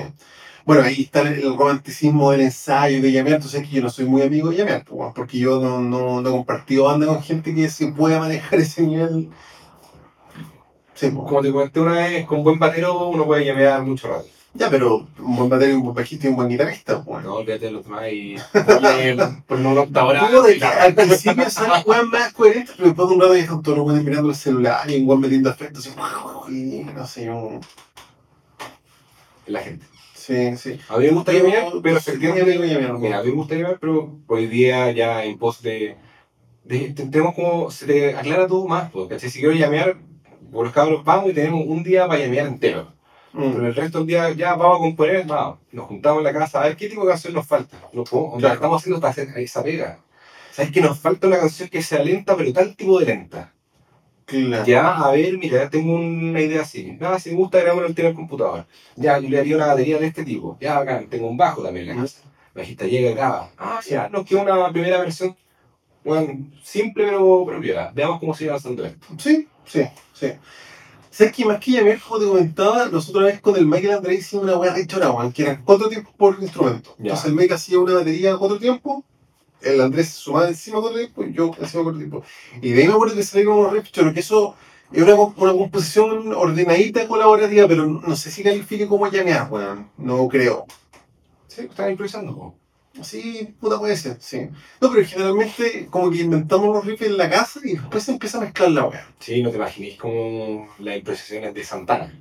Bueno, 0.64 0.82
ahí 0.82 1.02
está 1.02 1.22
el, 1.22 1.42
romanticismo 1.56 2.30
del 2.30 2.42
ensayo 2.42 3.00
de 3.00 3.10
llamear. 3.12 3.40
Tú 3.40 3.48
sabes 3.48 3.68
que 3.68 3.76
yo 3.76 3.82
no 3.82 3.90
soy 3.90 4.04
muy 4.04 4.22
amigo 4.22 4.50
de 4.50 4.58
llamear, 4.58 4.84
porque 4.84 5.38
yo 5.38 5.60
no, 5.60 5.80
no, 5.80 6.20
no 6.20 6.28
he 6.28 6.32
compartido 6.32 6.84
banda 6.84 7.06
con 7.06 7.22
gente 7.22 7.54
que 7.54 7.68
se 7.70 7.88
pueda 7.92 8.18
manejar 8.20 8.60
ese 8.60 8.82
nivel. 8.82 9.30
Sí. 10.94 11.10
Como 11.10 11.40
te 11.40 11.50
comenté 11.50 11.80
una 11.80 11.94
vez, 11.94 12.26
con 12.26 12.44
buen 12.44 12.58
batero 12.58 13.08
uno 13.08 13.24
puede 13.24 13.44
llamear 13.46 13.82
mucho 13.82 14.08
rato. 14.08 14.28
Ya, 14.52 14.68
pero 14.68 15.06
un 15.18 15.36
buen 15.36 15.48
batería, 15.48 15.76
un 15.76 15.82
buen 15.82 15.94
bajista 15.94 16.26
y 16.26 16.30
un 16.30 16.36
buen 16.36 16.48
guitarrista, 16.48 17.04
pues. 17.04 17.24
No, 17.24 17.34
olvídate 17.36 17.66
de 17.66 17.70
los 17.70 17.84
demás 17.84 18.08
y 18.12 18.36
octava. 19.82 20.28
Uno 20.28 20.42
de 20.42 20.58
que 20.58 20.64
al 20.64 20.94
principio 20.94 21.48
son 21.50 21.68
las 21.70 21.86
weas 21.86 22.04
más 22.04 22.32
coherentes, 22.32 22.74
pero 22.76 22.88
después 22.88 23.08
de 23.08 23.14
un 23.14 23.20
rato 23.20 23.34
ya 23.36 23.42
están 23.42 23.62
todos 23.62 23.78
los 23.78 23.84
buenos 23.86 24.04
mirando 24.04 24.28
el 24.28 24.34
celular 24.34 24.90
y 24.90 25.00
un 25.00 25.08
weón 25.08 25.20
metiendo 25.20 25.50
efectos 25.50 25.86
así, 25.86 25.94
y 26.48 26.82
no 26.84 27.06
sé, 27.06 27.30
un... 27.30 27.60
La 29.46 29.60
gente. 29.60 29.86
Sí, 30.14 30.56
sí. 30.56 30.78
A 30.88 30.96
mí 30.98 31.04
me 31.06 31.10
gusta 31.12 31.32
llamear, 31.32 31.72
Yo- 31.72 31.82
pero 31.82 31.96
efectivamente. 31.96 32.58
Mira, 32.98 33.18
a 33.18 33.22
mí 33.22 33.28
me 33.30 33.34
gusta 33.34 33.54
llamear, 33.54 33.78
pero 33.80 34.18
hoy 34.26 34.46
día 34.46 34.90
ya 34.92 35.24
en 35.24 35.38
pos 35.38 35.62
de. 35.62 35.96
de 36.64 36.78
te- 36.90 37.06
tenemos 37.06 37.34
como. 37.34 37.70
Se 37.70 37.86
te 37.86 38.14
aclara 38.14 38.46
todo 38.46 38.66
más, 38.68 38.90
pues, 38.92 39.08
¿cachai? 39.08 39.30
Si 39.30 39.40
quiero 39.40 39.54
llamear, 39.54 39.96
por 40.52 40.64
los 40.66 40.74
cabros 40.74 41.04
vamos 41.04 41.30
y 41.30 41.34
tenemos 41.34 41.62
un 41.66 41.82
día 41.82 42.06
para 42.06 42.20
llamear 42.20 42.46
entero. 42.46 42.92
Mm. 43.32 43.52
Pero 43.52 43.66
el 43.66 43.74
resto 43.74 43.98
del 43.98 44.06
día 44.08 44.30
ya 44.32 44.54
vamos 44.54 44.76
a 44.76 44.80
componer, 44.80 45.24
vamos. 45.26 45.58
Nos 45.72 45.86
juntamos 45.86 46.18
en 46.18 46.24
la 46.24 46.32
casa 46.32 46.60
a 46.60 46.64
ver 46.64 46.76
qué 46.76 46.88
tipo 46.88 47.02
de 47.04 47.10
canción 47.10 47.32
nos 47.34 47.46
falta. 47.46 47.76
Podemos- 47.92 48.38
Claro. 48.38 48.54
estamos 48.54 48.80
haciendo 48.82 49.00
para 49.00 49.10
hacer 49.12 49.28
esa 49.38 49.62
pega. 49.62 49.98
¿Sabes 50.52 50.72
que 50.72 50.80
nos 50.80 50.98
falta 50.98 51.26
una 51.28 51.38
canción 51.38 51.68
que 51.68 51.82
sea 51.82 52.02
lenta, 52.02 52.36
pero 52.36 52.52
tal 52.52 52.74
tipo 52.76 52.98
de 52.98 53.06
lenta? 53.06 53.52
Claro. 54.24 54.64
Ya, 54.64 54.96
a 54.96 55.10
ver, 55.12 55.38
mira, 55.38 55.68
tengo 55.70 55.94
una 55.94 56.40
idea 56.40 56.62
así. 56.62 56.96
Nada, 57.00 57.18
si 57.18 57.30
me 57.30 57.36
gusta, 57.36 57.58
grabamos 57.60 57.86
el 57.88 57.94
tema 57.94 58.08
del 58.08 58.16
computador. 58.16 58.66
Ya, 58.96 59.18
yo 59.18 59.28
le 59.28 59.38
haría 59.38 59.56
una 59.56 59.66
batería 59.66 59.98
de 59.98 60.06
este 60.06 60.24
tipo. 60.24 60.56
Ya, 60.60 60.78
acá, 60.78 61.02
tengo 61.08 61.28
un 61.28 61.36
bajo 61.36 61.62
también 61.62 61.88
en 61.88 61.96
la 61.96 62.02
casa. 62.02 62.20
El 62.54 62.60
bajista 62.62 62.84
llega 62.86 63.10
graba. 63.12 63.50
Ah, 63.58 63.80
ya, 63.88 64.08
nos 64.08 64.24
queda 64.26 64.42
una 64.42 64.72
primera 64.72 64.98
versión. 64.98 65.36
Bueno, 66.04 66.46
simple 66.62 67.04
pero, 67.04 67.46
piola. 67.60 67.90
Veamos 67.94 68.20
cómo 68.20 68.34
sigue 68.34 68.50
avanzando 68.50 68.84
esto. 68.86 69.06
Sí, 69.18 69.48
sí, 69.66 69.82
sí. 70.14 70.32
¿Sabes 71.20 71.36
que 71.36 71.44
más 71.44 71.60
que 71.60 71.72
llamear, 71.72 72.00
como 72.00 72.18
te 72.18 72.26
comentaba, 72.26 72.86
nosotros 72.86 73.16
una 73.16 73.26
vez 73.26 73.42
con 73.42 73.54
el 73.54 73.66
Michael 73.66 73.92
André 73.92 74.14
hicimos 74.14 74.44
una 74.44 74.56
weá 74.56 74.72
rechora, 74.72 75.12
que 75.34 75.42
eran 75.42 75.62
cuatro 75.66 75.90
tiempos 75.90 76.14
por 76.16 76.38
instrumento. 76.40 76.94
Ya. 76.96 77.02
Entonces 77.02 77.26
el 77.26 77.34
Mike 77.34 77.52
hacía 77.52 77.78
una 77.78 77.92
batería 77.92 78.32
a 78.32 78.38
cuatro 78.38 78.58
tiempos, 78.58 79.04
el 79.60 79.82
Andrés 79.82 80.08
se 80.08 80.14
sumaba 80.14 80.48
encima 80.48 80.78
a 80.78 80.80
cuatro 80.80 80.98
tiempos 80.98 81.26
y 81.28 81.32
yo 81.34 81.50
encima 81.60 81.82
cuatro 81.82 81.98
tiempos. 81.98 82.26
Y 82.62 82.70
de 82.70 82.80
ahí 82.80 82.88
me 82.88 82.94
acuerdo 82.94 83.14
que 83.14 83.46
unos 83.46 83.72
riffs 83.74 83.92
choros, 83.92 84.14
que 84.14 84.20
eso 84.20 84.54
es 84.90 85.02
una, 85.02 85.14
una 85.14 85.52
composición 85.52 86.32
ordenadita, 86.32 87.06
colaborativa, 87.06 87.68
pero 87.68 87.84
no 87.84 88.16
sé 88.16 88.30
si 88.30 88.42
califique 88.42 88.88
como 88.88 89.06
llamear, 89.06 89.52
weón. 89.52 89.90
No 89.98 90.26
creo. 90.26 90.64
Sí, 91.48 91.66
estaba 91.68 91.90
improvisando. 91.90 92.34
po. 92.34 92.59
Sí, 93.02 93.54
puta 93.60 93.78
puede 93.78 93.96
ser, 93.96 94.16
sí. 94.20 94.48
No, 94.80 94.90
pero 94.90 95.06
generalmente 95.06 95.86
como 95.90 96.10
que 96.10 96.18
inventamos 96.18 96.74
los 96.74 96.84
riffs 96.84 97.02
en 97.02 97.16
la 97.16 97.30
casa 97.30 97.60
y 97.62 97.74
después 97.74 98.02
se 98.02 98.12
empieza 98.12 98.38
a 98.38 98.40
mezclar 98.42 98.70
la 98.72 98.86
weá. 98.86 99.06
Sí, 99.20 99.42
no 99.42 99.50
te 99.50 99.56
imaginéis 99.56 99.96
como 99.96 100.68
las 100.80 100.96
improvisaciones 100.96 101.54
de 101.54 101.64
Santana. 101.64 102.12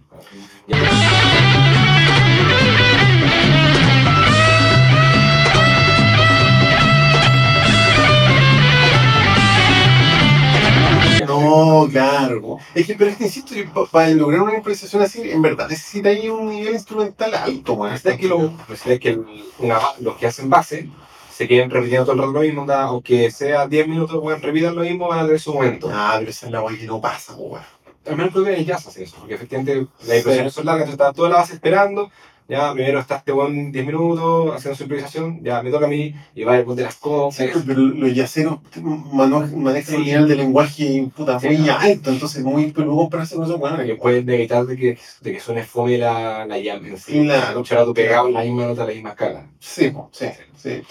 No, 11.29 11.87
claro. 11.91 12.57
Es 12.73 12.87
que, 12.87 12.95
pero 12.95 13.11
es 13.11 13.17
que 13.17 13.25
insisto, 13.25 13.53
que 13.53 13.65
pa- 13.65 13.85
para 13.85 14.09
lograr 14.09 14.41
una 14.41 14.55
improvisación 14.55 15.01
así, 15.01 15.29
en 15.29 15.41
verdad 15.41 15.67
necesita 15.69 16.09
ahí 16.09 16.27
un 16.29 16.49
nivel 16.49 16.73
instrumental 16.73 17.33
alto, 17.35 17.73
weón. 17.73 17.91
Necesitas 17.93 18.19
que, 18.19 18.27
lo, 18.27 18.53
necesitas 18.67 18.99
que 18.99 19.09
el- 19.09 19.43
una 19.59 19.79
los 19.99 20.17
que 20.17 20.27
hacen 20.27 20.49
base 20.49 20.89
se 21.31 21.47
queden 21.47 21.69
repitiendo 21.69 22.03
todo 22.05 22.13
el 22.15 22.19
rato 22.19 22.31
lo 22.33 22.41
mismo, 22.41 22.61
onda, 22.61 22.83
aunque 22.83 23.31
sea 23.31 23.67
10 23.67 23.87
minutos, 23.87 24.19
bueno, 24.21 24.39
repitan 24.41 24.75
lo 24.75 24.81
mismo, 24.81 25.07
van 25.07 25.19
a 25.19 25.23
tener 25.25 25.39
su 25.39 25.53
momento. 25.53 25.89
Ah, 25.93 26.15
pero 26.19 26.31
esa 26.31 26.47
es 26.47 26.51
la 26.51 26.61
weá 26.61 26.77
que 26.77 26.85
no 26.85 26.99
pasa, 26.99 27.33
weón. 27.35 27.61
Al 28.07 28.15
menos 28.17 28.31
creo 28.33 28.45
que 28.45 28.53
en 28.53 28.59
el 28.59 28.65
jazz 28.65 28.87
hace 28.87 29.03
eso, 29.03 29.17
porque 29.19 29.35
efectivamente 29.35 29.75
las 29.75 30.17
improvisaciones 30.17 30.53
son 30.53 30.65
largas, 30.65 30.89
entonces 30.89 31.05
está 31.07 31.13
toda 31.13 31.29
la 31.29 31.35
base 31.37 31.53
esperando, 31.53 32.09
ya 32.49 32.73
primero 32.73 32.99
está 32.99 33.17
este 33.17 33.31
buen 33.31 33.71
10 33.71 33.85
minutos 33.85 34.55
haciendo 34.55 34.75
su 34.75 34.83
improvisación, 34.83 35.43
ya 35.43 35.62
me 35.62 35.69
toca 35.71 35.85
a 35.85 35.89
mí, 35.89 36.15
y 36.35 36.43
va 36.43 36.57
el 36.57 36.65
buen 36.65 36.75
de 36.77 36.83
las 36.83 36.95
cosas. 36.95 37.49
Sí, 37.53 37.62
pero 37.67 37.79
los 37.79 38.13
yaceros 38.13 38.59
manejan 38.81 39.53
un 39.55 39.81
Sí. 39.83 39.97
nivel 39.97 40.27
de 40.27 40.35
lenguaje 40.35 41.07
puta, 41.15 41.39
Sí. 41.39 41.47
muy 41.49 41.69
alto, 41.69 42.09
entonces 42.09 42.43
muy 42.43 42.71
peludo 42.71 42.97
compararse 42.97 43.35
con 43.35 43.45
esos 43.45 43.59
Bueno, 43.59 43.77
que 43.83 43.95
pueden 43.95 44.29
evitar 44.29 44.65
de 44.65 44.75
que, 44.75 44.97
de 45.21 45.31
que 45.33 45.39
suene 45.39 45.63
fome 45.63 45.97
la, 45.97 46.45
la 46.45 46.55
jam 46.63 46.85
en 46.85 46.97
sí. 46.97 47.23
Claro. 47.23 47.63
Pegado 47.93 48.27
en 48.27 48.33
la 48.33 48.41
misma 48.43 48.65
nota, 48.65 48.85
la 48.85 48.93
misma 48.93 49.09
escala. 49.12 49.47
Sí, 49.59 49.91
sí, 50.12 50.25
sí. 50.57 50.81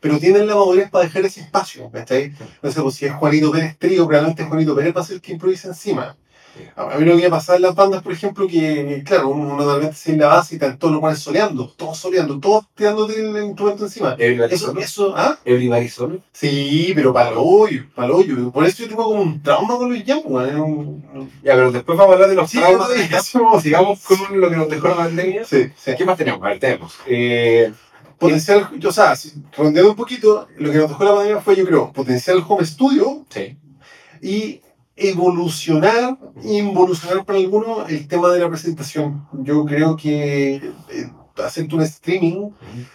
Pero 0.00 0.18
tienen 0.18 0.46
la 0.46 0.54
madurez 0.56 0.90
para 0.90 1.04
dejar 1.04 1.24
ese 1.24 1.40
espacio, 1.40 1.90
¿cachai? 1.90 2.32
No 2.62 2.70
sé, 2.70 2.82
pues 2.82 2.94
si 2.96 3.06
es 3.06 3.12
Juanito 3.14 3.50
Pérez 3.50 3.76
trío, 3.78 4.06
probablemente 4.06 4.44
Juanito 4.44 4.74
Pérez 4.74 4.94
va 4.96 5.00
a 5.00 5.04
ser 5.04 5.16
el 5.16 5.20
que 5.22 5.32
improvisa 5.32 5.68
encima. 5.68 6.16
A 6.76 6.96
mí 6.98 7.04
lo 7.04 7.16
que 7.16 7.22
me 7.22 7.30
pasaba 7.30 7.56
en 7.56 7.62
las 7.62 7.74
bandas, 7.74 8.02
por 8.02 8.12
ejemplo, 8.12 8.46
que, 8.46 9.02
claro, 9.06 9.28
uno 9.30 9.56
normalmente 9.56 9.94
se 9.96 10.12
en 10.12 10.20
la 10.20 10.28
base 10.28 10.56
y 10.56 10.58
todos 10.58 10.92
los 10.92 11.00
cuales 11.00 11.18
soleando, 11.18 11.72
todos 11.76 11.98
soleando, 11.98 12.38
todos 12.38 12.66
tirándote 12.74 13.20
el 13.20 13.44
instrumento 13.44 13.84
encima. 13.84 14.14
Everybody 14.18 14.54
Eso, 14.54 14.66
solo. 14.66 14.80
eso, 14.80 15.14
¿ah? 15.16 15.38
Everybody 15.44 15.88
solo. 15.88 16.18
Sí, 16.32 16.92
pero 16.94 17.12
para 17.12 17.30
lo 17.30 17.42
hoyo, 17.42 17.84
para 17.94 18.08
lo 18.08 18.18
hoyo. 18.18 18.50
Por 18.52 18.64
eso 18.66 18.82
yo 18.82 18.88
tengo 18.88 19.04
como 19.04 19.22
un 19.22 19.42
trauma 19.42 19.76
con 19.76 19.92
los 19.92 20.02
jam, 20.04 20.20
weón. 20.24 20.48
es 20.48 20.54
un- 20.56 21.30
Ya, 21.42 21.54
pero 21.54 21.72
después 21.72 21.98
vamos 21.98 22.12
a 22.12 22.14
hablar 22.14 22.30
de 22.30 22.36
los 22.36 22.50
Sí, 22.50 22.58
traumas. 22.58 22.88
Sigamos 23.62 24.00
con 24.00 24.40
lo 24.40 24.50
que 24.50 24.56
nos 24.56 24.68
dejó 24.68 24.88
la 24.88 24.96
pandemia. 24.96 25.44
Sí, 25.44 25.68
sí. 25.76 25.92
¿Qué 25.96 26.04
más 26.04 26.16
tenemos? 26.18 26.42
A 26.42 26.48
ver, 26.48 26.58
tenemos. 26.58 26.94
Eh, 27.06 27.72
Potencial, 28.18 28.68
o 28.84 28.92
sea, 28.92 29.14
si- 29.14 29.32
redondeando 29.56 29.90
un 29.92 29.96
poquito, 29.96 30.48
lo 30.56 30.72
que 30.72 30.78
nos 30.78 30.88
dejó 30.88 31.04
la 31.04 31.14
pandemia 31.14 31.40
fue, 31.40 31.54
yo 31.54 31.64
creo, 31.64 31.92
potencial 31.92 32.42
home 32.48 32.64
studio 32.66 33.24
sí. 33.28 33.56
y 34.20 34.60
evolucionar, 34.98 36.18
involucionar 36.44 37.24
para 37.24 37.38
algunos 37.38 37.88
el 37.90 38.06
tema 38.08 38.28
de 38.30 38.40
la 38.40 38.48
presentación. 38.48 39.26
Yo 39.32 39.64
creo 39.64 39.96
que 39.96 40.56
eh, 40.56 41.10
hacerte 41.44 41.74
un 41.74 41.82
streaming, 41.82 42.50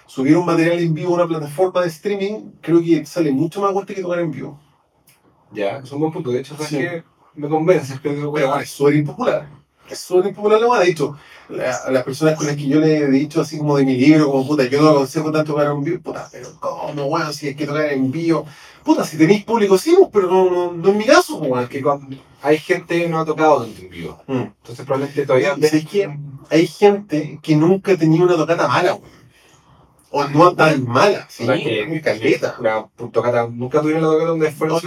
subir 0.06 0.36
un 0.38 0.46
material 0.46 0.80
en 0.80 0.94
vivo 0.94 1.12
a 1.14 1.24
una 1.24 1.28
plataforma 1.28 1.82
de 1.82 1.88
streaming, 1.88 2.52
creo 2.62 2.82
que 2.82 3.06
sale 3.06 3.32
mucho 3.32 3.62
más 3.62 3.72
fuerte 3.72 3.96
que 3.96 4.02
tocar 4.02 4.20
en 4.20 4.32
vivo. 4.32 4.60
Ya, 5.52 5.78
es 5.78 5.92
un 5.92 6.00
buen 6.02 6.12
punto. 6.12 6.32
De 6.32 6.40
hecho, 6.40 6.56
¿sabes 6.56 6.70
Sí. 6.70 6.78
qué? 6.78 7.04
Me 7.36 7.48
convences. 7.48 8.00
Que 8.00 8.10
a- 8.10 8.26
bueno, 8.26 8.60
es 8.60 8.70
súper 8.70 8.96
impopular. 8.96 9.48
Es 9.90 10.00
súper 10.00 10.28
impopular 10.30 10.60
la 10.62 10.80
De 10.80 10.90
hecho, 10.90 11.18
la- 11.50 11.90
las 11.92 12.04
personas 12.04 12.36
con 12.36 12.48
las 12.48 12.56
que 12.56 12.68
yo 12.68 12.80
le 12.80 12.98
he 12.98 13.08
dicho 13.10 13.42
así 13.42 13.58
como 13.58 13.78
de 13.78 13.86
mi 13.86 13.96
libro, 13.98 14.32
como 14.32 14.48
puta, 14.48 14.66
yo 14.66 14.82
no 14.82 14.90
aconsejo 14.90 15.32
tanto 15.32 15.54
tocar 15.54 15.68
en 15.72 15.84
vivo, 15.84 16.00
puta, 16.02 16.28
pero 16.32 16.50
¿cómo, 16.60 17.08
bueno, 17.10 17.32
si 17.34 17.48
hay 17.48 17.56
que 17.56 17.66
tocar 17.68 17.86
en 17.92 18.10
vivo? 18.12 18.46
Puta, 18.84 19.06
si 19.06 19.18
tenéis 19.18 19.44
público, 19.46 19.78
sí, 19.78 19.96
pues, 19.98 20.10
pero 20.12 20.28
no, 20.28 20.50
no, 20.50 20.72
no 20.74 20.90
es 20.90 20.96
mi 20.96 21.06
caso, 21.06 21.40
pues, 21.40 21.52
weón. 21.52 21.68
que 21.68 21.82
cuando 21.82 22.18
hay 22.42 22.58
gente 22.58 23.02
que 23.02 23.08
no 23.10 23.20
ha 23.20 23.26
tocado 23.26 23.66
en 23.66 23.90
vivo. 23.90 24.22
Mm. 24.28 24.34
Entonces 24.34 24.86
probablemente 24.86 25.26
todavía... 25.26 25.56
Sí, 25.56 25.68
¿sabes 25.68 25.88
qué? 25.88 26.18
Hay 26.50 26.68
gente 26.68 27.40
que 27.42 27.56
nunca 27.56 27.94
ha 27.94 27.98
tenido 27.98 28.26
una 28.26 28.36
tocata 28.36 28.68
mala, 28.68 28.96
weón. 28.96 29.24
O 30.16 30.24
no 30.28 30.54
tan 30.56 30.86
mala, 30.88 31.26
sí, 31.28 31.44
O 31.44 31.48
sea, 31.48 31.56
que- 31.58 31.88
muy 31.88 32.00
caleta. 32.00 32.56
Una 32.60 32.88
tocata, 33.12 33.48
nunca 33.48 33.82
tuvieron 33.82 34.04
la 34.04 34.10
tocata 34.10 34.30
donde 34.30 34.52
fueron 34.52 34.80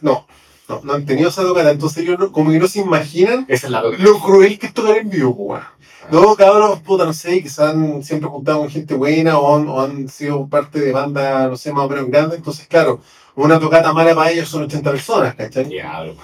no, 0.00 0.26
no, 0.68 0.80
no 0.82 0.92
han 0.94 1.04
tenido 1.06 1.28
esa 1.28 1.42
tocata, 1.42 1.70
entonces 1.70 1.98
ellos 2.04 2.18
no- 2.18 2.32
como 2.32 2.50
que 2.50 2.58
no 2.58 2.66
se 2.68 2.80
imaginan 2.80 3.44
Esa 3.48 3.66
es 3.66 3.70
la 3.70 3.82
tocata. 3.82 4.02
lo 4.02 4.18
cruel 4.20 4.58
que 4.58 4.66
es 4.66 4.74
tocar 4.74 4.96
en 4.96 5.10
vivo, 5.10 5.30
weón. 5.30 5.62
No, 6.10 6.34
cabros, 6.36 6.80
puta, 6.80 7.04
no 7.06 7.14
sé, 7.14 7.42
que 7.42 7.48
se 7.48 7.62
han 7.64 8.02
siempre 8.04 8.28
juntado 8.28 8.58
con 8.58 8.68
gente 8.68 8.94
buena 8.94 9.38
o 9.38 9.56
han, 9.56 9.68
o 9.68 9.80
han 9.80 10.08
sido 10.08 10.46
parte 10.46 10.78
de 10.80 10.92
bandas, 10.92 11.48
no 11.48 11.56
sé, 11.56 11.72
más 11.72 11.86
o 11.86 11.88
menos 11.88 12.08
grandes. 12.08 12.36
Entonces, 12.38 12.66
claro, 12.66 13.00
una 13.34 13.58
tocata 13.58 13.90
mala 13.94 14.14
para 14.14 14.30
ellos 14.30 14.48
son 14.50 14.64
80 14.64 14.90
personas, 14.90 15.34
¿cachai? 15.34 15.64
Diablo. 15.64 16.14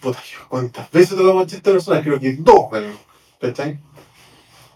Puta, 0.00 0.18
yo, 0.30 0.38
¿cuántas 0.48 0.90
veces 0.90 1.16
tocamos 1.16 1.44
80 1.44 1.70
personas? 1.72 2.02
Creo 2.02 2.20
que 2.20 2.32
dos, 2.34 2.66
¿cachai? 3.40 3.78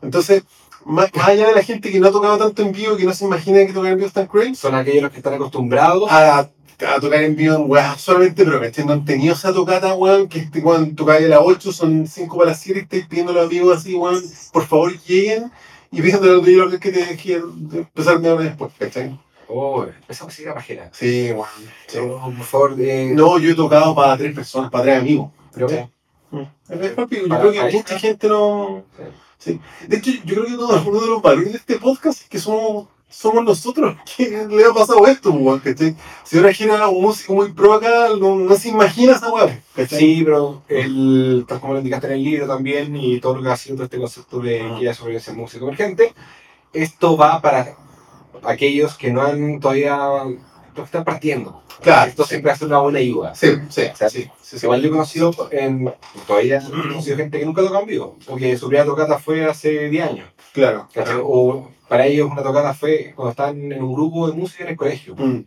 Entonces, 0.02 0.44
más, 0.84 1.10
más 1.14 1.28
allá 1.28 1.48
de 1.48 1.54
la 1.54 1.62
gente 1.62 1.90
que 1.90 2.00
no 2.00 2.08
ha 2.08 2.12
tocado 2.12 2.38
tanto 2.38 2.62
en 2.62 2.72
vivo, 2.72 2.96
que 2.96 3.04
no 3.04 3.12
se 3.12 3.24
imagina 3.24 3.58
que 3.66 3.72
tocar 3.72 3.90
en 3.92 3.96
vivo 3.98 4.06
es 4.08 4.14
tan 4.14 4.26
cruel, 4.26 4.56
Son 4.56 4.74
aquellos 4.74 5.02
los 5.02 5.10
que 5.12 5.18
están 5.18 5.34
acostumbrados 5.34 6.10
a, 6.10 6.48
a 6.84 7.00
tocar 7.00 7.22
en 7.22 7.36
vivo 7.36 7.54
en 7.56 7.98
solamente, 7.98 8.44
pero 8.44 8.60
¿cachai? 8.60 8.84
No 8.84 8.92
han 8.92 9.04
tenido 9.04 9.34
esa 9.34 9.52
tocata, 9.52 9.94
weón, 9.94 10.28
que 10.28 10.40
este 10.40 10.60
weón 10.60 10.94
toca 10.94 11.14
a 11.14 11.20
las 11.20 11.40
8, 11.42 11.72
son 11.72 12.06
5 12.06 12.36
para 12.36 12.50
las 12.50 12.60
7 12.60 12.78
y 12.78 12.82
estáis 12.82 13.06
pidiendo 13.06 13.32
a 13.32 13.36
los 13.36 13.46
amigos 13.46 13.78
así, 13.78 13.94
weón, 13.94 14.22
por 14.52 14.66
favor 14.66 14.92
lleguen 15.04 15.50
y 15.90 16.02
los 16.02 16.44
de 16.44 16.52
ellos 16.52 16.74
que 16.78 16.92
te 16.92 17.04
dejé 17.04 17.34
empezar 17.34 18.18
media 18.18 18.34
hora 18.34 18.44
después, 18.44 18.72
¿cachai? 18.78 19.18
Oh, 19.48 19.86
esa 20.08 20.24
música 20.24 20.52
pajera. 20.52 20.90
Sí, 20.92 21.30
weón. 21.32 21.46
sí. 21.86 21.98
Oh, 21.98 22.32
por 22.36 22.46
favor, 22.46 22.74
eh, 22.80 23.12
No, 23.14 23.38
yo 23.38 23.52
he 23.52 23.54
tocado 23.54 23.94
para 23.94 24.16
tres 24.16 24.34
personas, 24.34 24.70
para 24.70 24.84
tres 24.84 24.98
amigos. 24.98 25.30
Mm. 26.30 26.42
Yo 26.68 26.76
creo 26.78 27.08
que 27.08 27.28
pareja. 27.28 27.68
mucha 27.72 27.98
gente 27.98 28.28
no. 28.28 28.84
Sí. 29.38 29.60
De 29.86 29.96
hecho, 29.98 30.10
yo 30.24 30.34
creo 30.34 30.46
que 30.46 30.54
uno 30.54 31.00
de 31.00 31.06
los 31.06 31.22
valores 31.22 31.52
de 31.52 31.58
este 31.58 31.78
podcast 31.78 32.22
es 32.22 32.28
que 32.28 32.38
somos, 32.38 32.88
somos 33.08 33.44
nosotros 33.44 33.96
que 34.16 34.46
le 34.48 34.64
ha 34.64 34.72
pasado 34.72 35.06
esto, 35.06 35.30
weón, 35.30 35.60
¿cachai? 35.60 35.96
Si 36.24 36.36
ahora 36.36 36.52
gira 36.52 36.88
un 36.88 37.02
músico 37.02 37.34
muy 37.34 37.52
pro 37.52 37.74
acá, 37.74 38.08
no, 38.18 38.36
no 38.36 38.56
se 38.56 38.68
imagina 38.68 39.12
esa 39.12 39.32
weón, 39.32 39.60
¿cachai? 39.74 39.98
Sí, 39.98 40.22
pero 40.24 40.62
el, 40.68 41.44
tal 41.46 41.60
como 41.60 41.74
lo 41.74 41.78
indicaste 41.78 42.08
en 42.08 42.12
el 42.14 42.24
libro 42.24 42.46
también 42.46 42.96
y 42.96 43.20
todo 43.20 43.36
lo 43.36 43.42
que 43.42 43.48
ha 43.50 43.56
sido 43.56 43.76
todo 43.76 43.84
este 43.84 43.98
concepto 43.98 44.40
de 44.40 44.60
Ah. 44.60 44.76
guía 44.78 44.94
sobre 44.94 45.16
ese 45.16 45.32
música 45.32 45.64
emergente, 45.64 46.14
esto 46.72 47.16
va 47.16 47.40
para 47.40 47.76
aquellos 48.42 48.96
que 48.96 49.12
no 49.12 49.22
han 49.22 49.60
todavía, 49.60 49.98
que 50.74 50.82
están 50.82 51.04
partiendo. 51.04 51.62
Claro. 51.80 52.10
Esto 52.10 52.24
siempre 52.24 52.52
hace 52.52 52.64
una 52.64 52.78
buena 52.78 52.98
ayuda. 52.98 53.34
Sí, 53.34 53.48
sí, 53.68 53.82
O 53.92 53.96
sea, 53.96 54.08
sí. 54.08 54.30
sí. 54.40 54.56
Igual 54.62 54.80
yo 54.82 54.88
he 54.88 54.90
conocido, 54.90 55.48
en, 55.50 55.92
todavía 56.26 56.58
he 56.58 56.70
conocido 56.70 57.16
gente 57.16 57.38
que 57.38 57.46
nunca 57.46 57.62
toca 57.62 57.80
en 57.80 57.86
vivo, 57.86 58.16
porque 58.26 58.56
su 58.56 58.68
primera 58.68 58.86
tocata 58.86 59.18
fue 59.18 59.44
hace 59.44 59.88
10 59.88 60.08
años. 60.08 60.28
Claro. 60.52 60.88
¿cachai? 60.92 61.20
O 61.22 61.70
para 61.88 62.06
ellos 62.06 62.30
una 62.30 62.42
tocata 62.42 62.74
fue 62.74 63.12
cuando 63.14 63.30
estaban 63.30 63.72
en 63.72 63.82
un 63.82 63.94
grupo 63.94 64.28
de 64.28 64.36
música 64.36 64.64
en 64.64 64.70
el 64.70 64.76
colegio. 64.76 65.14
Mm. 65.16 65.44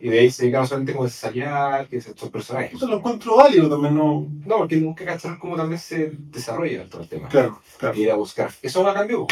Y 0.00 0.08
de 0.08 0.18
ahí 0.18 0.30
se 0.32 0.42
dedicaron 0.42 0.66
solamente 0.66 0.92
como 0.92 1.04
a 1.04 1.06
ensayar, 1.06 1.86
que 1.86 1.98
es 1.98 2.08
estos 2.08 2.28
personajes. 2.28 2.74
Eso 2.74 2.88
lo 2.88 2.96
encuentro 2.96 3.36
válido 3.36 3.70
también, 3.70 3.94
¿no? 3.94 4.26
No, 4.44 4.58
porque 4.58 4.76
nunca 4.76 5.04
cacharon 5.04 5.38
cómo 5.38 5.56
vez 5.68 5.82
se 5.82 6.10
desarrolla 6.12 6.88
todo 6.88 7.02
el 7.02 7.08
tema. 7.08 7.28
Claro, 7.28 7.60
claro. 7.78 7.96
Ir 7.96 8.10
a 8.10 8.16
buscar. 8.16 8.50
Eso 8.62 8.82
no 8.82 8.92
cambió. 8.92 9.28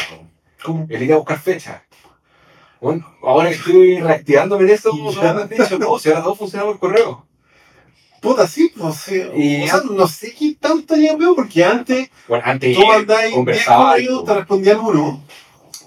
¿Cómo? 0.63 0.85
El 0.87 1.03
ir 1.03 1.11
a 1.11 1.17
buscar 1.17 1.39
fecha. 1.39 1.83
Bueno, 2.81 3.05
ahora 3.21 3.49
que 3.49 3.55
estoy 3.55 3.99
reactivándome 3.99 4.63
en 4.63 4.69
eso, 4.71 4.91
Ya. 5.13 5.33
no 5.33 5.33
me 5.35 5.41
han 5.43 5.49
dicho, 5.49 5.77
no, 5.79 5.99
si 5.99 6.09
ahora 6.09 6.23
todo 6.23 6.35
funciona 6.35 6.65
por 6.65 6.79
correo. 6.79 7.25
Puta, 8.21 8.47
sí, 8.47 8.71
pues 8.77 8.95
sí. 8.95 9.21
Y- 9.35 9.63
o 9.63 9.67
sea, 9.67 9.81
no 9.89 10.07
sé 10.07 10.33
qué 10.33 10.55
tanto 10.59 10.93
haría 10.95 11.15
veo, 11.15 11.35
porque 11.35 11.63
antes 11.63 12.09
Bueno, 12.27 12.43
antes 12.45 12.75
tú 12.75 12.85
mandáis 12.85 13.21
10 13.27 13.35
conversaba, 13.35 13.91
correos, 13.93 14.25
te 14.25 14.33
respondían 14.33 14.79
uno. 14.79 15.23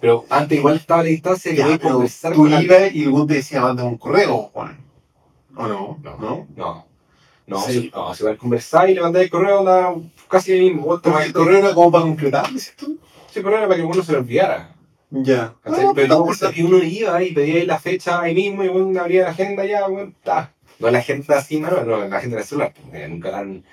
pero 0.01 0.25
antes 0.31 0.59
igual 0.59 0.77
estaba 0.77 1.03
la 1.03 1.09
distancia 1.09 1.51
que 1.53 1.57
Ya, 1.59 1.65
podías 1.65 1.81
pero 1.81 1.95
conversar 1.95 2.33
tú 2.33 2.39
con 2.43 2.63
ibas 2.63 2.95
y 2.95 3.05
luego 3.05 3.27
te 3.27 3.35
decía, 3.35 3.61
manda 3.61 3.85
un 3.85 3.99
correo, 3.99 4.51
Juan. 4.53 4.79
¿O 5.57 5.67
no? 5.67 5.99
No. 6.03 6.17
¿No? 6.19 6.47
No. 6.57 6.87
No, 7.47 7.61
Sí. 7.61 7.73
si, 7.73 7.91
no, 7.95 8.15
si 8.15 8.23
igual 8.23 8.37
conversar 8.39 8.89
y 8.91 8.95
le 8.95 9.01
mandáis 9.03 9.25
el 9.27 9.31
correo, 9.31 9.59
anda 9.61 9.95
casi 10.29 10.53
el 10.53 10.63
mismo. 10.63 11.01
Porque 11.01 11.25
el 11.25 11.33
correo 11.33 11.59
era 11.59 11.75
como 11.75 11.91
para 11.93 12.05
concretar, 12.05 12.51
dices 12.53 12.75
tú. 12.77 12.99
Sí, 13.33 13.41
pero 13.43 13.51
era 13.57 13.67
para 13.69 13.77
que 13.77 13.83
uno 13.87 14.03
se 14.03 14.13
lo 14.13 14.19
enviara. 14.19 14.74
Ya. 15.23 15.55
¿cachai? 15.63 15.87
Ah, 15.87 15.93
pero 15.95 16.15
acuerdo 16.15 16.51
que 16.51 16.65
uno 16.65 16.79
iba 16.79 17.23
y 17.23 17.33
pedía 17.33 17.55
ahí 17.57 17.67
la 17.67 17.79
fecha 17.79 18.21
ahí 18.21 18.35
mismo 18.35 18.65
y 18.65 18.69
bueno, 18.69 19.01
abría 19.01 19.25
la 19.25 19.31
agenda 19.31 19.65
ya, 19.65 19.87
bueno, 19.87 20.09
está. 20.17 20.53
No 20.81 20.91
la 20.91 20.99
agenda 20.99 21.39
así, 21.39 21.59
mano, 21.59 21.85
no, 21.85 22.07
la 22.09 22.17
agenda 22.17 22.37
del 22.39 22.45
celular. 22.47 22.73
nunca 23.09 23.31
la 23.31 23.39
han. 23.39 23.65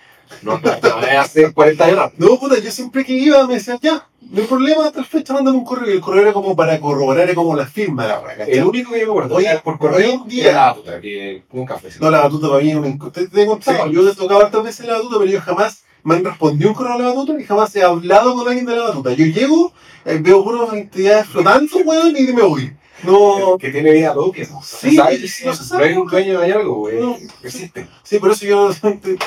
No, 0.43 0.53
no, 0.59 0.71
no, 0.81 1.19
hace 1.19 1.51
40 1.51 1.83
años. 1.85 2.11
No, 2.17 2.39
puta, 2.39 2.57
yo 2.59 2.71
siempre 2.71 3.03
que 3.03 3.11
iba 3.13 3.45
me 3.47 3.55
decían, 3.55 3.79
ya, 3.81 4.07
no 4.21 4.39
hay 4.41 4.47
problema, 4.47 4.89
tal 4.91 5.03
fecha, 5.05 5.33
mándame 5.33 5.57
un 5.57 5.65
correo. 5.65 5.89
Y 5.91 5.95
el 5.95 5.99
correo 6.01 6.21
era 6.21 6.31
como 6.31 6.55
para 6.55 6.79
corroborar, 6.79 7.23
era 7.25 7.33
como 7.35 7.53
la 7.55 7.65
firma. 7.65 8.07
El 8.47 8.63
único 8.63 8.91
que 8.93 9.01
yo 9.01 9.07
me 9.07 9.11
acuerdo 9.11 9.35
Oye, 9.35 9.59
por 9.63 9.77
correo 9.77 9.97
hoy 9.97 10.11
en 10.21 10.27
día- 10.29 10.43
era 10.51 10.53
la 10.53 10.65
batuta, 10.67 11.01
que 11.01 11.43
nunca 11.51 11.77
fue. 11.77 11.89
No, 11.99 12.09
la 12.11 12.21
batuta 12.21 12.49
para 12.49 12.63
mí 12.63 12.73
un 12.75 13.11
Te, 13.11 13.27
te 13.27 13.41
he 13.43 13.45
contado, 13.45 13.87
Sí. 13.87 13.93
yo 13.93 14.09
he 14.09 14.15
tocado 14.15 14.39
hartas 14.45 14.63
veces 14.63 14.85
la 14.85 14.93
batuta, 14.93 15.17
pero 15.19 15.31
yo 15.31 15.41
jamás 15.41 15.83
me 16.03 16.15
han 16.15 16.25
respondido 16.25 16.69
un 16.69 16.75
correo 16.75 16.93
a 16.93 16.97
la 16.99 17.07
batuta 17.09 17.33
ni 17.33 17.43
jamás 17.43 17.75
he 17.75 17.83
hablado 17.83 18.35
con 18.35 18.47
alguien 18.47 18.65
de 18.65 18.75
la 18.75 18.83
batuta. 18.89 19.13
Yo 19.13 19.25
llego, 19.25 19.73
eh, 20.05 20.19
veo 20.21 20.43
puras 20.43 20.73
entidades 20.73 21.27
flotando, 21.27 21.77
weón, 21.85 22.15
y 22.17 22.23
me 22.33 22.41
voy. 22.41 22.73
No, 23.03 23.57
Que 23.59 23.71
tiene 23.71 23.91
vida 23.93 24.13
propia. 24.13 24.47
¿no? 24.51 24.61
Sí, 24.61 24.89
y 24.93 24.97
no 24.97 25.03
no, 25.03 25.55
se 25.55 25.63
sabe, 25.63 25.85
hay 25.89 25.97
un 25.97 26.07
dueño 26.07 26.39
de 26.39 26.53
algo, 26.53 26.75
güey. 26.75 26.99
No. 26.99 27.17
Existe. 27.43 27.87
sí, 28.03 28.19
por 28.19 28.29
eso 28.31 28.45
yo. 28.45 28.69
De 28.71 29.17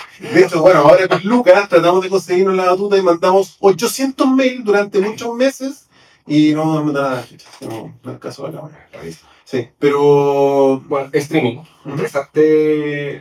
hecho, 0.44 0.60
bueno, 0.62 0.80
ahora 0.80 1.08
con 1.08 1.20
Lucas 1.24 1.68
tratamos 1.68 2.02
de 2.02 2.08
conseguirnos 2.08 2.54
la 2.54 2.66
batuta 2.66 2.96
y 2.96 3.02
mandamos 3.02 3.56
800 3.58 4.28
mails 4.28 4.64
durante 4.64 5.00
muchos 5.00 5.34
meses 5.34 5.88
y 6.26 6.52
no 6.52 6.66
nos 6.66 6.84
mandan 6.84 7.02
nada. 7.02 7.26
No, 7.62 7.94
no 8.02 8.12
es 8.12 8.18
caso 8.18 8.46
de 8.46 8.52
la 8.52 8.60
wea. 8.62 8.88
Sí, 9.44 9.68
pero. 9.78 10.80
Bueno, 10.86 11.10
streaming. 11.12 11.58
Interesante. 11.84 12.40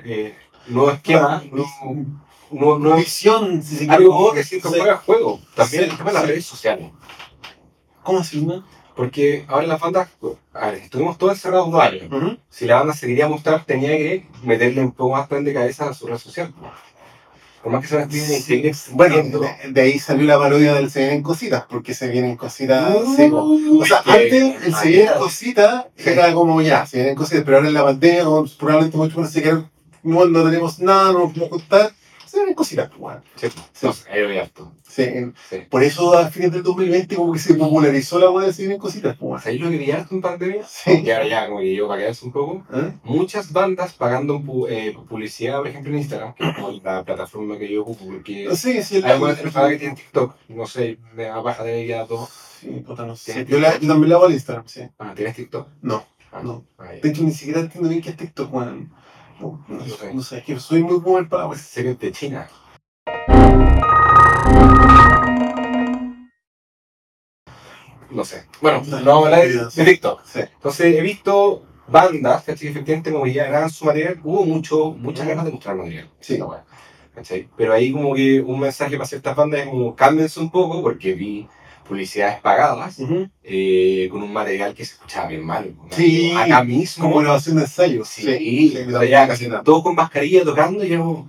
Eh, 0.05 0.35
nuevo 0.67 0.91
esquema. 0.91 1.43
nuevo- 1.51 1.67
nuevo- 2.53 2.79
nuevo- 2.79 2.97
Visión, 2.97 3.61
si 3.63 3.75
se 3.77 3.89
algo 3.89 4.31
que 4.33 4.43
siento 4.43 4.69
Sí. 4.69 4.79
juega 4.79 4.97
juego. 4.97 5.39
También 5.55 5.83
Sí, 5.85 5.89
el 5.89 5.97
tema 5.97 6.09
de 6.09 6.13
las 6.13 6.23
sí. 6.23 6.29
redes 6.29 6.45
sociales. 6.45 6.91
¿Cómo 8.03 8.19
así, 8.19 8.41
no? 8.45 8.63
Porque 8.95 9.45
ahora 9.47 9.65
las 9.65 9.79
bandas, 9.79 10.07
a 10.53 10.67
ver, 10.67 10.75
estuvimos 10.75 11.17
todos 11.17 11.33
encerrados 11.33 11.71
dos 11.71 11.81
años. 11.81 12.03
Ujú. 12.11 12.37
Si 12.49 12.65
la 12.65 12.75
banda 12.75 12.93
se 12.93 13.07
quería 13.07 13.27
mostrar, 13.27 13.65
tenía 13.65 13.89
que 13.89 14.27
meterle 14.43 14.81
un 14.81 14.91
poco 14.91 15.15
más 15.15 15.27
plan 15.27 15.43
de 15.43 15.53
cabeza 15.53 15.89
a 15.89 15.93
su 15.93 16.05
red 16.07 16.17
social. 16.17 16.53
Por 17.63 17.71
más 17.71 17.81
que 17.81 17.87
se 17.87 17.95
las 17.95 18.07
piden 18.09 18.29
y 18.33 18.41
seguir 18.41 18.75
Bueno, 18.91 19.15
de, 19.39 19.71
de 19.71 19.81
ahí 19.81 19.97
salió 19.97 20.27
la 20.27 20.37
parodia 20.37 20.73
del 20.73 20.91
Se 20.91 20.99
vienen 20.99 21.23
cositas, 21.23 21.63
porque 21.69 21.93
se 21.93 22.09
vienen 22.09 22.35
cositas. 22.35 22.89
No, 22.93 23.15
sí, 23.15 23.31
o 23.79 23.85
sea, 23.85 23.99
antes 24.05 24.33
el 24.65 24.75
Se 24.75 24.87
vienen 24.89 25.13
cositas 25.17 25.85
era 25.95 26.33
como 26.33 26.61
ya, 26.61 26.85
se 26.85 26.97
vienen 26.97 27.15
cositas, 27.15 27.43
pero 27.45 27.57
ahora 27.57 27.69
en 27.69 27.73
la 27.73 27.83
pandemia, 27.85 28.25
como 28.25 28.45
probablemente 28.59 28.97
muchos 28.97 29.15
van 29.15 29.25
a 29.25 29.69
no, 30.03 30.25
no 30.25 30.43
tenemos 30.43 30.79
nada, 30.79 31.13
no 31.13 31.19
nos 31.19 31.29
podemos 31.29 31.49
contar. 31.49 31.93
Se 32.39 32.45
ven 32.45 32.53
cositas, 32.53 32.89
pues. 32.97 33.17
Sí, 33.35 33.47
Sí. 33.49 33.85
no 33.85 33.93
ahí 34.11 34.37
harto. 34.37 34.73
Sí, 34.87 35.03
en- 35.03 35.33
Sí. 35.49 35.57
por 35.69 35.83
eso 35.83 36.17
a 36.17 36.29
fines 36.29 36.51
del 36.51 36.63
2020 36.63 37.15
como 37.15 37.33
que 37.33 37.39
se 37.39 37.53
popularizó 37.55 38.19
la 38.19 38.29
weá 38.29 38.47
de 38.47 38.53
se 38.53 38.67
ven 38.67 38.77
cositas, 38.77 39.15
pues. 39.17 39.43
¿Sabéis 39.43 39.61
lo 39.61 39.69
que 39.69 39.77
vi 39.77 39.91
harto 39.91 40.13
en 40.15 40.21
pandemia? 40.21 40.63
Sí. 40.67 41.01
Y 41.03 41.11
ahora 41.11 41.27
ya, 41.27 41.47
como 41.47 41.59
que 41.59 41.75
yo 41.75 41.87
para 41.87 42.11
un 42.23 42.31
poco. 42.31 42.65
¿Eh? 42.73 42.93
Muchas 43.03 43.51
bandas 43.51 43.93
pagando 43.93 44.41
eh, 44.69 44.95
publicidad, 45.09 45.57
por 45.57 45.67
ejemplo, 45.67 45.91
en 45.91 45.97
Instagram, 45.99 46.33
que 46.35 46.49
es 46.49 46.55
como 46.55 46.71
la 46.83 47.03
plataforma 47.03 47.57
que 47.57 47.71
yo 47.71 47.81
ocupo, 47.83 48.05
porque 48.05 48.55
Sí, 48.55 48.81
sí, 48.83 48.97
hay 48.97 49.11
algunas 49.11 49.39
personas 49.39 49.69
que 49.71 49.77
tienen 49.77 49.95
TikTok, 49.95 50.35
no 50.49 50.65
sé, 50.67 50.97
me 51.13 51.23
da 51.25 51.41
paja 51.43 51.63
de 51.63 51.85
ya 51.87 52.05
todo. 52.05 52.27
Sí, 52.59 52.67
puta, 52.85 53.05
no 53.05 53.15
sé. 53.15 53.33
¿Tienes 53.33 53.49
Yo, 53.51 53.59
la- 53.59 53.77
yo 53.79 53.87
también 53.87 54.09
la 54.09 54.15
hago 54.15 54.25
al 54.25 54.33
Instagram, 54.33 54.67
sí. 54.67 54.81
Ah, 54.97 55.13
¿tienes 55.15 55.35
TikTok? 55.35 55.67
No, 55.81 56.05
Ah, 56.31 56.41
no. 56.43 56.65
ah. 56.79 56.85
De 57.01 57.09
hecho, 57.09 57.23
ni 57.23 57.31
siquiera 57.31 57.59
entiendo 57.59 57.89
bien 57.89 58.01
qué 58.01 58.09
es 58.11 58.17
TikTok, 58.17 58.53
weón. 58.53 58.89
No, 58.89 58.95
no, 59.67 60.21
sé. 60.21 60.37
es 60.39 60.43
que 60.43 60.59
soy 60.59 60.83
muy 60.83 60.99
boomer 60.99 61.27
para 61.27 61.43
la 61.43 61.49
weá. 61.49 61.59
Sé 61.59 61.83
que 61.83 61.91
es 61.91 61.99
de 61.99 62.11
China. 62.11 62.49
No 68.09 68.23
sé. 68.23 68.45
Bueno, 68.61 68.81
no 68.85 69.03
vamos 69.03 69.25
a 69.25 69.27
hablar 69.27 69.47
de, 69.47 69.65
de 69.83 69.85
TikTok. 69.85 70.23
Sí. 70.25 70.39
Entonces 70.39 70.95
he 70.95 71.01
visto 71.01 71.63
bandas, 71.87 72.43
¿cachai? 72.43 72.67
Efectivamente 72.69 73.11
como 73.11 73.27
ya 73.27 73.45
graban 73.45 73.69
su 73.69 73.85
material, 73.85 74.19
hubo 74.23 74.45
mucho, 74.45 74.91
muchas 74.91 75.27
ganas 75.27 75.45
de 75.45 75.51
mostrar 75.51 75.75
material. 75.75 76.09
Sí. 76.19 76.39
Pero 77.55 77.73
ahí 77.73 77.91
como 77.91 78.15
que 78.15 78.41
un 78.41 78.59
mensaje 78.59 78.97
para 78.97 79.07
ciertas 79.07 79.35
bandas 79.35 79.61
es 79.61 79.67
como 79.67 79.95
cálmense 79.95 80.39
un 80.39 80.49
poco 80.49 80.81
porque 80.81 81.13
vi 81.13 81.47
publicidades 81.87 82.39
pagadas 82.41 82.99
Ujú. 82.99 83.27
eh, 83.43 84.07
con 84.11 84.23
un 84.23 84.31
material 84.33 84.73
que 84.73 84.85
se 84.85 84.93
escuchaba 84.93 85.27
bien 85.27 85.45
mal. 85.45 85.73
¿no? 85.75 85.87
Sí. 85.95 86.33
Acá 86.35 86.63
mismo. 86.63 87.03
Como 87.05 87.19
grabación 87.19 87.57
de 87.57 87.63
ensayo. 87.63 88.03
Sí, 88.05 88.21
sí, 88.23 88.77
o 88.93 88.99
sea, 89.01 89.27
nada. 89.49 89.63
todos 89.63 89.83
con 89.83 89.95
mascarilla 89.95 90.43
tocando 90.43 90.83
yo 90.83 91.25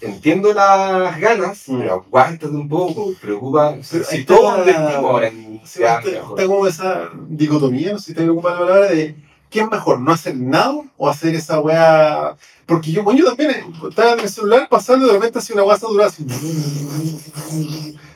entiendo 0.00 0.52
las 0.52 1.18
ganas, 1.18 1.64
Mm. 1.68 1.78
pero 1.78 1.94
aguántate 1.94 2.54
un 2.54 2.68
poco, 2.68 3.12
preocupa. 3.20 3.76
Pero 3.90 4.04
si 4.04 4.24
todos 4.24 4.64
vestimos 4.66 4.94
ahora 4.94 5.28
en 5.28 5.60
Sí, 5.64 5.82
está, 5.82 6.00
como 6.46 6.66
esa 6.66 7.10
dicotomía, 7.28 7.92
no 7.92 7.98
sé 7.98 8.06
si 8.06 8.14
te 8.14 8.28
ocupa 8.28 8.52
la 8.52 8.58
palabra, 8.60 8.86
de 8.90 9.16
¿qué 9.50 9.60
es 9.60 9.70
mejor? 9.70 10.00
¿No 10.00 10.12
hacer 10.12 10.36
nada 10.36 10.80
o 10.96 11.08
hacer 11.08 11.34
esa 11.34 11.60
weá? 11.60 12.36
Porque 12.66 12.92
yo, 12.92 13.02
bueno, 13.02 13.18
yo 13.20 13.26
también 13.26 13.50
eh, 13.50 13.64
estaba 13.88 14.12
en 14.12 14.20
el 14.20 14.28
celular 14.28 14.68
pasando 14.68 15.06
y 15.06 15.08
de 15.08 15.14
repente 15.14 15.38
hacía 15.38 15.54
una 15.54 15.64
weá 15.64 15.76
saturada 15.78 16.08
así. 16.10 16.24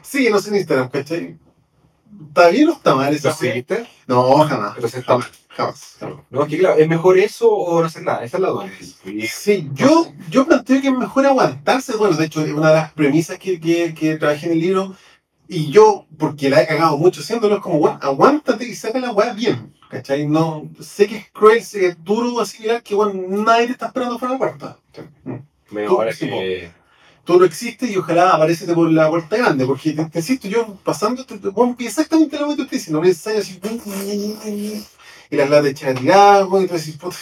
Sí, 0.02 0.28
no 0.30 0.38
sé 0.40 0.50
en 0.50 0.56
Instagram, 0.56 0.88
¿cachai? 0.90 1.38
¿Está 2.30 2.48
bien 2.48 2.68
o 2.68 2.72
está 2.72 2.94
mal 2.94 3.12
¿Lo 3.12 3.20
weá? 3.20 3.32
seguiste? 3.32 3.86
No, 4.06 4.44
jamás. 4.44 4.74
Pero 4.76 4.86
está 4.86 5.18
mal. 5.18 5.26
Jamás. 5.48 5.96
No, 6.30 6.42
es 6.44 6.48
que 6.48 6.58
claro, 6.58 6.78
es 6.78 6.88
mejor 6.88 7.18
eso 7.18 7.50
o 7.50 7.80
no 7.80 7.86
hacer 7.86 8.04
nada. 8.04 8.22
Esa 8.22 8.36
es 8.36 8.40
la 8.40 8.50
duda. 8.50 8.70
Sí, 9.28 9.68
yo, 9.74 10.12
yo 10.30 10.46
planteo 10.46 10.80
que 10.80 10.86
es 10.86 10.94
mejor 10.94 11.26
aguantarse. 11.26 11.96
Bueno, 11.96 12.16
de 12.16 12.26
hecho, 12.26 12.40
es 12.42 12.52
una 12.52 12.68
de 12.68 12.74
las 12.76 12.92
premisas 12.92 13.36
que, 13.38 13.58
que, 13.60 13.92
que 13.94 14.16
trabajé 14.16 14.46
en 14.46 14.52
el 14.52 14.60
libro. 14.60 14.94
Y 15.48 15.72
yo, 15.72 16.06
porque 16.16 16.48
la 16.48 16.62
he 16.62 16.68
cagado 16.68 16.96
mucho 16.96 17.20
haciéndolo, 17.20 17.56
es 17.56 17.60
como, 17.62 17.80
bueno, 17.80 17.98
aguántate 18.00 18.64
y 18.68 18.76
saca 18.76 19.00
la 19.00 19.10
weá 19.10 19.32
bien. 19.32 19.74
¿Cachai? 19.90 20.24
No, 20.28 20.70
sé 20.78 21.08
que 21.08 21.16
es 21.16 21.30
cruel, 21.32 21.64
sé 21.64 21.80
que 21.80 21.86
es 21.88 22.04
duro 22.04 22.38
asimilar 22.40 22.80
que, 22.84 22.94
bueno, 22.94 23.12
nadie 23.26 23.66
te 23.66 23.72
está 23.72 23.86
esperando 23.86 24.20
fuera 24.20 24.34
de 24.34 24.38
la 24.38 24.38
puerta. 24.38 24.78
Ahora 25.88 26.12
sí, 26.12 26.28
que. 26.28 26.70
Todo 27.30 27.38
lo 27.38 27.44
existe 27.44 27.86
y 27.86 27.96
ojalá 27.96 28.30
aparecete 28.30 28.74
por 28.74 28.90
la 28.90 29.08
puerta 29.08 29.36
grande, 29.36 29.64
porque 29.64 29.92
te, 29.92 30.04
te 30.06 30.18
insisto, 30.18 30.48
yo 30.48 30.74
pasando, 30.82 31.24
te, 31.24 31.38
te, 31.38 31.48
exactamente 31.78 32.36
lo 32.36 32.48
que 32.48 32.56
tú 32.56 32.62
estás 32.62 32.70
diciendo, 32.72 32.98
un 32.98 33.06
ensayo 33.06 33.38
así, 33.38 33.60
y 35.30 35.36
las 35.36 35.48
latas 35.48 35.70
echadas 35.70 35.96
a 35.96 36.00
tirar, 36.00 36.44
bueno, 36.46 36.64
y 36.64 36.68
tú 36.68 36.74
decís, 36.74 36.96
puta, 36.96 37.16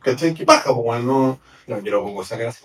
¿cachai? 0.00 0.32
¿Qué 0.32 0.46
paja, 0.46 0.74
pues, 0.74 1.04
no, 1.04 1.38
No, 1.66 1.80
yo 1.80 1.92
lo 1.92 2.02
pongo 2.02 2.24
sacar 2.24 2.46
así. 2.46 2.60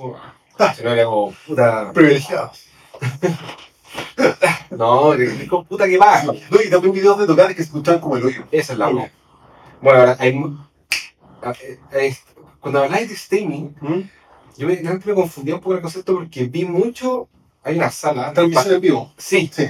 Ah. 0.57 0.73
Si 0.73 0.81
no 0.81 0.95
le 0.95 1.01
hago 1.01 1.33
puta. 1.45 1.91
privilegiados. 1.91 2.67
No, 4.69 5.11
con 5.49 5.65
puta 5.65 5.87
que 5.87 5.97
baja. 5.97 6.27
No, 6.27 6.61
y 6.63 6.69
también 6.69 6.93
videos 6.93 7.19
de 7.19 7.25
tocar 7.25 7.49
que 7.49 7.55
se 7.55 7.63
escuchaban 7.63 7.99
como 7.99 8.15
el 8.15 8.23
hoyo. 8.23 8.45
Esa 8.49 8.73
es 8.73 8.79
la. 8.79 8.87
Bueno, 8.91 9.09
ahora 9.81 10.15
hay. 10.19 10.41
ah, 11.41 11.53
eh, 11.61 11.79
eh, 11.91 12.17
Cuando 12.61 12.83
habláis 12.83 13.09
de 13.09 13.15
streaming, 13.15 13.71
¿Mm? 13.81 14.01
Yo 14.59 14.67
me, 14.67 14.75
realmente 14.75 15.07
me 15.07 15.15
confundí 15.15 15.53
un 15.53 15.61
poco 15.61 15.75
el 15.75 15.81
concepto 15.81 16.15
porque 16.15 16.43
vi 16.43 16.65
mucho. 16.65 17.29
Hay 17.63 17.77
una 17.77 17.89
sala. 17.89 18.33
Transmisión 18.33 18.75
en 18.75 18.81
vivo. 18.81 19.13
Sí, 19.17 19.49
Sí. 19.51 19.67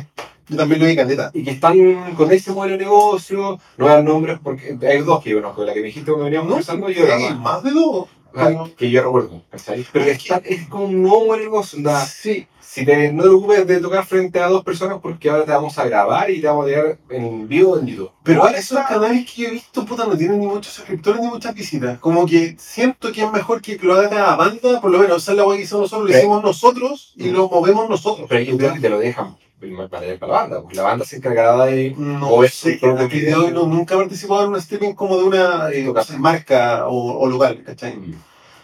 Yo 0.47 0.57
también 0.57 0.81
lo 0.81 0.87
vi 0.87 0.95
caleta. 0.95 1.29
y 1.31 1.43
que 1.43 1.51
están 1.51 2.15
con 2.15 2.31
ese 2.31 2.51
modelo 2.51 2.75
de 2.75 2.83
negocio, 2.83 3.59
no 3.77 3.85
dan 3.85 4.03
nombres, 4.03 4.39
porque 4.41 4.75
hay 4.81 5.01
dos 5.01 5.23
que 5.23 5.29
yo 5.29 5.35
conozco, 5.35 5.63
la 5.63 5.75
que 5.75 5.81
me 5.81 5.85
dijiste 5.85 6.09
cuando 6.09 6.25
veníamos 6.25 6.47
conversando 6.47 6.89
y 6.89 6.97
otra 6.97 7.19
sí, 7.19 7.23
más, 7.25 7.39
más 7.39 7.63
de 7.63 7.69
dos. 7.69 8.07
Ah, 8.35 8.65
que 8.77 8.89
yo 8.91 9.03
recuerdo, 9.03 9.41
¿cachai? 9.51 9.85
Pero 9.91 10.05
que 10.05 10.11
está- 10.11 10.41
es 10.45 10.67
como 10.67 10.85
un 10.85 11.01
nuevo 11.03 11.35
negocio, 11.35 11.77
onda, 11.77 12.05
Sí. 12.05 12.47
si 12.61 12.85
te, 12.85 13.11
no 13.11 13.23
te 13.23 13.29
preocupes 13.29 13.67
de 13.67 13.79
tocar 13.79 14.05
frente 14.05 14.39
a 14.39 14.47
dos 14.47 14.63
personas 14.63 14.99
porque 15.01 15.29
ahora 15.29 15.43
te 15.45 15.51
vamos 15.51 15.77
a 15.79 15.85
grabar 15.85 16.29
y 16.29 16.39
te 16.39 16.47
vamos 16.47 16.65
a 16.65 16.67
tirar 16.67 16.97
en 17.09 17.47
vivo 17.47 17.73
o 17.73 17.79
en 17.79 17.87
YouTube. 17.87 18.11
Pero 18.23 18.47
esos 18.49 18.79
canales 18.85 19.25
que 19.31 19.41
yo 19.41 19.47
he 19.47 19.51
visto, 19.51 19.83
puta, 19.85 20.05
no 20.05 20.15
tienen 20.15 20.39
ni 20.39 20.45
muchos 20.47 20.73
suscriptores 20.73 21.19
ni 21.21 21.27
muchas 21.27 21.55
visitas. 21.55 21.97
Como 21.99 22.25
que 22.27 22.55
siento 22.59 23.11
que 23.11 23.23
es 23.23 23.31
mejor 23.31 23.61
que 23.61 23.77
lo 23.81 23.95
haga 23.95 24.09
cada 24.09 24.35
banda, 24.35 24.79
por 24.81 24.91
lo 24.91 24.99
menos, 24.99 25.23
esa 25.23 25.31
es 25.31 25.37
la 25.37 25.45
weá 25.45 25.57
que 25.57 25.63
hicimos 25.63 25.81
nosotros, 25.83 26.09
lo 26.11 26.17
hicimos 26.17 26.43
nosotros 26.43 27.13
y 27.17 27.29
lo 27.31 27.49
movemos 27.49 27.89
nosotros. 27.89 28.27
Pero 28.29 28.41
yo 28.43 28.57
creo 28.57 28.73
que 28.75 28.79
te 28.79 28.89
lo 28.89 28.99
dejan 28.99 29.35
material 29.67 30.17
para 30.17 30.33
la 30.33 30.39
banda, 30.41 30.61
pues 30.63 30.75
la 30.75 30.83
banda 30.83 31.05
se 31.05 31.17
encargará 31.17 31.65
de... 31.65 31.93
No 31.97 32.27
O 32.29 32.43
es 32.43 32.53
sé, 32.53 32.73
su 32.75 32.79
propio 32.79 33.05
a 33.05 33.07
día 33.09 33.23
de 33.29 33.35
hoy 33.35 33.51
no, 33.51 33.65
nunca 33.65 33.95
he 33.95 33.97
participado 33.97 34.43
en 34.43 34.49
un 34.49 34.55
streaming 34.57 34.93
como 34.93 35.17
de 35.17 35.23
una 35.23 35.69
eh, 35.71 35.85
Tocar. 35.85 36.05
marca 36.19 36.87
o, 36.87 37.19
o 37.19 37.27
local, 37.27 37.63
¿cachai? 37.65 37.97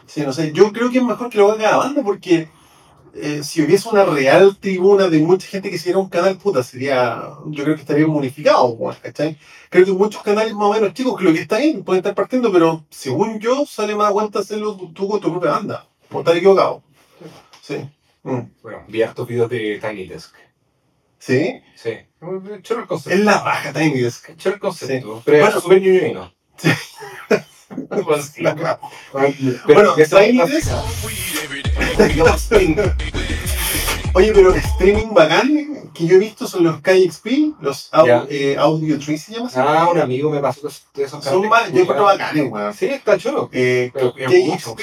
Sí, 0.08 0.22
no 0.22 0.34
sé, 0.34 0.52
yo 0.54 0.72
creo 0.72 0.90
que 0.92 1.00
es 1.00 1.04
mejor 1.04 1.30
que 1.30 1.38
lo 1.38 1.52
haga 1.52 1.64
cada 1.64 1.78
banda 1.78 2.02
porque 2.04 2.48
eh, 3.16 3.42
si 3.44 3.62
hubiese 3.64 3.88
una 3.90 4.06
real 4.06 4.58
tribuna 4.58 5.08
de 5.08 5.20
mucha 5.20 5.48
gente 5.48 5.70
que 5.70 5.78
hiciera 5.78 5.98
un 5.98 6.10
canal, 6.10 6.38
puta, 6.38 6.62
sería, 6.64 7.22
yo 7.48 7.64
creo 7.64 7.76
que 7.76 7.82
estaría 7.82 8.06
unificado, 8.06 8.78
¿cachai? 9.02 9.38
Creo 9.70 9.86
que 9.86 9.92
muchos 9.94 10.22
canales 10.22 10.54
más 10.54 10.70
o 10.70 10.74
menos 10.74 10.94
chicos, 10.94 11.18
que 11.18 11.24
lo 11.24 11.34
que 11.34 11.42
está 11.42 11.58
bien, 11.58 11.84
pueden 11.84 12.00
estar 12.00 12.14
partiendo, 12.14 12.52
pero 12.52 12.86
según 12.90 13.40
yo, 13.40 13.66
sale 13.66 13.96
más 13.96 14.08
aguanta 14.08 14.40
hacerlo 14.40 14.78
tú 14.94 15.08
con 15.08 15.20
tu 15.20 15.32
propia 15.32 15.52
banda. 15.52 15.88
O 16.12 16.20
estar 16.20 16.36
equivocado. 16.36 16.84
Sí. 17.62 17.78
Mm. 18.24 18.40
Bueno, 18.62 18.84
vi 18.88 19.02
hartos 19.02 19.28
videos 19.28 19.50
de 19.50 19.80
Tiny 19.80 20.08
Desk. 20.08 20.34
¿Sí? 21.26 21.62
Sí. 21.76 21.92
Choro 22.62 22.82
el 22.82 22.88
concepto. 22.88 23.18
Es 23.18 23.26
la 23.26 23.72
Tiny 23.74 24.02
Desk. 24.02 24.36
Choro 24.38 24.56
el 24.56 24.62
concepto. 24.62 25.16
Sí. 25.18 25.22
Pero 25.26 25.46
Bueno. 25.46 25.62
súper 25.62 25.82
ñoño. 25.82 26.34
Sí. 26.58 28.42
La. 28.44 28.56
Pero 28.56 29.60
Bueno, 29.68 29.96
Tiny 29.96 30.40
Desk. 30.48 30.72
Oye, 34.14 34.32
pero 34.34 34.56
streaming 34.56 35.14
bacán 35.14 35.92
que 35.94 36.06
yo 36.08 36.16
he 36.16 36.20
visto 36.20 36.48
son 36.48 36.64
los 36.64 36.80
KXP, 36.82 37.56
los 37.60 37.92
au- 37.92 38.26
eh, 38.30 38.56
Audio 38.58 38.98
Tree 38.98 39.18
se 39.18 39.34
llama. 39.34 39.50
Ah, 39.56 39.90
un 39.92 40.00
amigo 40.00 40.30
me 40.30 40.40
pasó 40.40 40.68
esos, 40.68 40.88
esos 40.96 41.24
son 41.24 41.50
más, 41.50 41.70
yo 41.74 41.82
encuentro 41.82 42.06
bacanes, 42.06 42.50
weón. 42.50 42.74
Sí, 42.74 42.86
está 42.86 43.18
chulo. 43.18 43.50
Eh, 43.52 43.92
KXP, 43.94 44.80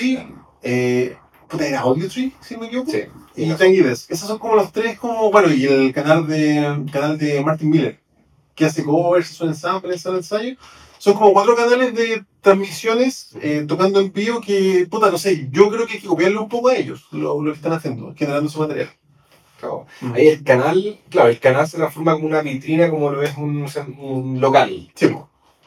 eh, 0.63 1.17
puta, 1.49 1.67
era 1.67 1.81
Audio 1.81 2.09
Tree, 2.11 2.33
si 2.43 2.57
me 2.59 2.67
equivoco. 2.67 2.91
Sí. 2.91 3.05
Y 3.37 3.53
Tiny 3.55 3.79
Desk. 3.79 4.11
Esos 4.11 4.29
son 4.29 4.39
como 4.39 4.57
los 4.57 4.73
tres, 4.73 4.99
como, 4.99 5.31
bueno, 5.31 5.53
y 5.53 5.65
el 5.65 5.93
canal 5.93 6.27
de, 6.27 6.85
canal 6.93 7.19
de 7.19 7.43
Martin 7.43 7.71
Miller, 7.71 8.01
que 8.55 8.67
hace 8.67 8.85
covers, 8.85 9.29
su 9.29 9.45
ensamble, 9.45 9.99
su 9.99 10.15
ensayo. 10.15 10.57
Son 10.99 11.15
como 11.15 11.33
cuatro 11.33 11.57
canales 11.57 11.95
de 11.95 12.25
transmisiones 12.41 13.31
eh, 13.41 13.65
tocando 13.67 14.01
en 14.01 14.13
vivo 14.13 14.41
que, 14.41 14.87
puta, 14.89 15.11
no 15.11 15.19
sé, 15.19 15.49
yo 15.51 15.69
creo 15.71 15.87
que 15.87 15.95
hay 15.95 16.01
que 16.01 16.07
copiarlo 16.07 16.43
un 16.43 16.49
poco 16.49 16.69
a 16.69 16.77
ellos, 16.77 17.09
lo, 17.11 17.43
lo 17.43 17.53
que 17.53 17.57
están 17.57 17.73
haciendo, 17.73 18.15
generando 18.17 18.49
su 18.49 18.61
material. 18.61 18.91
Claro. 19.59 19.87
Ahí 20.15 20.29
el 20.29 20.43
canal, 20.43 20.99
claro, 21.09 21.29
el 21.29 21.39
canal 21.39 21.69
se 21.69 21.77
transforma 21.77 22.15
como 22.15 22.27
una 22.27 22.43
vitrina, 22.43 22.91
como 22.91 23.11
lo 23.11 23.23
es 23.23 23.37
un, 23.37 23.67
un 23.99 24.41
local. 24.41 24.91
Sí. 24.95 25.09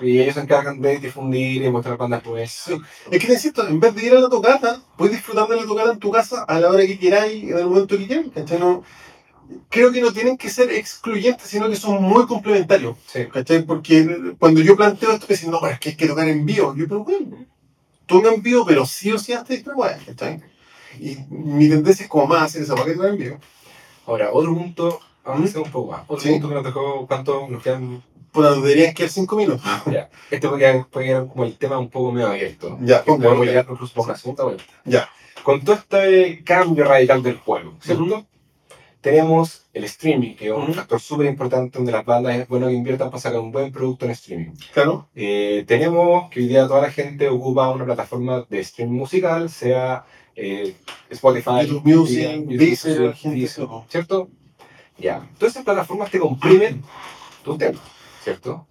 Y 0.01 0.19
ellos 0.19 0.35
se 0.35 0.41
encargan 0.41 0.81
de 0.81 0.99
difundir 0.99 1.63
y 1.63 1.69
mostrar 1.69 1.97
bandas 1.97 2.21
pues. 2.23 2.51
Sí. 2.51 2.73
Es 3.11 3.21
que 3.21 3.27
necesito, 3.29 3.65
en 3.67 3.79
vez 3.79 3.95
de 3.95 4.05
ir 4.05 4.13
a 4.13 4.19
la 4.19 4.29
tocata, 4.29 4.81
puedes 4.97 5.15
disfrutar 5.15 5.47
de 5.47 5.55
la 5.55 5.65
tocata 5.65 5.91
en 5.93 5.99
tu 5.99 6.11
casa 6.11 6.43
a 6.43 6.59
la 6.59 6.69
hora 6.69 6.85
que 6.85 6.99
queráis, 6.99 7.43
en 7.43 7.57
el 7.57 7.65
momento 7.67 7.97
que 7.97 8.07
quieras, 8.07 8.25
¿cachai? 8.33 8.59
No, 8.59 8.83
creo 9.69 9.91
que 9.91 10.01
no 10.01 10.11
tienen 10.11 10.37
que 10.37 10.49
ser 10.49 10.71
excluyentes, 10.71 11.47
sino 11.47 11.69
que 11.69 11.75
son 11.75 12.01
muy 12.03 12.25
complementarios, 12.25 12.97
Sí. 13.07 13.25
¿cachai? 13.31 13.63
Porque 13.65 14.33
cuando 14.37 14.61
yo 14.61 14.75
planteo 14.75 15.11
esto, 15.11 15.27
que 15.27 15.37
no, 15.47 15.65
es 15.67 15.79
que 15.79 15.89
hay 15.89 15.95
que 15.95 16.07
tocar 16.07 16.27
en 16.27 16.45
vivo, 16.45 16.75
yo, 16.75 16.87
pero 16.87 17.03
bueno, 17.03 17.45
toca 18.05 18.33
en 18.33 18.41
vivo, 18.41 18.65
pero 18.65 18.85
sí 18.85 19.11
o 19.11 19.17
sí 19.19 19.33
hasta 19.33 19.53
esta 19.53 19.73
¿cachai? 20.05 20.41
Y 20.99 21.17
mi 21.29 21.69
tendencia 21.69 22.03
es 22.03 22.09
como 22.09 22.27
más 22.27 22.43
hacer 22.43 22.63
esa 22.63 22.75
que 22.75 22.93
tocar 22.93 23.09
en 23.09 23.17
vivo. 23.17 23.37
Ahora, 24.05 24.29
otro 24.31 24.53
punto, 24.53 24.99
vamos 25.23 25.39
a 25.39 25.41
¿Mm? 25.41 25.45
hacer 25.45 25.61
un 25.61 25.71
poco 25.71 25.91
más. 25.91 26.03
Otro 26.07 26.19
Sí. 26.21 26.29
punto 26.31 26.49
que 26.49 26.53
nos 26.55 26.63
dejó, 26.63 27.07
¿cuánto 27.07 27.47
nos 27.49 27.63
quedan? 27.63 28.03
Nos 28.35 28.63
deberían 28.63 28.93
quedar 28.93 29.09
cinco 29.09 29.35
minutos. 29.35 29.61
Ya. 29.91 30.09
Este 30.31 30.47
puede 30.47 30.59
quedar, 30.59 30.87
puede 30.87 31.05
quedar 31.07 31.27
como 31.27 31.43
el 31.45 31.57
tema 31.57 31.77
un 31.79 31.89
poco 31.89 32.11
medio 32.11 32.27
abierto. 32.27 32.77
Ya, 32.81 33.03
Que 33.03 33.11
podemos 33.11 33.39
ya. 33.39 33.45
llegar 33.45 33.67
incluso 33.69 33.93
por 33.93 34.07
la 34.07 34.15
segunda 34.17 34.43
vuelta. 34.43 34.63
Ya. 34.83 35.09
Con 35.43 35.61
todo 35.63 35.75
este 35.75 36.43
cambio 36.43 36.85
radical 36.85 37.21
del 37.21 37.37
juego, 37.37 37.75
¿cierto? 37.79 38.25
Tenemos 39.01 39.67
el 39.71 39.83
streaming, 39.83 40.35
que 40.35 40.47
es 40.47 40.51
un 40.51 40.73
factor 40.73 40.99
súper 40.99 41.27
importante 41.27 41.77
donde 41.77 41.91
las 41.91 42.03
bandas 42.03 42.35
es 42.35 42.47
bueno 42.47 42.65
que 42.67 42.73
inviertan 42.73 43.11
para 43.11 43.21
sacar 43.21 43.39
un 43.39 43.51
buen 43.51 43.71
producto 43.71 44.05
en 44.05 44.11
streaming. 44.11 44.51
Claro. 44.73 45.07
Eh, 45.13 45.63
tenemos 45.67 46.27
que 46.31 46.39
hoy 46.39 46.47
día 46.47 46.67
toda 46.67 46.81
la 46.81 46.91
gente 46.91 47.29
ocupa 47.29 47.69
una 47.69 47.85
plataforma 47.85 48.43
de 48.49 48.59
streaming 48.61 48.97
musical, 48.97 49.47
sea 49.51 50.05
eh, 50.35 50.75
Spotify, 51.11 51.67
YouTube 51.67 51.83
Music, 51.85 52.45
Deezer. 52.47 53.15
¿cierto? 53.87 54.29
Ya. 54.97 55.29
Todas 55.37 55.53
esas 55.53 55.65
plataformas 55.65 56.09
te 56.09 56.17
comprimen 56.19 56.81
tu 57.43 57.55
tema, 57.59 57.79
¿cierto? 58.25 58.67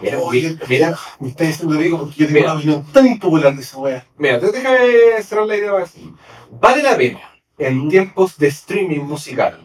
Mira, 0.00 0.18
Oye, 0.20 0.56
mira, 0.68 0.96
Me 1.18 1.28
está 1.30 1.44
diciendo 1.44 1.76
rico 1.76 1.98
porque 1.98 2.14
yo 2.16 2.26
tengo 2.26 2.38
Mira. 2.38 2.52
una 2.52 2.60
opinión 2.60 2.92
tan 2.92 3.06
impopular 3.06 3.54
de 3.56 3.62
esa 3.62 3.78
wea. 3.78 4.06
mira, 4.18 4.34
entonces 4.34 4.62
déjame 4.62 5.22
cerrar 5.22 5.46
la 5.46 5.56
idea 5.56 5.76
así. 5.82 6.14
¿Vale 6.60 6.82
la 6.82 6.96
pena 6.96 7.20
en 7.58 7.88
tiempos 7.88 8.36
de 8.38 8.46
streaming 8.48 9.00
musical 9.00 9.58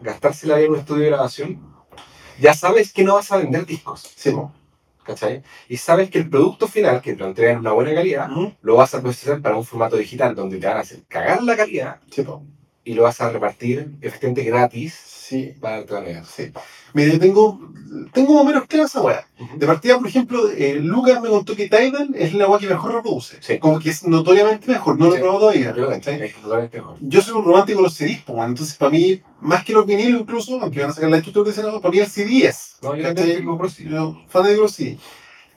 gastarse 0.00 0.46
la 0.48 0.56
vida 0.56 0.66
en 0.66 0.72
un 0.72 0.78
estudio 0.80 1.02
de 1.04 1.10
grabación? 1.10 1.76
Ya 2.40 2.54
sabes 2.54 2.92
que 2.92 3.04
no 3.04 3.14
vas 3.14 3.30
a 3.30 3.36
vender 3.36 3.64
discos, 3.66 4.00
Sí, 4.16 4.30
po. 4.32 4.52
¿cachai? 5.04 5.42
Y 5.68 5.76
sabes 5.76 6.10
que 6.10 6.18
el 6.18 6.28
producto 6.28 6.66
final, 6.66 7.00
que 7.00 7.12
te 7.12 7.20
lo 7.20 7.26
entregan 7.26 7.54
en 7.54 7.60
una 7.60 7.72
buena 7.72 7.94
calidad, 7.94 8.28
Ujú. 8.30 8.52
lo 8.62 8.76
vas 8.76 8.94
a 8.94 9.00
procesar 9.00 9.40
para 9.42 9.54
un 9.56 9.64
formato 9.64 9.96
digital 9.96 10.34
donde 10.34 10.58
te 10.58 10.66
van 10.66 10.78
a 10.78 10.80
hacer 10.80 11.04
cagar 11.06 11.42
la 11.44 11.56
calidad 11.56 12.00
Sí, 12.10 12.24
y 12.84 12.94
lo 12.94 13.04
vas 13.04 13.20
a 13.20 13.30
repartir 13.30 13.92
efectivamente 14.00 14.42
gratis 14.44 14.92
Sí, 15.28 15.54
para 15.60 15.78
el 15.78 15.84
planeta. 15.86 16.24
sí. 16.24 16.52
Mira, 16.94 17.12
yo 17.14 17.18
tengo, 17.18 17.58
tengo 18.12 18.34
más 18.34 18.42
o 18.42 18.44
menos 18.46 18.64
clara 18.66 18.84
esa. 18.86 19.00
De 19.56 19.66
partida, 19.66 19.98
por 19.98 20.06
ejemplo, 20.06 20.50
eh, 20.50 20.74
Lucas 20.80 21.20
me 21.20 21.28
contó 21.28 21.56
que 21.56 21.68
Tidal 21.68 22.14
es 22.14 22.32
la 22.32 22.46
wea 22.48 22.60
que 22.60 22.68
mejor 22.68 22.94
reproduce. 22.94 23.36
Sí. 23.40 23.58
Como 23.58 23.80
que 23.80 23.90
es 23.90 24.04
notoriamente 24.06 24.70
mejor, 24.70 24.98
no 24.98 25.06
lo 25.06 25.12
he 25.12 25.16
Sí. 25.16 25.20
probado 25.22 25.40
todavía. 25.40 25.74
Yo 27.00 27.20
soy 27.20 27.34
un 27.34 27.44
romántico 27.44 27.78
de 27.78 27.82
los 27.82 27.94
CDs, 27.94 28.22
man. 28.28 28.50
entonces 28.50 28.76
para 28.76 28.90
mí, 28.92 29.20
más 29.40 29.64
que 29.64 29.72
los 29.72 29.84
vinilos 29.84 30.20
incluso, 30.20 30.60
aunque 30.60 30.80
van 30.80 30.90
a 30.90 30.92
sacar 30.92 31.10
la 31.10 31.20
chucha 31.20 31.40
de 31.42 31.50
ese 31.50 31.62
lado, 31.62 31.80
para 31.80 31.92
mí 31.92 31.98
el 31.98 32.06
CD 32.06 32.46
es. 32.46 32.76
No, 32.82 32.94
yo 32.94 33.02
¿cachai? 33.02 33.14
también 33.16 33.38
tengo 33.38 33.58
Pro 33.58 33.68
CD. 33.68 33.90
Yo, 33.90 34.16
fanático 34.28 34.56
de 34.56 34.62
los 34.62 34.72
CD. 34.72 34.98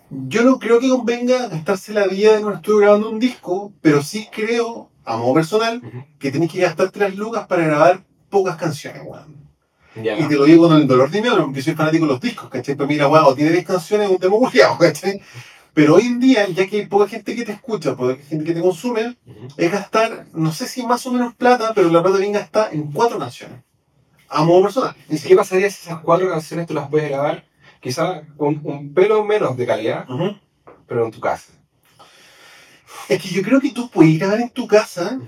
Yo 0.10 0.44
no 0.44 0.58
creo 0.58 0.80
que 0.80 0.90
convenga 0.90 1.48
gastarse 1.48 1.94
la 1.94 2.08
vida 2.08 2.38
en 2.40 2.46
un 2.46 2.54
estudio 2.54 2.80
grabando 2.80 3.10
un 3.12 3.20
disco, 3.20 3.72
pero 3.82 4.02
sí 4.02 4.28
creo, 4.32 4.90
a 5.06 5.18
modo 5.18 5.36
personal, 5.36 5.78
Ujú. 5.86 6.04
que 6.18 6.32
tienes 6.32 6.52
que 6.52 6.62
gastar 6.62 6.90
tres 6.90 7.16
lucas 7.16 7.46
para 7.46 7.64
grabar 7.66 8.04
pocas 8.32 8.56
canciones, 8.58 9.04
weón. 9.06 9.38
Ya. 9.96 10.18
Y 10.18 10.28
te 10.28 10.36
lo 10.36 10.46
digo 10.46 10.68
con 10.68 10.78
el 10.78 10.88
dolor 10.88 11.10
de 11.10 11.22
mi 11.22 11.28
alma, 11.28 11.46
porque 11.46 11.62
soy 11.62 11.74
fanático 11.74 12.06
de 12.06 12.12
los 12.12 12.22
discos, 12.22 12.50
¿cachai? 12.50 12.76
Para 12.76 12.88
mí 12.88 12.96
la 12.96 13.08
o 13.08 13.36
tiene 13.36 13.52
10 13.52 13.66
canciones 13.66 14.10
un 14.10 14.18
demo 14.18 14.40
bugueado, 14.40 14.78
¿cachai? 14.78 15.22
Pero 15.74 15.96
hoy 15.96 16.08
en 16.08 16.20
día, 16.20 16.48
ya 16.50 16.68
que 16.68 16.78
hay 16.78 16.86
poca 16.88 17.08
gente 17.08 17.36
que 17.36 17.46
te 17.46 17.52
escucha, 17.52 17.96
poca 17.96 18.16
gente 18.16 18.44
que 18.46 18.54
te 18.54 18.62
consume, 18.62 19.18
es 19.58 19.72
gastar, 19.72 20.28
no 20.34 20.52
sé 20.52 20.68
si 20.68 20.86
más 20.86 21.06
o 21.06 21.12
menos 21.12 21.36
plata, 21.36 21.74
pero 21.74 21.90
la 21.90 22.02
plata 22.02 22.18
bien 22.18 22.34
gastada 22.34 22.70
en 22.72 22.92
cuatro 22.92 23.18
canciones. 23.20 23.60
A 24.28 24.44
modo 24.44 24.64
personal. 24.64 24.96
¿Y 25.10 25.18
qué 25.20 25.36
pasaría 25.36 25.70
si 25.70 25.88
esas 25.88 26.02
cuatro 26.02 26.30
canciones 26.30 26.68
tú 26.68 26.74
las 26.74 26.90
puedes 26.90 27.10
grabar 27.10 27.46
quizá 27.82 28.22
con 28.38 28.60
un 28.64 28.94
pelo 28.94 29.24
menos 29.24 29.58
de 29.58 29.66
calidad, 29.66 30.10
Ujú. 30.10 30.36
pero 30.88 31.06
en 31.06 31.12
tu 31.12 31.20
casa? 31.20 31.54
Es 33.08 33.22
que 33.22 33.30
yo 33.30 33.42
creo 33.42 33.60
que 33.60 33.72
tú 33.72 33.90
puedes 33.90 34.20
grabar 34.20 34.40
en 34.42 34.50
tu 34.50 34.68
casa, 34.68 35.20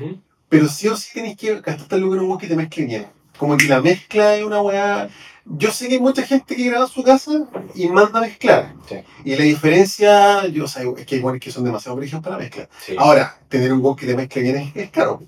pero 0.50 0.68
sí 0.68 0.88
o 0.88 0.96
sí 0.96 1.12
tenés 1.14 1.38
que 1.38 1.62
gastarte 1.62 1.96
algo 1.96 2.14
en 2.14 2.22
un 2.22 2.38
que 2.38 2.48
te 2.48 2.56
mezcle 2.56 2.86
bien. 2.86 3.08
Como 3.42 3.58
que 3.58 3.66
la 3.66 3.82
mezcla 3.82 4.36
es 4.36 4.44
una 4.44 4.62
weá. 4.62 5.10
Yo 5.46 5.72
sé 5.72 5.88
que 5.88 5.96
hay 5.96 6.00
mucha 6.00 6.22
gente 6.22 6.56
que 6.56 6.66
graba 6.70 6.86
en 6.86 6.92
su 6.92 7.02
casa 7.02 7.32
y 7.74 7.88
manda 7.88 8.20
a 8.20 8.22
mezclar. 8.22 8.76
Sí. 8.88 8.98
Y 9.26 9.36
la 9.36 9.44
diferencia, 9.44 10.46
yo 10.46 10.68
sé, 10.68 10.88
es 10.96 11.06
que 11.08 11.16
hay 11.16 11.22
weones 11.22 11.42
que 11.42 11.50
son 11.50 11.64
demasiado 11.64 11.98
brígidos 11.98 12.24
para 12.24 12.38
la 12.38 12.44
mezcla. 12.44 12.70
Sí. 12.80 12.94
Ahora, 13.00 13.36
tener 13.50 13.74
un 13.74 13.84
weón 13.84 13.96
que 13.96 14.06
te 14.06 14.16
mezcle 14.16 14.44
bien 14.44 14.58
es, 14.58 14.76
es 14.76 14.92
caro. 14.92 15.24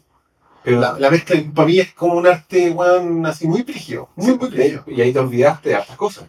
pero 0.63 0.79
La, 0.79 0.99
la 0.99 1.09
mezcla 1.09 1.41
para 1.55 1.67
mí 1.67 1.79
es 1.79 1.91
como 1.95 2.13
un 2.13 2.27
arte, 2.27 2.69
weón, 2.69 3.25
así 3.25 3.47
muy 3.47 3.63
brígido. 3.63 4.07
Muy, 4.15 4.37
muy 4.37 4.49
brígido. 4.49 4.83
y 4.85 5.01
ahí 5.01 5.11
te 5.11 5.17
olvidaste 5.17 5.69
de 5.69 5.75
hartas 5.75 5.97
cosas. 5.97 6.25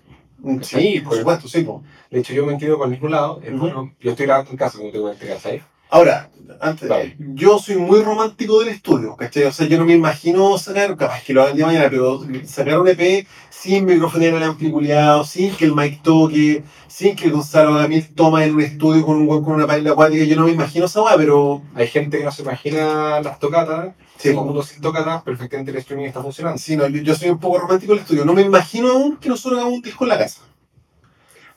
Sí, 0.62 1.02
por 1.04 1.18
supuesto, 1.18 1.48
sí. 1.48 1.68
De 2.10 2.20
hecho, 2.20 2.32
yo 2.32 2.46
me 2.46 2.54
entiendo 2.54 2.78
por 2.78 2.88
ningún 2.88 3.10
lado. 3.10 3.42
Es 3.44 3.54
bueno, 3.58 3.92
yo 4.00 4.12
estoy 4.12 4.24
grabando 4.24 4.52
en 4.52 4.56
casa, 4.56 4.78
como 4.78 4.90
te 4.90 4.98
comenté, 5.00 5.26
¿cachai? 5.28 5.62
Ahora, 5.94 6.28
antes, 6.60 6.88
Vale. 6.88 7.14
yo 7.18 7.56
soy 7.60 7.76
muy 7.76 8.02
romántico 8.02 8.58
del 8.58 8.70
estudio, 8.70 9.14
¿cachai? 9.14 9.44
O 9.44 9.52
sea, 9.52 9.68
yo 9.68 9.78
no 9.78 9.84
me 9.84 9.92
imagino 9.94 10.58
sacar, 10.58 10.96
capaz 10.96 11.22
que 11.22 11.32
lo 11.32 11.44
hagan 11.44 11.56
de 11.56 11.64
mañana, 11.64 11.86
pero 11.88 12.20
sacar 12.46 12.80
un 12.80 12.88
EP 12.88 13.24
sin 13.48 13.84
microfonero 13.84 14.36
en 14.36 14.42
el 14.42 14.48
ampliculeado, 14.48 15.22
sin 15.22 15.54
que 15.54 15.66
el 15.66 15.72
mic 15.72 16.02
toque, 16.02 16.64
sin 16.88 17.14
que 17.14 17.30
Gonzalo 17.30 17.74
haga 17.76 17.86
mil 17.86 18.12
tomas 18.12 18.42
en 18.42 18.56
un 18.56 18.62
estudio 18.62 19.06
con, 19.06 19.18
un, 19.18 19.44
con 19.44 19.54
una 19.54 19.68
paila 19.68 19.92
acuática, 19.92 20.24
yo 20.24 20.34
no 20.34 20.46
me 20.46 20.50
imagino 20.50 20.86
esa 20.86 21.00
weá, 21.00 21.16
pero 21.16 21.62
Hay 21.76 21.86
gente 21.86 22.18
que 22.18 22.24
no 22.24 22.32
se 22.32 22.42
imagina 22.42 23.20
las 23.20 23.38
tocatas, 23.38 23.94
Sí, 24.18 24.30
po. 24.32 24.42
mundo 24.44 24.64
sin 24.64 24.80
tocatas, 24.80 25.22
perfectamente 25.22 25.70
el 25.70 25.76
streaming 25.76 26.06
está 26.06 26.22
funcionando. 26.22 26.58
sí, 26.58 26.76
no, 26.76 26.88
yo 26.88 27.14
soy 27.14 27.28
un 27.30 27.38
poco 27.38 27.58
romántico 27.60 27.92
del 27.92 28.02
estudio. 28.02 28.24
No 28.24 28.32
me 28.32 28.42
imagino 28.42 28.90
aún 28.90 29.16
que 29.18 29.28
nosotros 29.28 29.60
hagamos 29.60 29.76
un 29.76 29.82
disco 29.82 30.04
en 30.04 30.08
la 30.08 30.18
casa. 30.18 30.40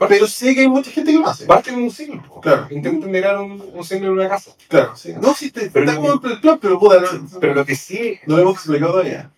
Pero 0.08 0.28
sé 0.28 0.54
que 0.54 0.62
hay 0.62 0.70
mucha 0.70 0.92
gente 0.92 1.12
que 1.12 1.20
lo 1.20 1.28
hace. 1.28 1.46
Parte 1.46 1.72
con 1.72 1.82
un 1.84 1.92
single. 1.92 2.22
Claro. 2.42 2.68
Intenten 2.70 3.04
generar 3.04 3.40
un, 3.40 3.64
un 3.74 3.84
single 3.84 4.08
en 4.08 4.14
una 4.14 4.30
casa. 4.30 4.52
Claro, 4.68 4.96
sí. 4.96 5.14
No, 5.20 5.34
sí, 5.34 5.52
te, 5.52 5.70
Pero 5.72 5.86
está 5.86 5.96
como 5.98 6.14
en 6.14 6.32
el 6.32 6.40
plan, 6.40 6.60
pero 6.62 6.80
puta, 6.80 7.00
no, 7.00 7.40
Pero 7.40 7.56
lo 7.56 7.66
que 7.66 7.76
sí, 7.76 8.20
no 8.28 8.36
lo 8.36 8.42
hemos 8.44 8.56
explicado 8.56 8.92
todavía. 8.92 9.32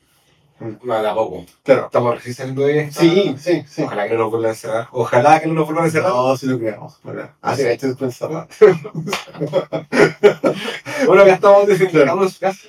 no, 0.60 1.02
tampoco. 1.02 1.46
Claro. 1.64 1.86
Estamos 1.86 2.16
recién 2.16 2.36
saliendo 2.36 2.62
de 2.64 2.80
esta. 2.82 3.00
Sí, 3.02 3.36
sí, 3.40 3.64
sí. 3.68 3.84
Ojalá 3.84 4.08
que 4.08 4.14
no 4.16 4.20
nos 4.22 4.32
vuelvan 4.32 4.50
a 4.50 4.54
encerrar. 4.54 4.88
Ojalá 4.92 5.40
que 5.40 5.48
no 5.48 5.54
nos 5.54 5.66
vuelvan 5.66 5.84
a 5.86 5.88
encerrar. 5.88 6.10
No, 6.10 6.36
si 6.36 6.48
lo 6.48 6.60
creamos. 6.60 7.00
¿verdad? 7.04 7.32
Así 7.42 7.64
que 7.64 7.72
estoy 7.74 7.94
pensando. 7.96 8.48
Bueno, 11.06 11.24
acá 11.24 11.36
estamos 11.36 11.66
desinfectando 11.66 12.24
en 12.24 12.30
su 12.30 12.40
casa. 12.40 12.60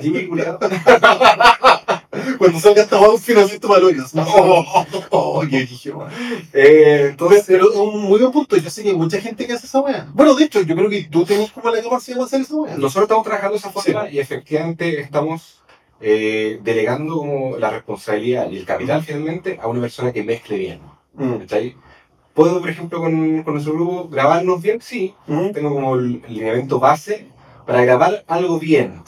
Jimmy 0.00 0.26
culiado. 0.26 0.58
Cuando 2.38 2.60
salga 2.60 2.82
esta 2.82 2.98
para 3.68 3.86
hoyos. 3.86 4.12
Oh, 4.16 4.86
oh, 5.10 5.42
qué 5.48 5.60
dije. 5.60 5.92
Eh, 6.52 7.08
entonces, 7.10 7.44
Pero 7.46 7.72
un 7.72 8.02
muy 8.02 8.18
buen 8.20 8.32
punto. 8.32 8.56
Yo 8.56 8.70
sé 8.70 8.82
que 8.82 8.90
hay 8.90 8.96
mucha 8.96 9.20
gente 9.20 9.46
que 9.46 9.52
hace 9.52 9.66
esa 9.66 9.80
weá. 9.80 10.08
Bueno, 10.12 10.34
de 10.34 10.44
hecho, 10.44 10.62
yo 10.62 10.74
creo 10.74 10.90
que 10.90 11.04
tú 11.04 11.24
tenés 11.24 11.50
como 11.50 11.70
la 11.70 11.82
capacidad 11.82 12.18
de 12.18 12.24
hacer 12.24 12.40
esa 12.42 12.54
weá. 12.54 12.76
nosotros 12.76 13.04
estamos 13.04 13.24
trabajando 13.24 13.56
esa 13.56 13.70
forma 13.70 14.08
y 14.10 14.18
efectivamente 14.18 15.00
estamos 15.00 15.62
eh, 16.00 16.60
delegando 16.62 17.18
como 17.18 17.56
la 17.58 17.70
responsabilidad 17.70 18.50
y 18.50 18.56
el 18.56 18.64
capital 18.64 19.02
finalmente 19.02 19.58
a 19.60 19.68
una 19.68 19.80
persona 19.80 20.12
que 20.12 20.22
mezcle 20.22 20.56
bien. 20.56 20.80
Mm. 21.14 21.38
¿Cachai? 21.40 21.76
¿Puedo, 22.34 22.60
por 22.60 22.70
ejemplo, 22.70 23.00
con, 23.00 23.42
con 23.42 23.54
nuestro 23.54 23.74
grupo 23.74 24.08
grabarnos 24.08 24.62
bien? 24.62 24.80
Sí. 24.80 25.14
Mm. 25.26 25.50
Tengo 25.50 25.74
como 25.74 25.96
el, 25.96 26.22
el 26.26 26.34
lineamiento 26.34 26.78
base 26.78 27.26
para 27.66 27.84
grabar 27.84 28.24
algo 28.26 28.58
bien. 28.58 29.02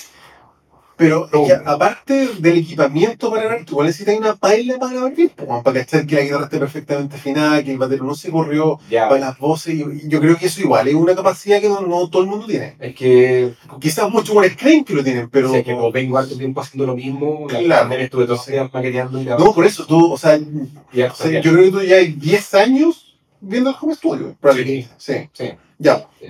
Pero 0.96 1.28
es 1.32 1.48
que 1.48 1.52
aparte 1.64 2.28
del 2.38 2.58
equipamiento 2.58 3.30
para 3.30 3.44
grabar, 3.44 3.64
tú 3.64 3.72
igual 3.72 3.86
necesitas 3.88 4.16
una 4.18 4.36
paila 4.36 4.78
para 4.78 4.92
grabar 4.92 5.14
bien, 5.14 5.30
para 5.30 5.62
cachar 5.80 6.06
que 6.06 6.14
la 6.16 6.20
guitarra 6.22 6.44
esté 6.44 6.58
perfectamente 6.58 7.16
afinada, 7.16 7.62
que 7.64 7.72
el 7.72 7.78
batero 7.78 8.04
no 8.04 8.14
se 8.14 8.30
corrió, 8.30 8.78
Ya. 8.90 9.08
para 9.08 9.20
las 9.20 9.38
voces. 9.38 9.74
y- 9.74 9.82
y 9.82 10.08
yo 10.08 10.20
creo 10.20 10.36
que 10.36 10.46
eso 10.46 10.60
igual 10.60 10.86
es 10.88 10.94
una 10.94 11.14
capacidad 11.14 11.60
que 11.60 11.68
no, 11.68 11.80
no 11.80 12.08
todo 12.08 12.22
el 12.22 12.28
mundo 12.28 12.46
tiene. 12.46 12.76
Es 12.78 12.94
que, 12.94 13.52
Quizás 13.80 14.10
muchos 14.10 14.34
buenos 14.34 14.56
creen 14.56 14.84
que 14.84 14.94
lo 14.94 15.02
tienen, 15.02 15.28
pero. 15.30 15.50
sé 15.50 15.64
que 15.64 15.72
como 15.72 15.90
vengo 15.90 16.18
harto 16.18 16.36
tiempo 16.36 16.60
haciendo 16.60 16.86
lo 16.86 16.94
mismo, 16.94 17.46
la 17.50 17.58
Claro. 17.60 17.92
estuve 17.94 18.26
todos 18.26 18.46
días 18.46 18.72
maqueteando 18.72 19.20
y 19.20 19.24
grabando. 19.24 19.46
No, 19.46 19.54
por 19.54 19.64
eso 19.64 19.86
tú, 19.86 20.12
o 20.12 20.18
sea, 20.18 20.38
Ya, 20.92 21.10
o 21.10 21.14
sea, 21.14 21.40
yo 21.40 21.52
creo 21.52 21.64
que 21.64 21.70
tú 21.70 21.82
ya 21.82 21.96
hay 21.96 22.12
10 22.12 22.54
años 22.54 23.16
viendo 23.40 23.70
el 23.70 23.76
home 23.80 23.94
studio. 23.94 24.36
probablemente. 24.40 24.88
Sí. 24.98 25.14
Sí. 25.32 25.50
Ya. 25.78 26.06
Sí. 26.20 26.26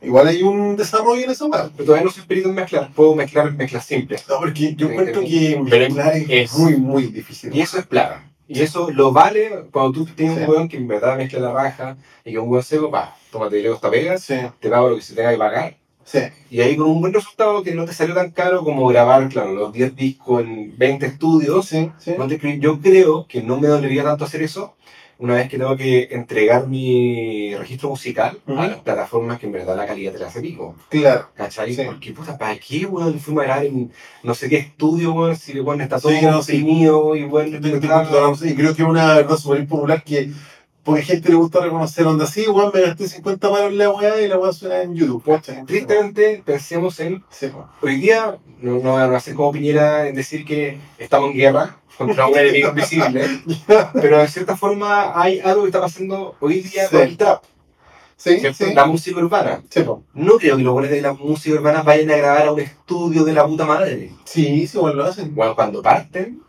Igual 0.00 0.28
hay 0.28 0.42
un 0.42 0.76
desarrollo 0.76 1.24
en 1.24 1.30
esa 1.30 1.46
weá. 1.46 1.70
Pero 1.76 1.84
todavía 1.86 2.04
no 2.04 2.10
soy 2.12 2.24
perito 2.24 2.48
en 2.48 2.54
mezclar. 2.54 2.90
Puedo 2.94 3.14
mezclar 3.14 3.52
mezclas 3.52 3.84
simples. 3.84 4.24
No, 4.28 4.38
porque 4.38 4.74
yo 4.74 4.86
Sí, 4.88 4.92
encuentro 4.92 5.20
que 5.22 5.60
mezclar 5.78 6.16
es, 6.16 6.26
es- 6.30 6.58
muy, 6.58 6.76
muy 6.76 7.06
difícil. 7.06 7.54
Y 7.54 7.60
eso 7.60 7.78
es 7.78 7.86
plata. 7.86 8.30
Y 8.48 8.60
eso 8.62 8.90
lo 8.92 9.12
vale 9.12 9.64
cuando 9.72 9.92
tú 9.92 10.06
tienes 10.06 10.36
Sí. 10.36 10.44
un 10.44 10.48
weón 10.50 10.68
que 10.68 10.76
en 10.76 10.86
verdad 10.86 11.16
mezcla 11.16 11.40
la 11.40 11.52
raja 11.52 11.96
y 12.24 12.30
que 12.32 12.38
un 12.38 12.48
weón 12.48 12.62
seco, 12.62 12.90
pa, 12.90 13.16
tómate 13.32 13.60
luego 13.60 13.74
esta 13.74 13.90
pega, 13.90 14.18
Sí, 14.18 14.36
te 14.60 14.68
pago 14.70 14.88
lo 14.90 14.96
que 14.96 15.02
se 15.02 15.14
tenga 15.16 15.32
que 15.32 15.36
pagar. 15.38 15.76
sí. 16.04 16.20
Y 16.48 16.60
ahí 16.60 16.76
con 16.76 16.86
un 16.88 17.00
buen 17.00 17.12
resultado 17.12 17.64
que 17.64 17.74
no 17.74 17.84
te 17.84 17.92
salió 17.92 18.14
tan 18.14 18.30
caro 18.30 18.62
como 18.62 18.86
grabar, 18.86 19.28
claro, 19.28 19.52
los 19.52 19.72
10 19.72 19.96
discos 19.96 20.42
en 20.44 20.78
20 20.78 21.06
estudios. 21.06 21.66
Sí, 21.66 21.90
sí. 21.98 22.14
Yo 22.60 22.80
creo 22.80 23.26
que 23.26 23.42
no 23.42 23.58
me 23.60 23.66
dolería 23.66 24.04
tanto 24.04 24.24
hacer 24.24 24.42
eso 24.42 24.76
una 25.18 25.34
vez 25.34 25.48
que 25.48 25.56
tengo 25.58 25.76
que 25.76 26.08
entregar 26.10 26.66
mi 26.66 27.54
registro 27.56 27.88
musical 27.88 28.38
Ujú. 28.46 28.58
a 28.60 28.66
las 28.68 28.80
plataformas 28.80 29.38
que 29.38 29.46
en 29.46 29.52
verdad 29.52 29.76
la 29.76 29.86
calidad 29.86 30.12
te 30.12 30.18
la 30.18 30.26
hace 30.28 30.40
pico. 30.40 30.74
Claro. 30.90 31.28
¿Cachai? 31.34 31.74
Sí. 31.74 31.82
Porque, 31.86 32.12
puta, 32.12 32.36
¿para 32.36 32.56
qué, 32.58 32.84
weón? 32.84 33.18
Fuimos 33.18 33.42
a 33.42 33.46
grabar 33.46 33.64
en 33.64 33.90
no 34.22 34.34
sé 34.34 34.48
qué 34.48 34.56
estudio, 34.58 35.12
weón, 35.12 35.36
si 35.36 35.58
weón 35.60 35.80
está 35.80 35.98
todo 35.98 36.12
Sí, 36.12 36.18
no, 36.22 36.42
sí. 36.42 36.58
y 36.58 36.88
weón, 36.88 37.48
Y 37.48 38.54
creo 38.54 38.74
que 38.74 38.82
una 38.84 39.14
verdad 39.14 39.36
súper 39.36 39.60
impopular 39.60 40.02
que 40.04 40.30
porque 40.86 41.02
gente 41.02 41.30
le 41.30 41.34
gusta 41.34 41.58
reconocer 41.58 42.06
onda 42.06 42.26
así, 42.26 42.46
weón, 42.46 42.70
me 42.72 42.80
gasté 42.80 43.08
50 43.08 43.50
palos 43.50 43.72
en 43.72 43.78
la 43.78 43.90
weá 43.90 44.20
y 44.20 44.28
la 44.28 44.38
weá 44.38 44.52
suena 44.52 44.82
en 44.82 44.94
YouTube. 44.94 45.24
¿cachai? 45.24 45.64
Tristemente, 45.64 46.42
pensemos 46.44 47.00
en. 47.00 47.24
Sí. 47.28 47.48
Hoy 47.82 47.96
día, 47.96 48.38
no, 48.60 48.78
no 48.78 48.96
hacer 48.96 49.34
como 49.34 49.50
Piñera 49.50 50.06
en 50.06 50.14
decir 50.14 50.44
que 50.44 50.78
estamos 50.98 51.30
en 51.32 51.36
guerra 51.38 51.76
contra 51.96 52.26
un 52.28 52.36
enemigo 52.38 52.70
invisible, 52.70 53.26
pero 53.94 54.18
de 54.18 54.28
cierta 54.28 54.56
forma 54.56 55.20
hay 55.20 55.40
algo 55.40 55.62
que 55.62 55.68
está 55.68 55.80
pasando 55.80 56.36
hoy 56.40 56.60
día 56.60 56.88
con 56.88 57.00
el 57.00 57.16
trap, 57.16 57.42
Sí, 58.18 58.40
sí. 58.54 58.72
La 58.72 58.86
música 58.86 59.20
urbana. 59.20 59.62
Sí. 59.68 59.84
No 60.14 60.38
creo 60.38 60.56
que 60.56 60.62
los 60.62 60.72
buenos 60.72 60.90
de 60.90 61.02
la 61.02 61.12
música 61.12 61.56
urbana 61.56 61.82
vayan 61.82 62.10
a 62.10 62.16
grabar 62.16 62.48
a 62.48 62.52
un 62.52 62.60
estudio 62.60 63.24
de 63.24 63.34
la 63.34 63.46
puta 63.46 63.66
madre. 63.66 64.10
sí, 64.24 64.66
sí, 64.66 64.78
igual 64.78 64.96
lo 64.96 65.04
hacen. 65.04 65.34
Bueno, 65.34 65.54
cuando 65.54 65.82
parten, 65.82 66.40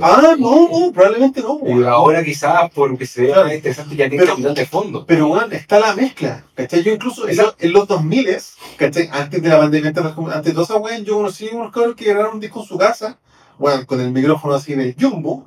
Ah, 0.00 0.20
no, 0.20 0.68
no, 0.68 0.92
probablemente 0.92 1.40
no. 1.42 1.60
Y 1.64 1.84
ahora 1.84 2.24
quizás 2.24 2.70
porque 2.74 3.06
se 3.06 3.22
vea 3.22 3.44
más 3.44 3.54
interesante 3.54 3.96
ya 3.96 4.08
tiene 4.08 4.24
capital 4.24 4.54
de 4.54 4.66
fondo. 4.66 5.04
Pero, 5.06 5.28
weón, 5.28 5.52
está 5.52 5.78
la 5.78 5.94
mezcla. 5.94 6.44
¿Cachai? 6.54 6.82
Yo 6.82 6.92
incluso 6.92 7.28
en, 7.28 7.38
en 7.58 7.72
los 7.72 7.86
2000, 7.86 8.36
¿cachai? 8.76 9.08
Antes 9.12 9.42
de 9.42 9.48
la 9.48 9.58
pandemia, 9.58 9.88
antes 9.88 10.44
de, 10.44 10.52
toda 10.52 10.64
esa 10.64 10.76
weón, 10.76 11.04
yo 11.04 11.16
conocí 11.16 11.48
unos 11.52 11.72
cabros 11.72 11.94
que 11.94 12.06
grabaron 12.06 12.34
un 12.34 12.40
disco 12.40 12.60
en 12.60 12.66
su 12.66 12.78
casa, 12.78 13.18
weón, 13.58 13.84
con 13.84 14.00
el 14.00 14.10
micrófono 14.10 14.54
así 14.54 14.74
del 14.74 14.94
Jumbo, 14.98 15.46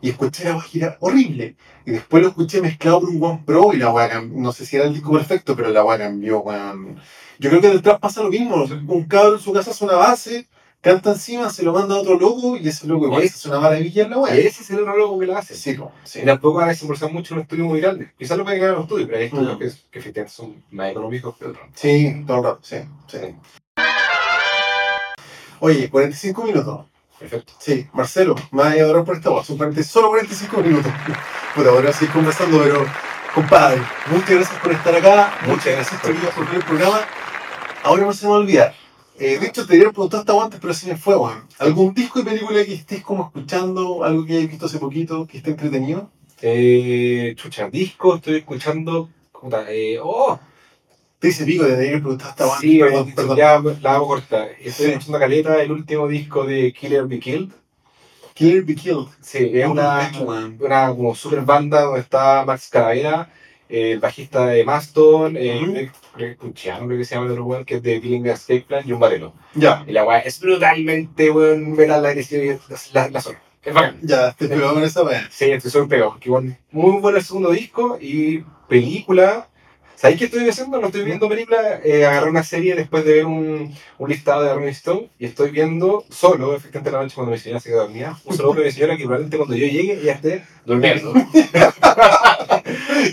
y 0.00 0.10
escuché 0.10 0.44
la 0.44 0.62
era 0.74 0.96
horrible. 1.00 1.56
Y 1.86 1.92
después 1.92 2.22
lo 2.22 2.28
escuché 2.30 2.60
mezclado 2.60 3.00
por 3.00 3.08
un 3.10 3.22
One 3.22 3.42
Pro 3.46 3.72
y 3.72 3.78
la 3.78 3.92
cambió. 4.08 4.38
No 4.40 4.52
sé 4.52 4.66
si 4.66 4.76
era 4.76 4.84
el 4.86 4.92
disco 4.94 5.12
perfecto, 5.12 5.56
pero 5.56 5.70
la 5.70 5.82
weá 5.84 5.96
cambió. 5.98 6.44
Yo 7.38 7.48
creo 7.50 7.60
que 7.60 7.66
en 7.68 7.72
el 7.74 7.82
trap 7.82 8.00
pasa 8.00 8.22
lo 8.22 8.28
mismo. 8.30 8.64
Un 8.86 9.04
cabro 9.04 9.34
en 9.36 9.40
su 9.40 9.52
casa 9.52 9.70
hace 9.70 9.82
una 9.84 9.94
base, 9.96 10.46
canta 10.82 11.12
encima, 11.12 11.48
se 11.50 11.62
lo 11.62 11.72
manda 11.72 11.94
a 11.94 11.98
otro 11.98 12.18
loco 12.18 12.56
y 12.58 12.68
ese 12.68 12.86
loco 12.86 13.06
igual 13.06 13.24
Y 13.24 13.28
se 13.28 13.36
hace 13.36 13.48
una 13.48 13.60
maravilla 13.60 14.04
en 14.04 14.10
la 14.10 14.16
Y 14.16 14.20
weá. 14.20 14.34
ese 14.34 14.62
es 14.62 14.70
el 14.70 14.80
otro 14.80 14.96
loco 14.96 15.18
que 15.18 15.26
la 15.26 15.38
hace. 15.38 15.54
Sí, 15.54 15.72
po, 15.74 15.90
sí. 16.04 16.20
Y 16.20 16.24
tampoco 16.26 16.60
a 16.60 16.66
desembolsar 16.68 17.10
mucho 17.10 17.32
en 17.34 17.38
un 17.38 17.42
estudio 17.44 17.64
muy 17.64 17.80
grande. 17.80 18.12
Quizás 18.18 18.36
lo 18.36 18.44
pueden 18.44 18.60
ganar 18.60 18.74
en 18.74 18.80
los 18.80 18.84
estudios, 18.84 19.06
pero 19.08 19.18
hay 19.20 19.24
estudios 19.26 19.56
Mm. 19.56 19.58
que, 19.58 19.70
que 19.90 19.98
efectivamente 19.98 20.34
son 20.36 20.62
más 20.70 20.90
económicos 20.90 21.36
que 21.38 21.46
otros. 21.46 21.66
Sí, 21.74 22.24
todo 22.26 22.36
el 22.38 22.44
rato, 22.44 22.58
sí, 22.62 22.76
sí. 23.08 23.18
Oye, 25.60 25.88
45 25.88 26.44
minutos. 26.44 26.86
Perfecto. 27.18 27.52
Sí, 27.58 27.86
Marcelo, 27.92 28.34
me 28.50 28.62
vas 28.62 28.74
a 28.74 28.80
adorar 28.80 29.04
por 29.04 29.16
esta 29.16 29.30
voz. 29.30 29.46
Son 29.46 29.56
40 29.56 29.82
solo 29.82 30.08
45 30.08 30.56
minutos. 30.60 30.92
Puta, 31.54 31.68
ahora 31.70 31.92
seguir 31.92 32.12
conversando, 32.12 32.58
pero 32.62 32.84
compadre, 33.34 33.80
muchas 34.10 34.30
gracias 34.30 34.60
por 34.60 34.72
estar 34.72 34.94
acá. 34.94 35.38
Muchas 35.46 35.66
gracias, 35.66 36.00
queridos, 36.00 36.34
por 36.34 36.46
ver 36.46 36.56
el 36.56 36.64
programa. 36.64 37.00
Ahora 37.82 38.04
no 38.04 38.12
se 38.12 38.26
me 38.26 38.30
va 38.30 38.36
a 38.36 38.40
olvidar. 38.40 38.74
Eh, 39.18 39.38
de 39.38 39.46
hecho, 39.46 39.64
te 39.64 39.74
había 39.74 39.90
preguntado 39.90 40.20
hasta 40.20 40.44
antes, 40.44 40.60
pero 40.60 40.74
se 40.74 40.88
me 40.88 40.96
fue, 40.96 41.16
weón. 41.16 41.46
¿Algún 41.58 41.94
disco 41.94 42.18
y 42.18 42.24
película 42.24 42.64
que 42.64 42.74
estés 42.74 43.02
como 43.02 43.26
escuchando? 43.26 44.02
¿Algo 44.02 44.26
que 44.26 44.36
hayas 44.36 44.50
visto 44.50 44.66
hace 44.66 44.78
poquito, 44.78 45.26
que 45.26 45.38
esté 45.38 45.50
entretenido? 45.50 46.10
Eh, 46.42 47.34
chucha, 47.36 47.70
disco, 47.70 48.16
estoy 48.16 48.36
escuchando. 48.36 49.08
puta, 49.40 49.66
eh, 49.70 49.98
oh, 50.02 50.38
Te 51.18 51.28
dice 51.28 51.44
pico, 51.44 51.64
te 51.64 51.74
había 51.74 51.90
preguntado 51.92 52.30
hasta 52.30 52.44
antes. 52.44 52.60
sí, 52.60 52.78
perdón, 52.78 53.08
eh, 53.08 53.12
perdón. 53.16 53.36
ya 53.36 53.62
la 53.80 53.94
hago 53.94 54.06
corta. 54.08 54.46
Estoy 54.60 54.86
escuchando 54.90 55.18
Caleta, 55.18 55.62
el 55.62 55.72
último 55.72 56.06
disco 56.08 56.44
de 56.44 56.72
Killer 56.72 57.06
Be 57.06 57.18
Killed. 57.18 57.48
Killer 58.34 58.62
Be 58.64 58.74
Killed. 58.74 59.06
Sí, 59.20 59.50
es 59.54 59.66
una, 59.66 60.10
una 60.60 60.88
como 60.88 61.14
super 61.14 61.40
banda 61.42 61.82
donde 61.82 62.00
está 62.00 62.44
Max 62.44 62.68
Calavera, 62.70 63.30
eh, 63.68 63.92
el 63.92 64.00
bajista 64.00 64.46
de 64.46 64.64
Maston, 64.64 65.36
eh. 65.38 65.60
Greg- 65.62 65.92
Greg 66.16 66.36
Puchiano, 66.36 66.86
creo 66.86 66.98
que 66.98 67.04
se 67.04 67.14
llama 67.14 67.26
el 67.26 67.32
otro 67.32 67.44
weón, 67.46 67.64
que 67.64 67.76
es 67.76 67.82
de 67.82 68.00
Billing 68.00 68.26
Escape 68.26 68.62
Plan 68.68 68.82
y 68.86 68.92
un 68.92 69.00
barelo. 69.00 69.32
Ya, 69.54 69.82
Y 69.86 69.92
la 69.92 70.04
weá 70.04 70.18
es 70.18 70.38
brutalmente, 70.40 71.30
weón, 71.30 71.72
metal 71.72 72.04
agresivo 72.04 72.42
y 72.44 72.92
la, 72.92 73.08
la 73.08 73.20
zona. 73.20 73.40
Es 73.62 73.72
bacán. 73.72 73.98
ya, 74.02 74.32
te 74.32 74.46
pegó 74.48 74.74
con 74.74 74.82
esa 74.82 75.02
weá. 75.04 75.26
Sí, 75.30 75.46
estoy 75.50 75.70
súper 75.70 75.88
pegado. 75.88 76.18
Muy 76.70 77.00
bueno 77.00 77.16
el 77.16 77.24
segundo 77.24 77.50
disco 77.50 77.96
y 78.00 78.44
película. 78.68 79.48
¿Sabéis 80.04 80.18
qué 80.18 80.26
estoy 80.26 80.46
haciendo? 80.46 80.78
No 80.78 80.88
estoy 80.88 81.02
viendo 81.02 81.30
película. 81.30 81.80
Eh, 81.82 82.04
agarré 82.04 82.28
una 82.28 82.42
serie 82.42 82.74
después 82.74 83.06
de 83.06 83.14
ver 83.14 83.24
un, 83.24 83.74
un 83.96 84.08
listado 84.10 84.42
de 84.42 84.52
Rolling 84.52 84.68
Stone 84.68 85.08
y 85.18 85.24
estoy 85.24 85.50
viendo 85.50 86.04
solo, 86.10 86.54
efectivamente, 86.54 86.90
la 86.90 87.02
noche 87.02 87.14
cuando 87.14 87.32
mi 87.32 87.38
señora 87.38 87.58
se 87.58 87.70
queda 87.70 87.84
dormida. 87.84 88.20
Un 88.26 88.36
saludo 88.36 88.52
para 88.52 88.66
mi 88.66 88.72
señora 88.72 88.98
que 88.98 89.04
probablemente 89.04 89.38
cuando 89.38 89.56
yo 89.56 89.66
llegue 89.66 89.94
ella 89.94 90.12
esté 90.12 90.44
durmiendo. 90.66 91.14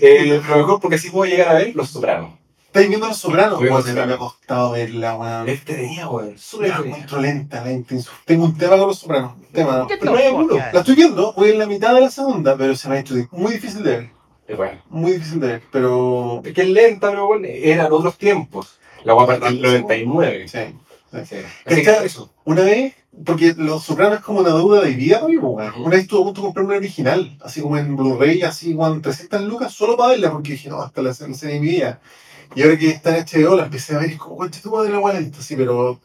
eh, 0.01 0.41
pero 0.45 0.57
mejor 0.57 0.81
porque 0.81 0.97
así 0.97 1.09
puedo 1.09 1.31
llegar 1.31 1.47
a 1.47 1.53
ver 1.53 1.73
Los 1.77 1.91
Sopranos. 1.91 2.31
¿Estáis 2.65 2.89
viendo 2.89 3.07
Los 3.07 3.19
Sopranos? 3.19 3.61
Mí 3.61 3.69
me 3.69 4.01
ha 4.01 4.17
costado 4.17 4.71
verla, 4.71 5.15
weón. 5.15 5.47
Este 5.47 5.75
tenía, 5.75 6.09
weón. 6.09 6.37
Súper 6.37 6.71
encuentro 6.71 7.21
lenta, 7.21 7.63
lenta. 7.63 7.95
Tengo 8.25 8.43
un 8.43 8.57
tema 8.57 8.77
con 8.77 8.87
Los 8.87 8.99
Sopranos. 8.99 9.37
un 9.37 9.45
Tema, 9.45 9.77
¿no? 9.77 9.87
Pero 9.87 10.11
no 10.11 10.17
hay 10.17 10.27
apuro. 10.27 10.57
La 10.57 10.79
estoy 10.79 10.95
viendo, 10.95 11.31
voy 11.37 11.51
en 11.51 11.59
la 11.59 11.67
mitad 11.67 11.95
de 11.95 12.01
la 12.01 12.09
segunda, 12.09 12.57
pero 12.57 12.75
se 12.75 12.89
me 12.89 12.97
ha 12.97 12.99
hecho 12.99 13.15
muy 13.31 13.53
difícil 13.53 13.81
de 13.81 13.91
ver. 13.91 14.20
Bueno. 14.55 14.81
Muy 14.89 15.13
difícil 15.13 15.39
de 15.39 15.47
ver, 15.47 15.61
pero. 15.71 16.41
Es 16.43 16.53
que 16.53 16.61
es 16.61 16.69
lenta, 16.69 17.09
pero 17.09 17.27
bueno, 17.27 17.47
eran 17.49 17.91
otros 17.91 18.17
tiempos. 18.17 18.79
La 19.03 19.13
guapa 19.13 19.37
del 19.37 19.61
99. 19.61 20.47
Sí. 20.47 20.59
Sí. 21.25 21.35
Que 21.65 21.81
eso. 22.05 22.31
Una 22.45 22.61
vez, 22.61 22.93
porque 23.25 23.53
Los 23.57 23.83
Sopranos 23.83 24.19
es 24.19 24.23
como 24.23 24.39
una 24.39 24.49
deuda 24.49 24.81
de 24.81 24.91
vida, 24.91 25.19
para. 25.19 25.73
Una 25.75 25.89
vez 25.89 26.01
estuve 26.01 26.21
a 26.21 26.23
punto 26.23 26.41
de 26.41 26.45
comprar 26.45 26.65
una 26.65 26.77
original, 26.77 27.37
así 27.41 27.61
como 27.61 27.77
en 27.77 27.95
Blu-ray, 27.95 28.41
así 28.43 28.75
con 28.75 29.01
300 29.01 29.41
lucas, 29.41 29.73
solo 29.73 29.97
para 29.97 30.11
verla, 30.11 30.31
porque 30.31 30.53
dije, 30.53 30.69
no, 30.69 30.81
hasta 30.81 31.01
la 31.01 31.13
serie 31.13 31.35
de 31.35 31.59
mi 31.59 31.67
vida. 31.67 31.99
Y 32.55 32.63
ahora 32.63 32.77
que 32.77 32.89
está 32.89 33.17
en 33.17 33.25
HBO, 33.25 33.55
la 33.55 33.65
empecé 33.65 33.95
a 33.95 33.99
ver 33.99 34.09
y 34.09 34.13
es 34.13 34.19
como, 34.19 34.37
concha 34.37 34.61
tu 34.61 34.71
madre 34.71 34.91
la 34.91 35.13
lenta, 35.13 35.41
sí, 35.41 35.55
pero. 35.55 35.99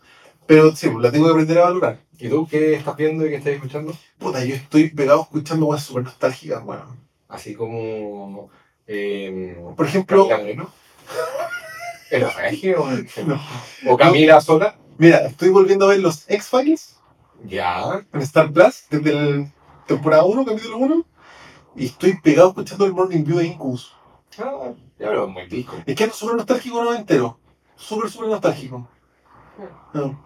Pero 0.47 0.75
sí, 0.77 0.89
pues, 0.89 1.03
la 1.03 1.11
tengo 1.11 1.27
que 1.27 1.33
aprender 1.33 1.59
a 1.59 1.65
valorar. 1.65 2.01
¿Y 2.19 2.29
tú 2.29 2.47
qué 2.49 2.75
estás 2.75 2.97
viendo 2.97 3.27
y 3.27 3.31
qué 3.31 3.37
estás 3.37 3.55
escuchando? 3.55 3.93
Puta, 4.19 4.45
yo 4.45 4.55
estoy 4.55 4.91
pegado 4.91 5.23
escuchando 5.23 5.67
weas 5.67 5.83
súper 5.83 6.05
nostálgicas, 6.05 6.65
weón. 6.65 7.06
Así 7.29 7.55
como. 7.55 8.51
Eh, 8.87 9.57
Por 9.77 9.87
ejemplo, 9.87 10.29
Moreno. 10.29 10.70
¿El 12.11 12.31
Regio 12.35 12.85
no. 13.27 13.41
o 13.93 13.97
Camila 13.97 14.41
sola? 14.41 14.77
mira, 14.99 15.27
estoy 15.27 15.49
volviendo 15.51 15.85
a 15.87 15.89
ver 15.89 15.99
los 16.01 16.24
X-Files 16.31 16.97
Ya. 17.45 18.05
en 18.12 18.20
Star 18.22 18.53
Plus 18.53 18.85
desde 18.91 19.11
el 19.11 19.53
temporada 19.87 20.24
1, 20.24 20.45
capítulo 20.45 20.79
1. 20.79 21.05
Y 21.74 21.87
estoy 21.87 22.18
pegado 22.20 22.49
escuchando 22.51 22.87
el 22.87 22.93
Morning 22.95 23.24
View 23.24 23.39
de 23.39 23.47
Incubus. 23.47 23.93
Ah, 24.39 24.72
ya 24.99 25.11
veo 25.11 25.27
muy 25.29 25.47
disco. 25.47 25.77
Es 25.85 25.95
que 25.97 26.05
es 26.05 26.14
súper 26.14 26.37
nostálgico 26.37 26.83
no 26.83 26.95
entero. 26.95 27.39
Súper, 27.77 28.09
súper 28.11 28.29
nostálgico. 28.31 28.89
No. 29.93 30.26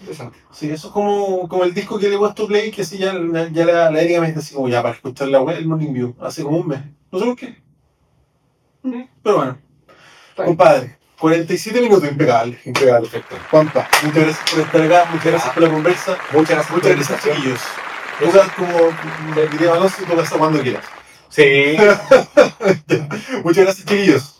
Interesante. 0.00 0.38
Sí, 0.52 0.70
eso 0.70 0.88
es 0.88 0.92
como, 0.92 1.48
como 1.48 1.64
el 1.64 1.74
disco 1.74 1.98
que 1.98 2.08
le 2.08 2.14
he 2.14 2.18
puesto 2.18 2.46
play, 2.46 2.70
que 2.70 2.82
así 2.82 2.98
ya, 2.98 3.12
ya 3.52 3.64
la, 3.64 3.90
la 3.90 4.00
Erika 4.00 4.20
me 4.20 4.28
dice 4.28 4.38
así 4.38 4.54
como 4.54 4.68
ya 4.68 4.82
para 4.82 4.94
escuchar 4.94 5.28
la 5.28 5.40
web, 5.40 5.56
el 5.58 5.66
Morning 5.66 5.92
View, 5.92 6.16
hace 6.20 6.42
como 6.42 6.58
un 6.58 6.68
mes. 6.68 6.80
No 7.10 7.18
sé 7.18 7.24
por 7.24 7.36
qué. 7.36 7.56
Pero 9.22 9.36
bueno, 9.36 9.58
compadre, 10.36 10.98
47 11.18 11.80
minutos 11.80 12.08
impecable. 12.08 12.58
Impecable, 12.64 13.08
perfecto. 13.08 13.36
Juanpa, 13.50 13.88
muchas 14.04 14.24
gracias 14.24 14.50
por 14.50 14.60
estar 14.60 14.82
acá, 14.82 15.10
muchas 15.10 15.26
gracias 15.26 15.54
por 15.54 15.62
la 15.62 15.70
conversa. 15.70 16.18
Muchas 16.32 16.50
gracias. 16.50 16.70
Muchas 16.76 16.96
gracias, 16.96 17.22
chiquillos. 17.22 17.60
Tú 18.18 18.30
sabes 18.32 18.52
como 18.52 19.48
diría 19.52 19.72
Alonso, 19.72 20.02
tú 20.08 20.16
vas 20.16 20.32
a 20.32 20.38
cuando 20.38 20.60
quieras. 20.60 20.84
Sí. 21.28 21.76
Muchas 23.44 23.64
gracias, 23.64 23.86
chiquillos. 23.86 24.37